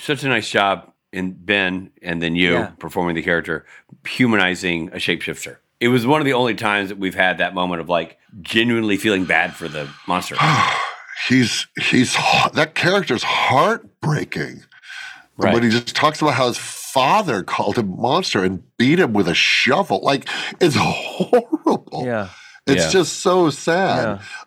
such 0.00 0.24
a 0.24 0.28
nice 0.28 0.48
job 0.48 0.87
in 1.12 1.32
Ben 1.32 1.90
and 2.02 2.22
then 2.22 2.34
you 2.36 2.52
Yeah. 2.54 2.66
performing 2.78 3.14
the 3.14 3.22
character, 3.22 3.64
humanizing 4.06 4.88
a 4.88 4.96
shapeshifter. 4.96 5.56
It 5.80 5.88
was 5.88 6.06
one 6.06 6.20
of 6.20 6.24
the 6.24 6.32
only 6.32 6.54
times 6.54 6.88
that 6.88 6.98
we've 6.98 7.14
had 7.14 7.38
that 7.38 7.54
moment 7.54 7.80
of 7.80 7.88
like 7.88 8.18
genuinely 8.42 8.96
feeling 8.96 9.24
bad 9.24 9.54
for 9.54 9.68
the 9.68 9.88
monster. 10.06 10.36
he's 11.28 11.66
he's 11.80 12.14
that 12.54 12.72
character's 12.74 13.22
heartbreaking. 13.22 14.62
Right. 15.36 15.54
But 15.54 15.62
he 15.62 15.70
just 15.70 15.94
talks 15.94 16.20
about 16.20 16.34
how 16.34 16.48
his 16.48 16.58
father 16.58 17.42
called 17.44 17.76
him 17.78 17.96
monster 18.00 18.42
and 18.42 18.62
beat 18.76 18.98
him 18.98 19.12
with 19.12 19.28
a 19.28 19.34
shovel. 19.34 20.00
Like 20.02 20.28
it's 20.60 20.74
horrible. 20.78 22.02
Yeah. 22.04 22.30
It's 22.66 22.84
Yeah. 22.86 22.90
just 22.90 23.20
so 23.20 23.48
sad. 23.50 24.02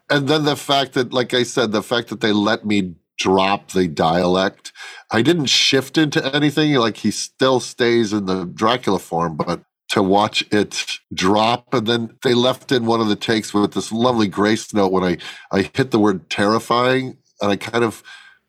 Yeah. 0.10 0.16
And 0.18 0.28
then 0.28 0.44
the 0.44 0.56
fact 0.58 0.94
that, 0.94 1.12
like 1.14 1.34
I 1.34 1.44
said, 1.44 1.72
the 1.72 1.82
fact 1.82 2.10
that 2.10 2.20
they 2.22 2.32
let 2.34 2.66
me 2.66 2.94
drop 3.22 3.72
the 3.72 3.88
dialect, 3.88 4.72
I 5.12 5.22
didn't 5.22 5.48
shift 5.48 5.98
into 5.98 6.20
anything. 6.36 6.74
Like 6.76 6.98
he 6.98 7.12
still 7.12 7.60
stays 7.60 8.14
in 8.14 8.26
the 8.26 8.46
Dracula 8.46 9.00
form, 9.00 9.38
but 9.38 9.62
to 9.90 10.02
watch 10.02 10.44
it 10.52 10.86
drop 11.14 11.74
and 11.74 11.86
then 11.86 12.18
they 12.24 12.34
left 12.34 12.72
in 12.72 12.86
one 12.86 13.02
of 13.02 13.10
the 13.10 13.16
takes 13.16 13.54
with 13.54 13.74
this 13.74 13.92
lovely 13.92 14.28
grace 14.28 14.74
note 14.74 14.92
when 14.92 15.04
I, 15.04 15.18
I 15.52 15.70
hit 15.74 15.92
the 15.92 16.00
word 16.00 16.30
terrifying 16.30 17.18
and 17.42 17.52
I 17.52 17.58
kind 17.58 17.84
of 17.84 18.02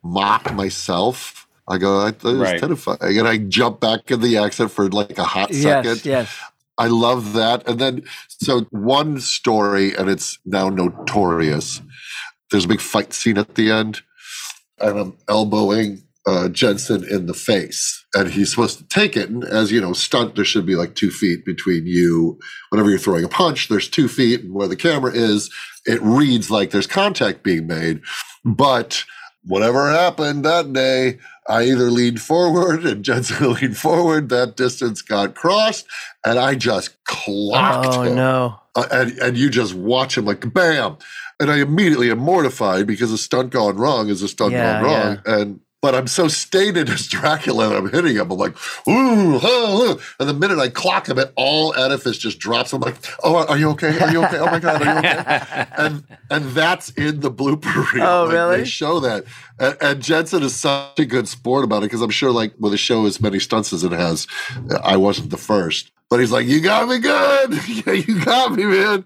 mock 0.04 0.54
myself. 0.54 1.46
I 1.68 1.78
go, 1.78 2.04
that 2.04 2.24
is 2.24 2.38
Right. 2.38 2.60
terrifying. 2.60 3.18
And 3.18 3.26
I 3.28 3.38
jump 3.38 3.80
back 3.80 4.10
in 4.10 4.20
the 4.20 4.36
accent 4.36 4.70
for 4.70 4.88
like 4.88 5.18
a 5.18 5.24
hot 5.24 5.52
second. 5.52 6.04
Yes, 6.04 6.06
yes. 6.06 6.38
I 6.78 6.86
love 6.86 7.32
that. 7.34 7.66
And 7.68 7.78
then, 7.78 8.02
so 8.28 8.62
one 8.70 9.20
story, 9.20 9.94
and 9.96 10.08
it's 10.08 10.38
now 10.44 10.68
notorious. 10.68 11.80
There's 12.50 12.64
a 12.64 12.68
big 12.68 12.80
fight 12.80 13.12
scene 13.12 13.38
at 13.38 13.54
the 13.54 13.70
end, 13.70 14.02
and 14.80 14.98
I'm 14.98 15.16
elbowing 15.28 16.02
uh, 16.26 16.48
Jensen 16.48 17.04
in 17.08 17.26
the 17.26 17.34
face, 17.34 18.04
and 18.14 18.30
he's 18.30 18.50
supposed 18.50 18.78
to 18.78 18.84
take 18.88 19.16
it. 19.16 19.28
And 19.28 19.44
as 19.44 19.72
you 19.72 19.80
know, 19.80 19.92
stunt, 19.92 20.36
there 20.36 20.44
should 20.44 20.66
be 20.66 20.76
like 20.76 20.94
two 20.94 21.10
feet 21.10 21.44
between 21.44 21.86
you. 21.86 22.38
Whenever 22.70 22.90
you're 22.90 22.98
throwing 22.98 23.24
a 23.24 23.28
punch, 23.28 23.68
there's 23.68 23.88
two 23.88 24.08
feet, 24.08 24.42
and 24.42 24.54
where 24.54 24.68
the 24.68 24.76
camera 24.76 25.12
is, 25.12 25.50
it 25.84 26.00
reads 26.02 26.50
like 26.50 26.70
there's 26.70 26.86
contact 26.86 27.42
being 27.42 27.66
made. 27.66 28.02
But 28.44 29.04
whatever 29.44 29.90
happened 29.90 30.44
that 30.44 30.72
day, 30.72 31.18
I 31.48 31.64
either 31.64 31.90
leaned 31.90 32.20
forward 32.20 32.84
and 32.86 33.04
Jensen 33.04 33.52
leaned 33.60 33.76
forward. 33.76 34.28
That 34.28 34.56
distance 34.56 35.02
got 35.02 35.34
crossed, 35.34 35.86
and 36.24 36.38
I 36.38 36.54
just 36.54 37.02
clocked 37.04 37.96
Oh 37.96 38.02
him. 38.02 38.14
no. 38.14 38.60
Uh, 38.76 38.86
and 38.92 39.18
and 39.18 39.36
you 39.36 39.50
just 39.50 39.74
watch 39.74 40.16
him 40.16 40.24
like 40.24 40.50
bam, 40.54 40.96
and 41.42 41.50
I 41.50 41.58
immediately 41.58 42.10
am 42.10 42.18
mortified 42.20 42.86
because 42.86 43.12
a 43.12 43.18
stunt 43.18 43.50
gone 43.50 43.76
wrong 43.76 44.08
is 44.08 44.22
a 44.22 44.28
stunt 44.28 44.52
Yeah, 44.52 44.80
gone 44.80 44.82
wrong, 44.82 45.22
and. 45.26 45.60
But 45.82 45.96
I'm 45.96 46.06
so 46.06 46.28
stated 46.28 46.88
as 46.88 47.08
Dracula 47.08 47.66
and 47.66 47.76
I'm 47.76 47.90
hitting 47.90 48.14
him. 48.14 48.30
I'm 48.30 48.38
like, 48.38 48.54
ooh, 48.88 49.40
oh. 49.42 49.98
And 50.20 50.28
the 50.28 50.32
minute 50.32 50.60
I 50.60 50.68
clock 50.68 51.08
him, 51.08 51.18
it 51.18 51.32
all 51.34 51.74
edifice 51.74 52.18
just 52.18 52.38
drops. 52.38 52.72
I'm 52.72 52.80
like, 52.80 52.94
oh, 53.24 53.44
are 53.48 53.58
you 53.58 53.70
okay? 53.70 53.98
Are 53.98 54.12
you 54.12 54.24
okay? 54.24 54.38
Oh 54.38 54.46
my 54.46 54.60
God, 54.60 54.80
are 54.80 54.92
you 54.92 54.98
okay? 55.00 55.66
and 55.78 56.04
and 56.30 56.44
that's 56.52 56.90
in 56.90 57.18
the 57.18 57.32
blooper 57.32 57.92
reel. 57.92 58.06
Oh, 58.06 58.24
Like, 58.26 58.32
really? 58.32 58.56
They 58.58 58.64
show 58.64 59.00
that, 59.00 59.24
and, 59.58 59.76
and 59.80 60.00
Jensen 60.00 60.44
is 60.44 60.54
such 60.54 61.00
a 61.00 61.04
good 61.04 61.26
sport 61.26 61.64
about 61.64 61.78
it 61.78 61.86
because 61.86 62.00
I'm 62.00 62.10
sure, 62.10 62.30
like, 62.30 62.54
with 62.60 62.72
a 62.72 62.78
show 62.78 63.04
as 63.06 63.20
many 63.20 63.40
stunts 63.40 63.72
as 63.72 63.82
it 63.82 63.90
has, 63.90 64.28
I 64.84 64.96
wasn't 64.96 65.30
the 65.30 65.36
first. 65.36 65.90
But 66.10 66.20
he's 66.20 66.30
like, 66.30 66.46
"You 66.46 66.60
got 66.60 66.88
me 66.88 66.98
good. 67.00 67.58
yeah, 67.86 67.92
you 67.94 68.24
got 68.24 68.52
me, 68.52 68.66
man." 68.66 69.04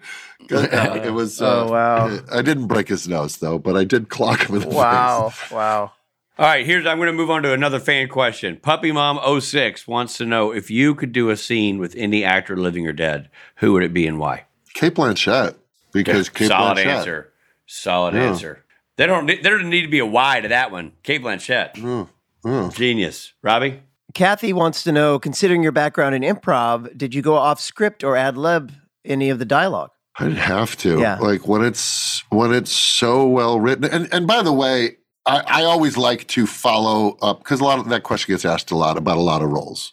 'Cause, 0.49 0.65
it 1.05 1.13
was. 1.13 1.41
Uh, 1.43 1.67
Oh, 1.67 1.73
wow. 1.73 2.19
I 2.33 2.43
didn't 2.43 2.67
break 2.67 2.89
his 2.89 3.07
nose 3.09 3.37
though, 3.39 3.59
but 3.59 3.77
I 3.77 3.85
did 3.85 4.09
clock 4.09 4.49
him 4.49 4.57
in 4.57 4.69
the 4.69 4.75
Wow. 4.75 5.31
face. 5.31 5.51
Wow. 5.51 5.93
All 6.39 6.45
right, 6.47 6.67
here's 6.67 6.85
I'm 6.87 6.99
going 6.99 7.07
to 7.07 7.15
move 7.15 7.31
on 7.31 7.43
to 7.45 7.53
another 7.55 7.81
fan 7.81 8.09
question. 8.09 8.59
Puppy 8.59 8.93
Mom 8.93 9.19
06 9.41 9.89
wants 9.89 10.19
to 10.19 10.27
know 10.27 10.53
if 10.53 10.71
you 10.71 10.95
could 10.95 11.13
do 11.13 11.31
a 11.31 11.37
scene 11.37 11.79
with 11.79 11.95
any 11.97 12.25
actor 12.25 12.57
living 12.59 12.87
or 12.87 12.93
dead, 12.93 13.31
who 13.57 13.73
would 13.73 13.83
it 13.83 13.95
be 13.95 14.07
and 14.07 14.19
why? 14.19 14.45
Cate 14.75 14.95
Blanchett, 14.97 15.55
because 15.95 16.29
Cate 16.29 16.49
Solid 16.49 16.77
Blanchett. 16.77 16.87
answer. 16.87 17.33
Solid 17.65 18.13
Yeah. 18.15 18.25
answer. 18.25 18.65
They 18.97 19.07
don't. 19.07 19.27
There 19.27 19.37
doesn't 19.57 19.71
need 19.71 19.83
to 19.83 19.89
be 19.89 19.99
a 19.99 20.05
why 20.07 20.41
to 20.41 20.49
that 20.49 20.71
one. 20.71 20.93
Cate 21.03 21.23
Blanchett, 21.23 21.75
Mm, 21.77 22.09
mm. 22.45 22.75
genius. 22.75 23.33
Robbie, 23.43 23.81
Kathy 24.13 24.53
wants 24.53 24.83
to 24.85 24.93
know, 24.93 25.19
considering 25.19 25.63
your 25.63 25.73
background 25.73 26.15
in 26.15 26.23
improv, 26.23 26.97
did 26.99 27.15
you 27.15 27.23
go 27.23 27.35
off 27.35 27.61
script 27.61 28.05
or 28.05 28.15
ad 28.17 28.37
lib 28.37 28.73
any 29.07 29.31
of 29.31 29.39
the 29.39 29.45
dialogue? 29.47 29.91
I'd 30.19 30.33
have 30.33 30.77
to. 30.79 30.99
Yeah. 30.99 31.19
Like 31.19 31.47
when 31.47 31.62
it's 31.62 32.25
when 32.31 32.53
it's 32.53 32.73
so 32.73 33.27
well 33.27 33.61
written. 33.61 33.85
And 33.85 34.12
and 34.12 34.27
by 34.27 34.43
the 34.43 34.53
way, 34.53 34.97
I, 35.27 35.43
I 35.47 35.64
always 35.64 35.97
like 35.97 36.27
to 36.29 36.47
follow 36.47 37.17
up 37.21 37.39
because 37.41 37.61
a 37.61 37.64
lot 37.64 37.79
of 37.79 37.89
that 37.89 38.03
question 38.03 38.33
gets 38.33 38.45
asked 38.45 38.71
a 38.71 38.77
lot 38.77 38.97
about 38.97 39.19
a 39.19 39.23
lot 39.23 39.43
of 39.43 39.51
roles. 39.51 39.93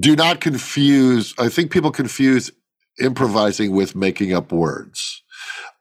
Do 0.00 0.16
not 0.16 0.40
confuse. 0.40 1.34
I 1.38 1.48
think 1.48 1.70
people 1.70 1.90
confuse 1.90 2.50
improvising 2.98 3.72
with 3.72 3.94
making 3.94 4.32
up 4.32 4.50
words. 4.50 5.22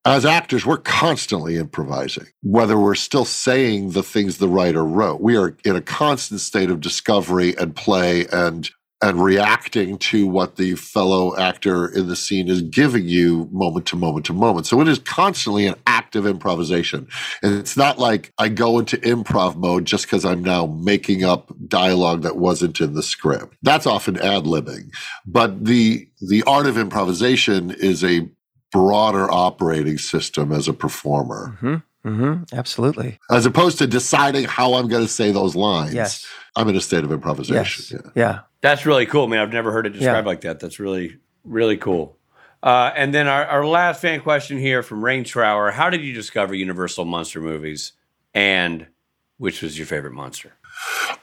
As 0.07 0.23
actors, 0.23 0.67
we're 0.67 0.77
constantly 0.77 1.57
improvising, 1.57 2.27
whether 2.43 2.77
we're 2.77 2.93
still 2.93 3.25
saying 3.25 3.91
the 3.91 4.03
things 4.03 4.37
the 4.37 4.47
writer 4.47 4.85
wrote. 4.85 5.19
We 5.19 5.35
are 5.35 5.57
in 5.65 5.75
a 5.75 5.81
constant 5.81 6.41
state 6.41 6.69
of 6.69 6.79
discovery 6.79 7.55
and 7.57 7.75
play 7.75 8.27
and 8.31 8.69
and 9.01 9.21
reacting 9.23 9.97
to 9.97 10.25
what 10.25 10.55
the 10.55 10.75
fellow 10.75 11.35
actor 11.37 11.87
in 11.87 12.07
the 12.07 12.15
scene 12.15 12.47
is 12.47 12.61
giving 12.61 13.05
you 13.07 13.47
moment 13.51 13.85
to 13.87 13.95
moment 13.95 14.25
to 14.25 14.33
moment. 14.33 14.65
So 14.65 14.79
it 14.81 14.87
is 14.87 14.99
constantly 14.99 15.67
an 15.67 15.75
active 15.85 16.25
improvisation. 16.25 17.07
And 17.43 17.55
it's 17.55 17.75
not 17.75 17.99
like 17.99 18.31
I 18.37 18.47
go 18.49 18.79
into 18.79 18.97
improv 18.97 19.57
mode 19.57 19.85
just 19.85 20.05
because 20.05 20.23
I'm 20.23 20.43
now 20.43 20.65
making 20.65 21.23
up 21.23 21.51
dialogue 21.67 22.21
that 22.21 22.37
wasn't 22.37 22.79
in 22.79 22.93
the 22.93 23.03
script. 23.03 23.55
That's 23.61 23.85
often 23.85 24.17
ad 24.17 24.45
libbing. 24.45 24.89
But 25.25 25.65
the 25.65 26.07
the 26.21 26.43
art 26.43 26.65
of 26.65 26.77
improvisation 26.77 27.71
is 27.71 28.03
a 28.03 28.29
broader 28.71 29.29
operating 29.29 29.97
system 29.97 30.51
as 30.51 30.67
a 30.67 30.73
performer. 30.73 31.57
Mm-hmm. 31.61 32.09
Mm-hmm. 32.09 32.57
Absolutely. 32.57 33.19
As 33.31 33.45
opposed 33.45 33.79
to 33.79 33.87
deciding 33.87 34.45
how 34.45 34.75
I'm 34.75 34.87
going 34.87 35.03
to 35.03 35.11
say 35.11 35.31
those 35.31 35.55
lines. 35.55 35.93
Yes. 35.93 36.25
I'm 36.55 36.69
in 36.69 36.75
a 36.75 36.81
state 36.81 37.03
of 37.03 37.11
improvisation. 37.11 37.85
Yes. 37.89 38.03
Yeah. 38.05 38.11
Yeah. 38.15 38.39
That's 38.69 38.85
really 38.85 39.05
cool. 39.05 39.27
Man, 39.27 39.39
I've 39.39 39.53
never 39.53 39.71
heard 39.71 39.85
it 39.87 39.91
described 39.91 40.25
Yeah. 40.25 40.29
like 40.29 40.41
that. 40.41 40.59
That's 40.59 40.79
really 40.79 41.17
really 41.43 41.77
cool. 41.77 42.17
Uh, 42.63 42.91
and 42.95 43.13
then 43.13 43.27
our, 43.27 43.45
our 43.45 43.65
last 43.67 44.01
fan 44.01 44.19
question 44.21 44.57
here 44.57 44.81
from 44.81 45.03
Rain 45.05 45.23
Trower: 45.23 45.71
How 45.71 45.89
did 45.89 46.01
you 46.01 46.13
discover 46.13 46.53
Universal 46.55 47.05
monster 47.05 47.39
movies, 47.39 47.91
and 48.33 48.87
which 49.37 49.61
was 49.61 49.77
your 49.77 49.85
favorite 49.87 50.13
monster? 50.13 50.53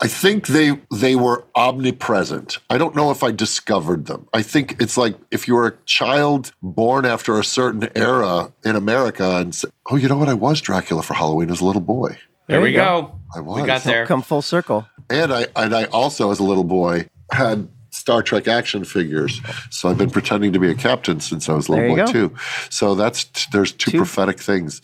I 0.01 0.09
think 0.09 0.47
they 0.47 0.79
they 0.91 1.17
were 1.17 1.45
omnipresent. 1.55 2.59
I 2.71 2.79
don't 2.79 2.95
know 2.95 3.11
if 3.11 3.23
I 3.23 3.31
discovered 3.33 4.07
them. 4.07 4.29
I 4.33 4.43
think 4.43 4.81
it's 4.81 4.97
like 4.97 5.17
if 5.31 5.47
you 5.49 5.55
were 5.55 5.67
a 5.67 5.77
child 5.85 6.53
born 6.63 7.05
after 7.05 7.39
a 7.39 7.45
certain 7.45 7.89
era 7.95 8.53
in 8.65 8.77
America 8.77 9.37
and 9.37 9.55
say, 9.55 9.69
"Oh, 9.91 9.97
you 9.97 10.09
know 10.09 10.17
what? 10.17 10.29
I 10.29 10.35
was 10.35 10.61
Dracula 10.61 11.03
for 11.03 11.15
Halloween 11.15 11.51
as 11.51 11.61
a 11.61 11.65
little 11.65 11.83
boy." 11.83 12.09
There, 12.49 12.57
There 12.57 12.61
we 12.61 12.71
you 12.71 12.77
go. 12.77 13.19
I 13.35 13.41
was. 13.41 13.61
We 13.61 13.67
got 13.67 13.83
there. 13.83 14.07
Come 14.07 14.23
full 14.23 14.43
circle. 14.43 14.87
And 15.11 15.33
I 15.33 15.47
and 15.57 15.75
I 15.75 15.85
also, 15.85 16.31
as 16.31 16.39
a 16.39 16.45
little 16.45 16.65
boy, 16.65 17.09
had 17.33 17.69
Star 17.91 18.23
Trek 18.23 18.49
action 18.49 18.85
figures. 18.85 19.41
So 19.71 19.89
I've 19.89 19.99
been 19.99 20.11
pretending 20.11 20.53
to 20.55 20.59
be 20.59 20.71
a 20.71 20.75
captain 20.75 21.21
since 21.21 21.49
I 21.49 21.53
was 21.55 21.69
a 21.69 21.73
There 21.73 21.81
little 21.91 21.97
you 21.99 22.05
boy 22.05 22.13
go. 22.13 22.29
too. 22.29 22.35
So 22.71 22.95
that's 22.95 23.25
there's 23.53 23.73
two, 23.73 23.91
Two- 23.93 23.97
prophetic 23.99 24.41
things. 24.41 24.81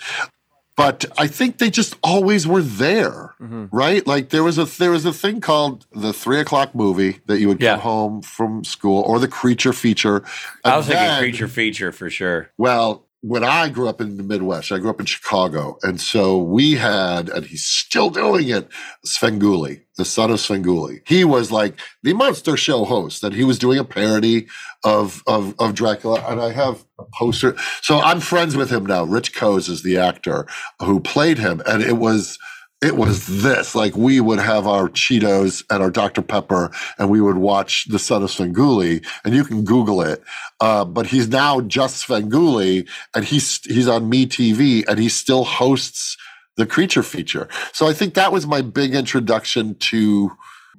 But 0.77 1.07
I 1.19 1.27
think 1.27 1.59
they 1.59 1.71
just 1.71 1.97
always 2.05 2.47
were 2.47 2.63
there, 2.63 3.35
Mm-hmm. 3.41 3.65
right? 3.73 4.07
Like 4.07 4.29
there 4.29 4.45
was 4.45 4.59
a 4.59 4.65
there 4.67 4.93
was 4.93 5.05
a 5.05 5.13
thing 5.13 5.41
called 5.41 5.87
the 5.93 6.13
three 6.13 6.39
o'clock 6.39 6.73
movie 6.75 7.19
that 7.27 7.41
you 7.41 7.49
would 7.49 7.61
Yeah. 7.61 7.73
come 7.75 7.81
home 7.81 8.23
from 8.23 8.63
school, 8.63 9.03
or 9.03 9.19
the 9.19 9.27
creature 9.27 9.73
feature. 9.73 10.23
I 10.65 10.69
And 10.71 10.77
was 10.77 10.87
thinking 10.87 11.19
creature 11.19 11.49
feature 11.49 11.91
for 11.91 12.09
sure. 12.11 12.51
well, 12.59 13.05
when 13.21 13.43
I 13.43 13.69
grew 13.69 13.89
up 13.89 14.01
in 14.01 14.17
the 14.17 14.23
Midwest, 14.23 14.71
I 14.71 14.79
grew 14.79 14.91
up 14.91 15.01
in 15.01 15.07
Chicago. 15.07 15.77
And 15.83 16.01
so 16.01 16.39
we 16.39 16.77
had, 16.77 17.29
and 17.29 17.45
he's 17.45 17.65
still 17.65 18.11
doing 18.11 18.49
it, 18.49 18.69
Svengoolie, 19.05 19.83
the 19.97 20.05
son 20.05 20.31
of 20.31 20.39
Svengoolie. 20.39 21.01
He 21.07 21.25
was 21.25 21.51
like 21.51 21.81
the 22.05 22.13
monster 22.13 22.57
show 22.57 22.85
host, 22.85 23.21
that 23.23 23.33
he 23.33 23.43
was 23.43 23.59
doing 23.59 23.79
a 23.79 23.85
parody 23.85 24.47
of, 24.85 25.23
of, 25.27 25.55
of 25.59 25.75
Dracula. 25.75 26.25
And 26.29 26.41
I 26.41 26.53
have 26.53 26.85
a 27.01 27.05
poster. 27.13 27.57
So 27.83 27.99
I'm 27.99 28.21
friends 28.21 28.57
with 28.57 28.71
him 28.71 28.87
now. 28.87 29.03
Rich 29.03 29.35
Koz 29.35 29.69
is 29.69 29.83
the 29.83 29.99
actor 29.99 30.47
who 30.81 31.01
played 31.01 31.39
him. 31.39 31.61
And 31.67 31.83
it 31.83 31.97
was, 31.97 32.39
it 32.81 32.97
was 32.97 33.43
this 33.43 33.75
like 33.75 33.97
we 33.97 34.21
would 34.21 34.39
have 34.39 34.67
our 34.67 34.89
Cheetos 34.89 35.65
and 35.69 35.83
our 35.83 35.91
Dr. 35.91 36.23
Pepper, 36.23 36.71
and 36.99 37.11
we 37.11 37.21
would 37.21 37.39
watch 37.39 37.87
The 37.87 37.99
Son 37.99 38.23
of 38.23 38.31
Svengoolie, 38.31 39.05
and 39.25 39.35
you 39.35 39.45
can 39.45 39.65
Google 39.65 40.01
it. 40.01 40.23
Uh, 40.61 40.85
but 40.85 41.07
he's 41.07 41.29
now 41.29 41.61
just 41.61 42.07
Svengoolie, 42.07 42.89
and 43.15 43.25
he's 43.25 43.61
he's 43.65 43.89
on 43.89 44.11
MeTV, 44.11 44.85
and 44.87 44.99
he 44.99 45.09
still 45.09 45.45
hosts 45.45 46.17
the 46.57 46.67
creature 46.67 47.03
feature. 47.03 47.49
So 47.73 47.89
I 47.89 47.93
think 47.93 48.15
that 48.15 48.33
was 48.33 48.47
my 48.47 48.63
big 48.63 48.95
introduction 48.95 49.75
to 49.77 50.37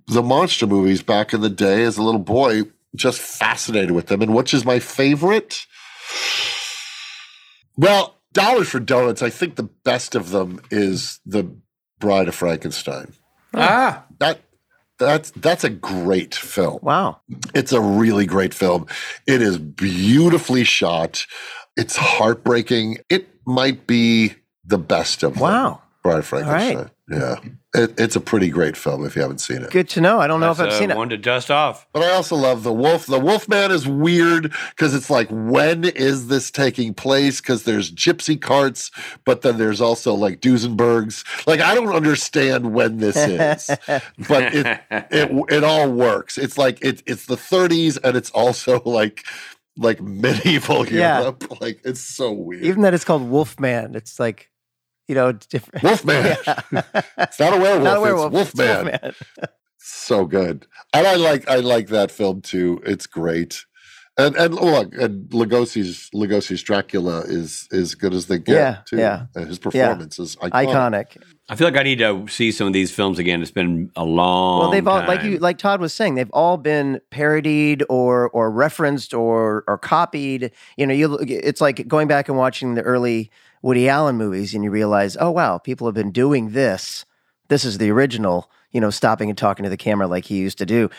the 0.07 0.23
monster 0.23 0.67
movies 0.67 1.03
back 1.03 1.33
in 1.33 1.41
the 1.41 1.49
day 1.49 1.83
as 1.83 1.97
a 1.97 2.03
little 2.03 2.21
boy. 2.21 2.63
Just 2.95 3.21
fascinated 3.21 3.91
with 3.91 4.07
them, 4.07 4.21
and 4.21 4.33
which 4.33 4.53
is 4.53 4.65
my 4.65 4.79
favorite? 4.79 5.65
Well, 7.77 8.15
dollars 8.33 8.69
for 8.69 8.79
donuts. 8.79 9.21
I 9.21 9.29
think 9.29 9.55
the 9.55 9.69
best 9.83 10.15
of 10.15 10.31
them 10.31 10.61
is 10.71 11.19
the 11.25 11.55
Bride 11.99 12.27
of 12.27 12.35
Frankenstein. 12.35 13.13
Ah, 13.53 14.05
That 14.19 14.41
that's 14.97 15.31
that's 15.31 15.63
a 15.63 15.69
great 15.69 16.35
film. 16.35 16.79
Wow. 16.81 17.21
It's 17.55 17.71
a 17.71 17.81
really 17.81 18.25
great 18.25 18.53
film. 18.53 18.85
It 19.27 19.41
is 19.41 19.57
beautifully 19.57 20.63
shot. 20.63 21.25
It's 21.77 21.95
heartbreaking. 21.95 22.97
It 23.09 23.27
might 23.45 23.87
be 23.87 24.35
the 24.65 24.77
best 24.77 25.23
of 25.23 25.33
them. 25.35 25.41
Wow. 25.43 25.81
Bride 26.03 26.19
of 26.19 26.25
Frankenstein. 26.25 26.91
Yeah. 27.09 27.35
It, 27.75 27.99
it's 27.99 28.15
a 28.15 28.19
pretty 28.19 28.49
great 28.49 28.75
film 28.75 29.05
if 29.05 29.15
you 29.15 29.21
haven't 29.21 29.41
seen 29.41 29.61
it. 29.61 29.69
Good 29.69 29.89
to 29.89 30.01
know. 30.01 30.19
I 30.19 30.25
don't 30.25 30.39
know 30.39 30.47
That's, 30.47 30.59
if 30.59 30.65
I've 30.65 30.71
uh, 30.73 30.79
seen 30.79 30.89
it. 30.89 30.97
One 30.97 31.09
to 31.09 31.17
dust 31.17 31.51
off. 31.51 31.85
But 31.93 32.01
I 32.01 32.09
also 32.13 32.35
love 32.35 32.63
the 32.63 32.73
wolf. 32.73 33.05
The 33.05 33.19
Wolfman 33.19 33.69
is 33.69 33.87
weird 33.87 34.51
because 34.71 34.95
it's 34.95 35.11
like, 35.11 35.27
when 35.29 35.83
is 35.83 36.29
this 36.29 36.49
taking 36.49 36.95
place? 36.95 37.41
Because 37.41 37.63
there's 37.65 37.91
gypsy 37.91 38.41
carts, 38.41 38.89
but 39.23 39.43
then 39.43 39.59
there's 39.59 39.81
also 39.81 40.15
like 40.15 40.41
Duesenbergs. 40.41 41.23
Like 41.45 41.59
I 41.59 41.75
don't 41.75 41.93
understand 41.95 42.73
when 42.73 42.97
this 42.97 43.15
is, 43.17 43.67
but 44.27 44.55
it 44.55 44.81
it 44.89 45.31
it 45.49 45.63
all 45.63 45.91
works. 45.91 46.39
It's 46.39 46.57
like 46.57 46.83
it 46.83 47.03
it's 47.05 47.27
the 47.27 47.35
30s 47.35 47.99
and 48.03 48.17
it's 48.17 48.31
also 48.31 48.81
like 48.83 49.23
like 49.77 50.01
medieval 50.01 50.87
Yeah. 50.87 51.19
Europe. 51.19 51.43
Like 51.61 51.81
it's 51.83 52.01
so 52.01 52.31
weird. 52.31 52.63
Even 52.63 52.81
that 52.81 52.93
it's 52.95 53.03
called 53.05 53.29
Wolfman. 53.29 53.93
It's 53.93 54.19
like, 54.19 54.49
you 55.09 55.15
know, 55.15 55.29
it's 55.29 55.47
different. 55.47 55.83
Wolfman. 55.87 56.37
Yeah. 56.47 56.81
It's 57.17 57.39
not 57.39 57.53
a 57.53 57.57
werewolf. 57.57 57.83
Not 57.83 57.97
a 57.97 58.01
werewolf. 58.01 58.33
it's 58.35 58.55
Wolfman. 58.55 58.85
Wolfman. 58.85 59.13
so 59.77 60.25
good 60.25 60.67
and 60.93 61.07
i 61.07 61.15
like 61.15 61.47
i 61.49 61.55
like 61.55 61.87
that 61.87 62.11
film 62.11 62.41
too 62.41 62.79
it's 62.85 63.07
great 63.07 63.65
and 64.17 64.35
and 64.35 64.53
look 64.53 64.93
and 64.93 65.27
Lugosi's 65.29 66.09
Lugosi's 66.13 66.61
Dracula 66.61 67.21
is 67.21 67.67
as 67.71 67.95
good 67.95 68.13
as 68.13 68.27
they 68.27 68.37
get 68.39 68.55
Yeah, 68.55 68.77
too. 68.85 68.97
yeah. 68.97 69.25
And 69.35 69.47
his 69.47 69.57
performance 69.57 70.19
is 70.19 70.35
iconic. 70.37 70.67
Iconic. 70.67 71.17
I 71.51 71.55
feel 71.55 71.65
like 71.67 71.77
I 71.77 71.83
need 71.83 71.97
to 71.97 72.27
see 72.27 72.51
some 72.51 72.67
of 72.67 72.73
these 72.73 72.91
films 72.91 73.17
again. 73.17 73.41
It's 73.41 73.49
been 73.49 73.91
a 73.95 74.05
long. 74.05 74.59
Well, 74.59 74.71
they've 74.71 74.87
all 74.87 75.03
like 75.05 75.23
you 75.23 75.39
like 75.39 75.57
Todd 75.57 75.81
was 75.81 75.93
saying, 75.93 76.13
they've 76.15 76.29
all 76.31 76.57
been 76.57 77.01
parodied 77.09 77.83
or 77.89 78.29
or 78.29 78.51
referenced 78.51 79.13
or 79.15 79.63
or 79.67 79.77
copied. 79.79 80.51
You 80.77 80.85
know, 80.85 80.93
you 80.93 81.07
look- 81.07 81.29
it's 81.29 81.59
like 81.59 81.87
going 81.87 82.07
back 82.07 82.29
and 82.29 82.37
watching 82.37 82.75
the 82.75 82.83
early 82.83 83.31
Woody 83.63 83.89
Allen 83.89 84.15
movies, 84.15 84.53
and 84.53 84.63
you 84.63 84.69
realize, 84.69 85.17
oh 85.19 85.31
wow, 85.31 85.57
people 85.57 85.87
have 85.87 85.95
been 85.95 86.11
doing 86.11 86.51
this. 86.51 87.03
This 87.47 87.65
is 87.65 87.79
the 87.79 87.89
original. 87.89 88.49
You 88.71 88.79
know, 88.79 88.91
stopping 88.91 89.29
and 89.29 89.37
talking 89.37 89.63
to 89.63 89.69
the 89.69 89.77
camera 89.77 90.05
like 90.05 90.25
he 90.25 90.37
used 90.37 90.59
to 90.59 90.65
do. 90.67 90.91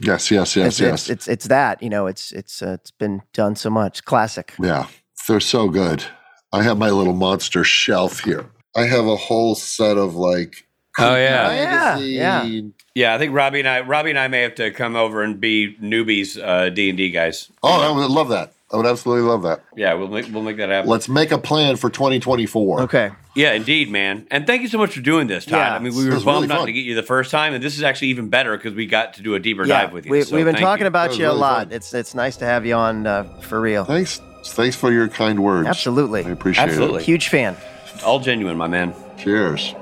Yes, 0.00 0.30
yes, 0.30 0.54
yes, 0.54 0.66
it's, 0.68 0.80
yes. 0.80 0.92
it's 0.92 1.10
it's 1.10 1.28
it's 1.28 1.46
that. 1.48 1.82
You 1.82 1.90
know, 1.90 2.06
it's 2.06 2.30
it's 2.30 2.62
uh, 2.62 2.76
it's 2.80 2.92
been 2.92 3.22
done 3.32 3.56
so 3.56 3.68
much. 3.68 4.04
Classic. 4.04 4.54
yeah, 4.60 4.86
they're 5.26 5.40
so 5.40 5.68
good. 5.68 6.04
I 6.52 6.62
have 6.62 6.78
my 6.78 6.90
little 6.90 7.14
monster 7.14 7.64
shelf 7.64 8.20
here. 8.20 8.46
I 8.76 8.82
have 8.86 9.06
a 9.06 9.16
whole 9.16 9.54
set 9.54 9.96
of 9.96 10.14
like. 10.14 10.66
Oh, 11.00 11.14
yeah. 11.14 11.48
Oh, 11.96 12.00
yeah, 12.00 12.44
yeah. 12.44 12.60
Yeah, 12.94 13.14
I 13.14 13.18
think 13.18 13.32
Robbie 13.32 13.60
and 13.60 13.68
I, 13.68 13.80
Robbie 13.82 14.10
and 14.10 14.18
I 14.18 14.26
may 14.26 14.42
have 14.42 14.56
to 14.56 14.72
come 14.72 14.96
over 14.96 15.22
and 15.22 15.40
be 15.40 15.76
newbies 15.80 16.36
uh, 16.42 16.70
D 16.70 16.88
and 16.88 16.98
D 16.98 17.10
guys. 17.10 17.50
Oh, 17.62 17.80
I 17.80 17.90
would 17.96 18.10
love 18.10 18.30
that. 18.30 18.52
I 18.72 18.76
would 18.76 18.84
absolutely 18.86 19.22
love 19.28 19.42
that. 19.44 19.62
Yeah, 19.76 19.94
we'll 19.94 20.08
make 20.08 20.26
we'll 20.32 20.42
make 20.42 20.56
that 20.58 20.68
happen. 20.68 20.90
Let's 20.90 21.08
make 21.08 21.30
a 21.30 21.38
plan 21.38 21.76
for 21.76 21.88
2024. 21.88 22.82
Okay. 22.82 23.12
yeah, 23.34 23.52
indeed, 23.52 23.90
man. 23.90 24.26
And 24.30 24.46
thank 24.46 24.60
you 24.62 24.68
so 24.68 24.76
much 24.76 24.92
for 24.94 25.00
doing 25.00 25.26
this, 25.28 25.46
Todd. 25.46 25.52
Yeah, 25.58 25.74
I 25.74 25.78
mean, 25.78 25.94
we 25.94 26.04
were 26.06 26.16
bummed 26.16 26.26
really 26.26 26.46
not 26.48 26.66
to 26.66 26.72
get 26.72 26.84
you 26.84 26.94
the 26.94 27.02
first 27.02 27.30
time, 27.30 27.54
and 27.54 27.62
this 27.64 27.76
is 27.76 27.82
actually 27.82 28.08
even 28.08 28.28
better 28.28 28.54
because 28.56 28.74
we 28.74 28.84
got 28.86 29.14
to 29.14 29.22
do 29.22 29.34
a 29.34 29.40
deeper 29.40 29.64
Yeah, 29.64 29.84
dive 29.84 29.92
with 29.92 30.04
you. 30.04 30.10
we, 30.10 30.22
So 30.22 30.36
we've 30.36 30.44
been 30.44 30.56
talking 30.56 30.82
you. 30.82 30.88
about 30.88 31.04
That 31.04 31.08
was 31.10 31.18
you 31.20 31.30
a 31.30 31.32
lot. 31.32 31.68
fun. 31.68 31.72
It's 31.72 31.94
it's 31.94 32.14
nice 32.14 32.36
to 32.38 32.44
have 32.44 32.66
you 32.66 32.74
on 32.74 33.06
uh, 33.06 33.24
for 33.40 33.60
real. 33.60 33.84
Thanks. 33.84 34.20
Thanks 34.44 34.76
for 34.76 34.92
your 34.92 35.08
kind 35.08 35.40
words. 35.42 35.68
Absolutely. 35.68 36.24
I 36.24 36.30
appreciate 36.30 36.64
it. 36.64 36.68
Absolutely. 36.70 37.04
Huge 37.04 37.28
fan. 37.28 37.56
All 38.02 38.20
genuine, 38.20 38.56
my 38.56 38.68
man. 38.68 38.94
Cheers. 39.16 39.74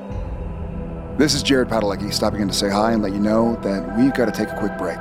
This 1.18 1.34
is 1.34 1.42
Jared 1.42 1.68
Padalecki 1.68 2.12
stopping 2.12 2.40
in 2.40 2.48
to 2.48 2.54
say 2.54 2.68
hi 2.68 2.92
and 2.92 3.02
let 3.02 3.12
you 3.12 3.20
know 3.20 3.56
that 3.62 3.96
we've 3.96 4.14
got 4.14 4.26
to 4.26 4.32
take 4.32 4.48
a 4.48 4.56
quick 4.56 4.76
break. 4.76 5.00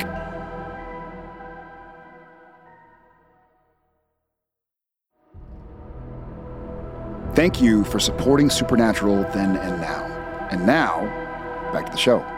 Thank 7.36 7.62
you 7.62 7.84
for 7.84 8.00
supporting 8.00 8.50
Supernatural 8.50 9.24
then 9.34 9.58
and 9.58 9.82
now. 9.82 10.06
And 10.52 10.66
now, 10.66 11.02
back 11.74 11.86
to 11.88 11.92
the 11.92 11.98
show. 11.98 12.35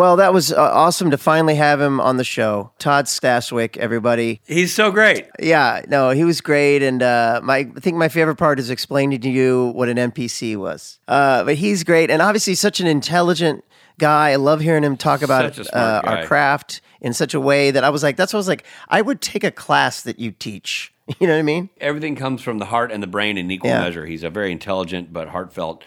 Well, 0.00 0.16
that 0.16 0.32
was 0.32 0.50
uh, 0.50 0.56
awesome 0.56 1.10
to 1.10 1.18
finally 1.18 1.56
have 1.56 1.78
him 1.78 2.00
on 2.00 2.16
the 2.16 2.24
show. 2.24 2.72
Todd 2.78 3.04
Stashwick, 3.04 3.76
everybody. 3.76 4.40
He's 4.46 4.74
so 4.74 4.90
great. 4.90 5.26
Yeah, 5.38 5.82
no, 5.88 6.08
he 6.08 6.24
was 6.24 6.40
great, 6.40 6.82
and 6.82 7.02
uh, 7.02 7.42
my 7.44 7.56
I 7.58 7.64
think 7.80 7.98
my 7.98 8.08
favorite 8.08 8.36
part 8.36 8.58
is 8.58 8.70
explaining 8.70 9.20
to 9.20 9.28
you 9.28 9.72
what 9.74 9.90
an 9.90 9.98
NPC 9.98 10.56
was. 10.56 11.00
Uh, 11.06 11.44
but 11.44 11.56
he's 11.56 11.84
great, 11.84 12.10
and 12.10 12.22
obviously 12.22 12.54
such 12.54 12.80
an 12.80 12.86
intelligent 12.86 13.62
guy. 13.98 14.30
I 14.30 14.36
love 14.36 14.62
hearing 14.62 14.84
him 14.84 14.96
talk 14.96 15.20
about 15.20 15.54
Such 15.54 15.58
a 15.58 15.64
smart 15.68 16.04
uh, 16.06 16.08
our 16.08 16.24
craft 16.24 16.80
in 17.02 17.12
such 17.12 17.34
a 17.34 17.40
way 17.40 17.70
that 17.70 17.84
I 17.84 17.90
was 17.90 18.02
like, 18.02 18.16
that's 18.16 18.32
what 18.32 18.38
I 18.38 18.40
was 18.40 18.48
like. 18.48 18.64
I 18.88 19.02
would 19.02 19.20
take 19.20 19.44
a 19.44 19.50
class 19.50 20.00
that 20.04 20.18
you 20.18 20.30
teach. 20.30 20.94
You 21.18 21.26
know 21.26 21.32
what 21.32 21.40
I 21.40 21.42
mean? 21.42 21.70
Everything 21.80 22.14
comes 22.14 22.40
from 22.40 22.58
the 22.58 22.66
heart 22.66 22.92
and 22.92 23.02
the 23.02 23.08
brain 23.08 23.36
in 23.36 23.50
equal 23.50 23.68
Yeah. 23.70 23.80
measure. 23.80 24.06
He's 24.06 24.22
a 24.22 24.30
very 24.30 24.52
intelligent 24.52 25.12
but 25.12 25.26
heartfelt 25.26 25.82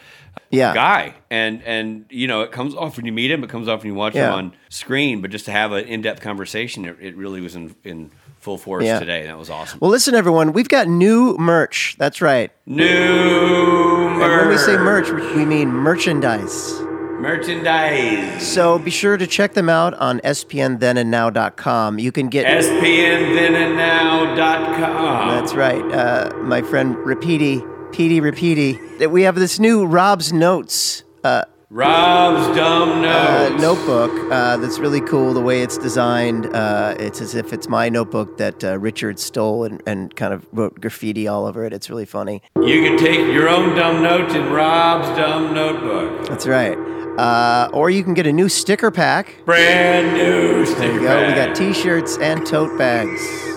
Yeah. 0.54 0.74
guy, 0.74 1.14
and 1.30 1.62
and 1.66 2.06
you 2.10 2.28
know 2.28 2.42
it 2.42 2.52
comes 2.52 2.74
off 2.76 2.98
when 2.98 3.06
you 3.06 3.12
meet 3.12 3.32
him. 3.32 3.44
It 3.44 3.50
comes 3.50 3.68
off 3.68 3.82
when 3.84 3.92
you 3.92 3.96
watch 3.96 4.16
Yeah. 4.16 4.30
him 4.30 4.34
on 4.36 4.52
screen. 4.70 5.22
But 5.22 5.32
just 5.32 5.46
to 5.46 5.52
have 5.52 5.72
an 5.72 5.86
in 5.86 6.02
depth 6.02 6.22
conversation, 6.22 6.86
it, 6.86 6.98
it 7.02 7.16
really 7.18 7.42
was 7.42 7.56
in 7.56 7.76
in 7.84 8.12
full 8.40 8.58
force 8.58 8.86
Yeah. 8.86 9.00
today. 9.00 9.26
That 9.26 9.38
was 9.38 9.50
awesome. 9.50 9.80
Well, 9.82 9.92
listen, 9.92 10.16
everyone, 10.16 10.54
we've 10.54 10.70
got 10.70 10.88
new 10.88 11.36
merch. 11.38 11.96
That's 11.98 12.22
right. 12.22 12.52
New 12.66 12.84
And 12.86 14.20
when 14.20 14.50
we 14.50 14.58
say 14.58 14.78
merch, 14.78 15.10
we 15.36 15.46
mean 15.46 15.70
merchandise. 15.70 16.80
merchandise. 17.20 18.46
So 18.46 18.78
be 18.80 18.92
sure 18.92 19.16
to 19.16 19.26
check 19.26 19.54
them 19.54 19.70
out 19.70 19.94
on 19.94 20.20
spnthenandnow.com. 20.26 22.00
You 22.00 22.12
can 22.12 22.28
get 22.28 22.46
SPNthenandnow.com. 22.46 25.30
That's 25.30 25.54
right. 25.54 25.82
Uh, 25.92 26.34
my 26.42 26.62
friend 26.62 26.98
Repeaty, 26.98 27.62
Petey 27.94 28.20
Repeaty. 28.20 29.00
That 29.00 29.12
we 29.12 29.22
have 29.24 29.36
this 29.36 29.60
new 29.60 29.86
Rob's 29.86 30.34
Notes 30.34 31.04
uh, 31.24 31.46
Rob's 31.70 32.56
dumb 32.56 33.04
uh, 33.04 33.50
notebook 33.58 34.12
uh, 34.32 34.58
that's 34.58 34.78
really 34.78 35.02
cool. 35.02 35.34
The 35.34 35.42
way 35.42 35.62
it's 35.64 35.78
designed, 35.78 36.46
uh, 36.56 36.96
it's 37.00 37.20
as 37.20 37.34
if 37.34 37.52
it's 37.52 37.68
my 37.68 37.90
notebook 37.90 38.38
that 38.38 38.64
uh, 38.64 38.78
Richard 38.78 39.18
stole 39.18 39.64
and, 39.64 39.82
and 39.88 40.16
kind 40.16 40.36
of 40.36 40.46
wrote 40.52 40.80
graffiti 40.80 41.28
all 41.28 41.48
over 41.48 41.66
it. 41.66 41.74
It's 41.74 41.90
really 41.90 42.06
funny. 42.06 42.44
You 42.58 42.84
can 42.84 43.00
take 43.00 43.18
your 43.18 43.50
own 43.50 43.76
dumb 43.76 44.04
notes 44.04 44.36
in 44.36 44.52
Rob's 44.52 45.08
dumb 45.18 45.56
notebook. 45.56 46.28
That's 46.28 46.46
right. 46.46 46.78
Uh, 47.18 47.72
or 47.74 47.90
you 47.90 48.04
can 48.04 48.14
get 48.14 48.28
a 48.28 48.34
new 48.34 48.50
sticker 48.50 48.92
pack. 48.92 49.36
Brand 49.46 50.16
new 50.16 50.68
sticker 50.68 50.80
There 50.80 50.94
you 50.94 51.02
go. 51.02 51.28
We 51.28 51.34
got. 51.34 51.56
T-shirts 51.56 52.18
and 52.20 52.46
tote 52.46 52.78
bags. 52.78 53.22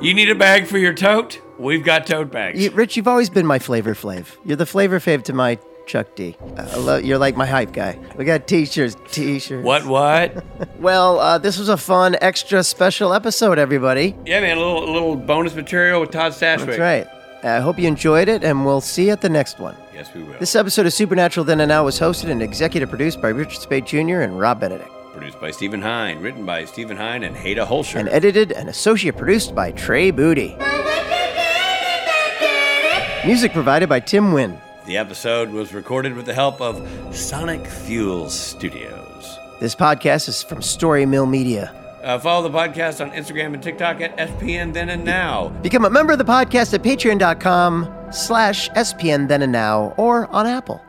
You 0.00 0.14
need 0.14 0.30
a 0.30 0.36
bag 0.36 0.68
for 0.68 0.78
your 0.78 0.94
tote? 0.94 1.40
We've 1.58 1.84
got 1.84 2.06
tote 2.06 2.30
bags. 2.30 2.62
You, 2.62 2.70
Rich, 2.70 2.96
you've 2.96 3.08
always 3.08 3.30
been 3.30 3.46
my 3.46 3.58
flavor 3.58 3.94
flav. 3.94 4.26
You're 4.44 4.56
the 4.56 4.66
flavor 4.66 5.00
fave 5.00 5.24
to 5.24 5.32
my 5.32 5.58
Chuck 5.86 6.14
D. 6.14 6.36
Uh, 6.56 6.68
I 6.72 6.76
love- 6.76 7.04
you're 7.04 7.18
like 7.18 7.36
my 7.36 7.46
hype 7.46 7.72
guy. 7.72 7.98
We 8.16 8.24
got 8.24 8.46
T-shirts, 8.46 8.94
T-shirts. 9.10 9.64
what? 9.64 9.86
What? 9.86 10.44
Well, 10.78 11.18
uh, 11.18 11.38
this 11.38 11.58
was 11.58 11.68
a 11.68 11.76
fun, 11.76 12.16
extra 12.20 12.62
special 12.62 13.12
episode, 13.12 13.58
everybody. 13.58 14.14
yeah, 14.24 14.40
man. 14.40 14.56
A 14.58 14.60
little, 14.60 14.88
a 14.88 14.92
little 14.92 15.16
bonus 15.16 15.54
material 15.56 16.00
with 16.00 16.10
Todd 16.12 16.32
Stashwick. 16.32 16.66
That's 16.66 16.78
right. 16.78 17.06
I 17.42 17.58
hope 17.60 17.78
you 17.80 17.88
enjoyed 17.88 18.28
it, 18.28 18.44
and 18.44 18.64
we'll 18.64 18.80
see 18.80 19.06
you 19.06 19.12
at 19.12 19.20
the 19.20 19.28
next 19.28 19.58
one. 19.58 19.76
Yes, 19.94 20.12
we 20.14 20.22
will. 20.22 20.38
This 20.38 20.54
episode 20.54 20.86
of 20.86 20.92
Supernatural 20.92 21.42
Then 21.44 21.60
and 21.60 21.68
Now 21.68 21.84
was 21.84 21.98
hosted 21.98 22.30
and 22.30 22.42
executive 22.42 22.88
produced 22.90 23.20
by 23.20 23.28
Richard 23.30 23.60
Speight 23.60 23.86
Jr. 23.86 24.20
and 24.20 24.38
Rob 24.38 24.60
Benedict, 24.60 24.90
Produced 25.12 25.40
by 25.40 25.50
Stephen 25.50 25.82
Hine, 25.82 26.20
written 26.20 26.46
by 26.46 26.64
Stephen 26.64 26.96
Hine 26.96 27.24
and 27.24 27.34
Hada 27.34 27.66
Holscher. 27.66 27.96
and 27.98 28.08
edited 28.10 28.52
and 28.52 28.68
associate 28.68 29.16
produced 29.16 29.54
by 29.56 29.72
Trey 29.72 30.10
Booty. 30.12 30.56
Music 33.28 33.52
provided 33.52 33.90
by 33.90 34.00
Tim 34.00 34.32
Wynn. 34.32 34.58
the 34.86 34.96
episode 34.96 35.50
was 35.50 35.74
recorded 35.74 36.14
with 36.14 36.24
the 36.24 36.32
help 36.32 36.62
of 36.62 36.80
Sonic 37.14 37.66
Fuel 37.66 38.30
Studios. 38.30 39.38
This 39.60 39.74
podcast 39.74 40.30
is 40.30 40.42
from 40.42 40.62
Story 40.62 41.04
Mill 41.04 41.26
Media. 41.26 41.74
Uh, 42.02 42.18
follow 42.18 42.48
the 42.48 42.58
podcast 42.58 43.04
on 43.04 43.10
Instagram 43.10 43.52
and 43.52 43.62
TikTok 43.62 44.00
at 44.00 44.16
SPN 44.16 44.72
Then 44.72 44.88
and 44.88 45.04
Now. 45.04 45.50
Become 45.60 45.84
a 45.84 45.90
member 45.90 46.14
of 46.14 46.18
the 46.18 46.24
podcast 46.24 46.72
at 46.72 46.82
patreon.com 46.82 47.94
slash 48.10 48.70
SPN 48.70 49.28
Then 49.28 49.42
and 49.42 49.52
Now 49.52 49.92
or 49.98 50.26
on 50.28 50.46
Apple. 50.46 50.80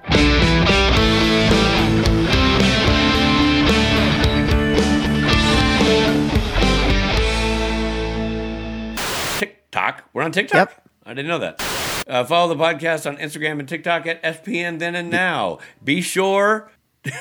TikTok. 9.38 10.06
We're 10.14 10.24
on 10.24 10.32
TikTok? 10.32 10.70
Yep. 10.70 10.90
I 11.06 11.14
didn't 11.14 11.28
know 11.28 11.40
that. 11.40 11.89
Uh, 12.10 12.24
follow 12.26 12.52
the 12.54 12.62
podcast 12.62 13.06
on 13.08 13.18
Instagram 13.18 13.60
and 13.60 13.70
TikTok 13.70 14.08
at 14.08 14.22
SPN 14.24 14.80
Then 14.80 14.96
and 14.96 15.12
Now. 15.12 15.60
Be 15.84 16.02
sure. 16.02 16.72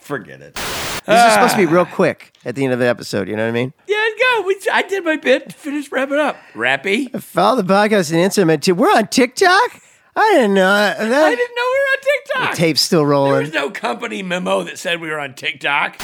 Forget 0.00 0.40
it. 0.40 0.54
This 0.54 1.26
is 1.26 1.32
supposed 1.34 1.52
to 1.52 1.58
be 1.58 1.66
real 1.66 1.84
quick 1.84 2.32
at 2.46 2.54
the 2.54 2.64
end 2.64 2.72
of 2.72 2.78
the 2.78 2.86
episode, 2.88 3.28
you 3.28 3.36
know 3.36 3.42
what 3.44 3.50
I 3.50 3.52
mean? 3.52 3.72
Yeah, 3.86 4.08
go. 4.18 4.42
We, 4.46 4.56
I 4.72 4.82
did 4.82 5.04
my 5.04 5.16
bit. 5.16 5.52
Finish 5.52 5.92
wrapping 5.92 6.16
up. 6.18 6.36
Rappy. 6.54 7.20
Follow 7.20 7.60
the 7.60 7.70
podcast 7.72 8.12
and 8.12 8.18
Instagram. 8.30 8.60
too. 8.62 8.74
We're 8.74 8.88
on 8.88 9.08
TikTok? 9.08 9.80
I 10.16 10.30
didn't 10.32 10.54
know. 10.54 10.62
That, 10.64 10.98
I 11.00 11.34
didn't 11.34 11.56
know 11.56 11.62
we 11.62 11.78
were 11.78 11.92
on 11.92 12.02
TikTok. 12.02 12.54
tape's 12.56 12.80
still 12.80 13.04
rolling. 13.04 13.30
There 13.32 13.40
rolling. 13.40 13.52
was 13.52 13.54
no 13.54 13.70
company 13.70 14.22
memo 14.22 14.62
that 14.62 14.78
said 14.78 15.00
we 15.00 15.08
were 15.10 15.20
on 15.20 15.34
TikTok. 15.34 16.00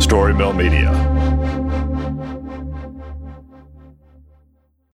Story 0.00 0.34
Mill 0.34 0.52
Media. 0.52 0.90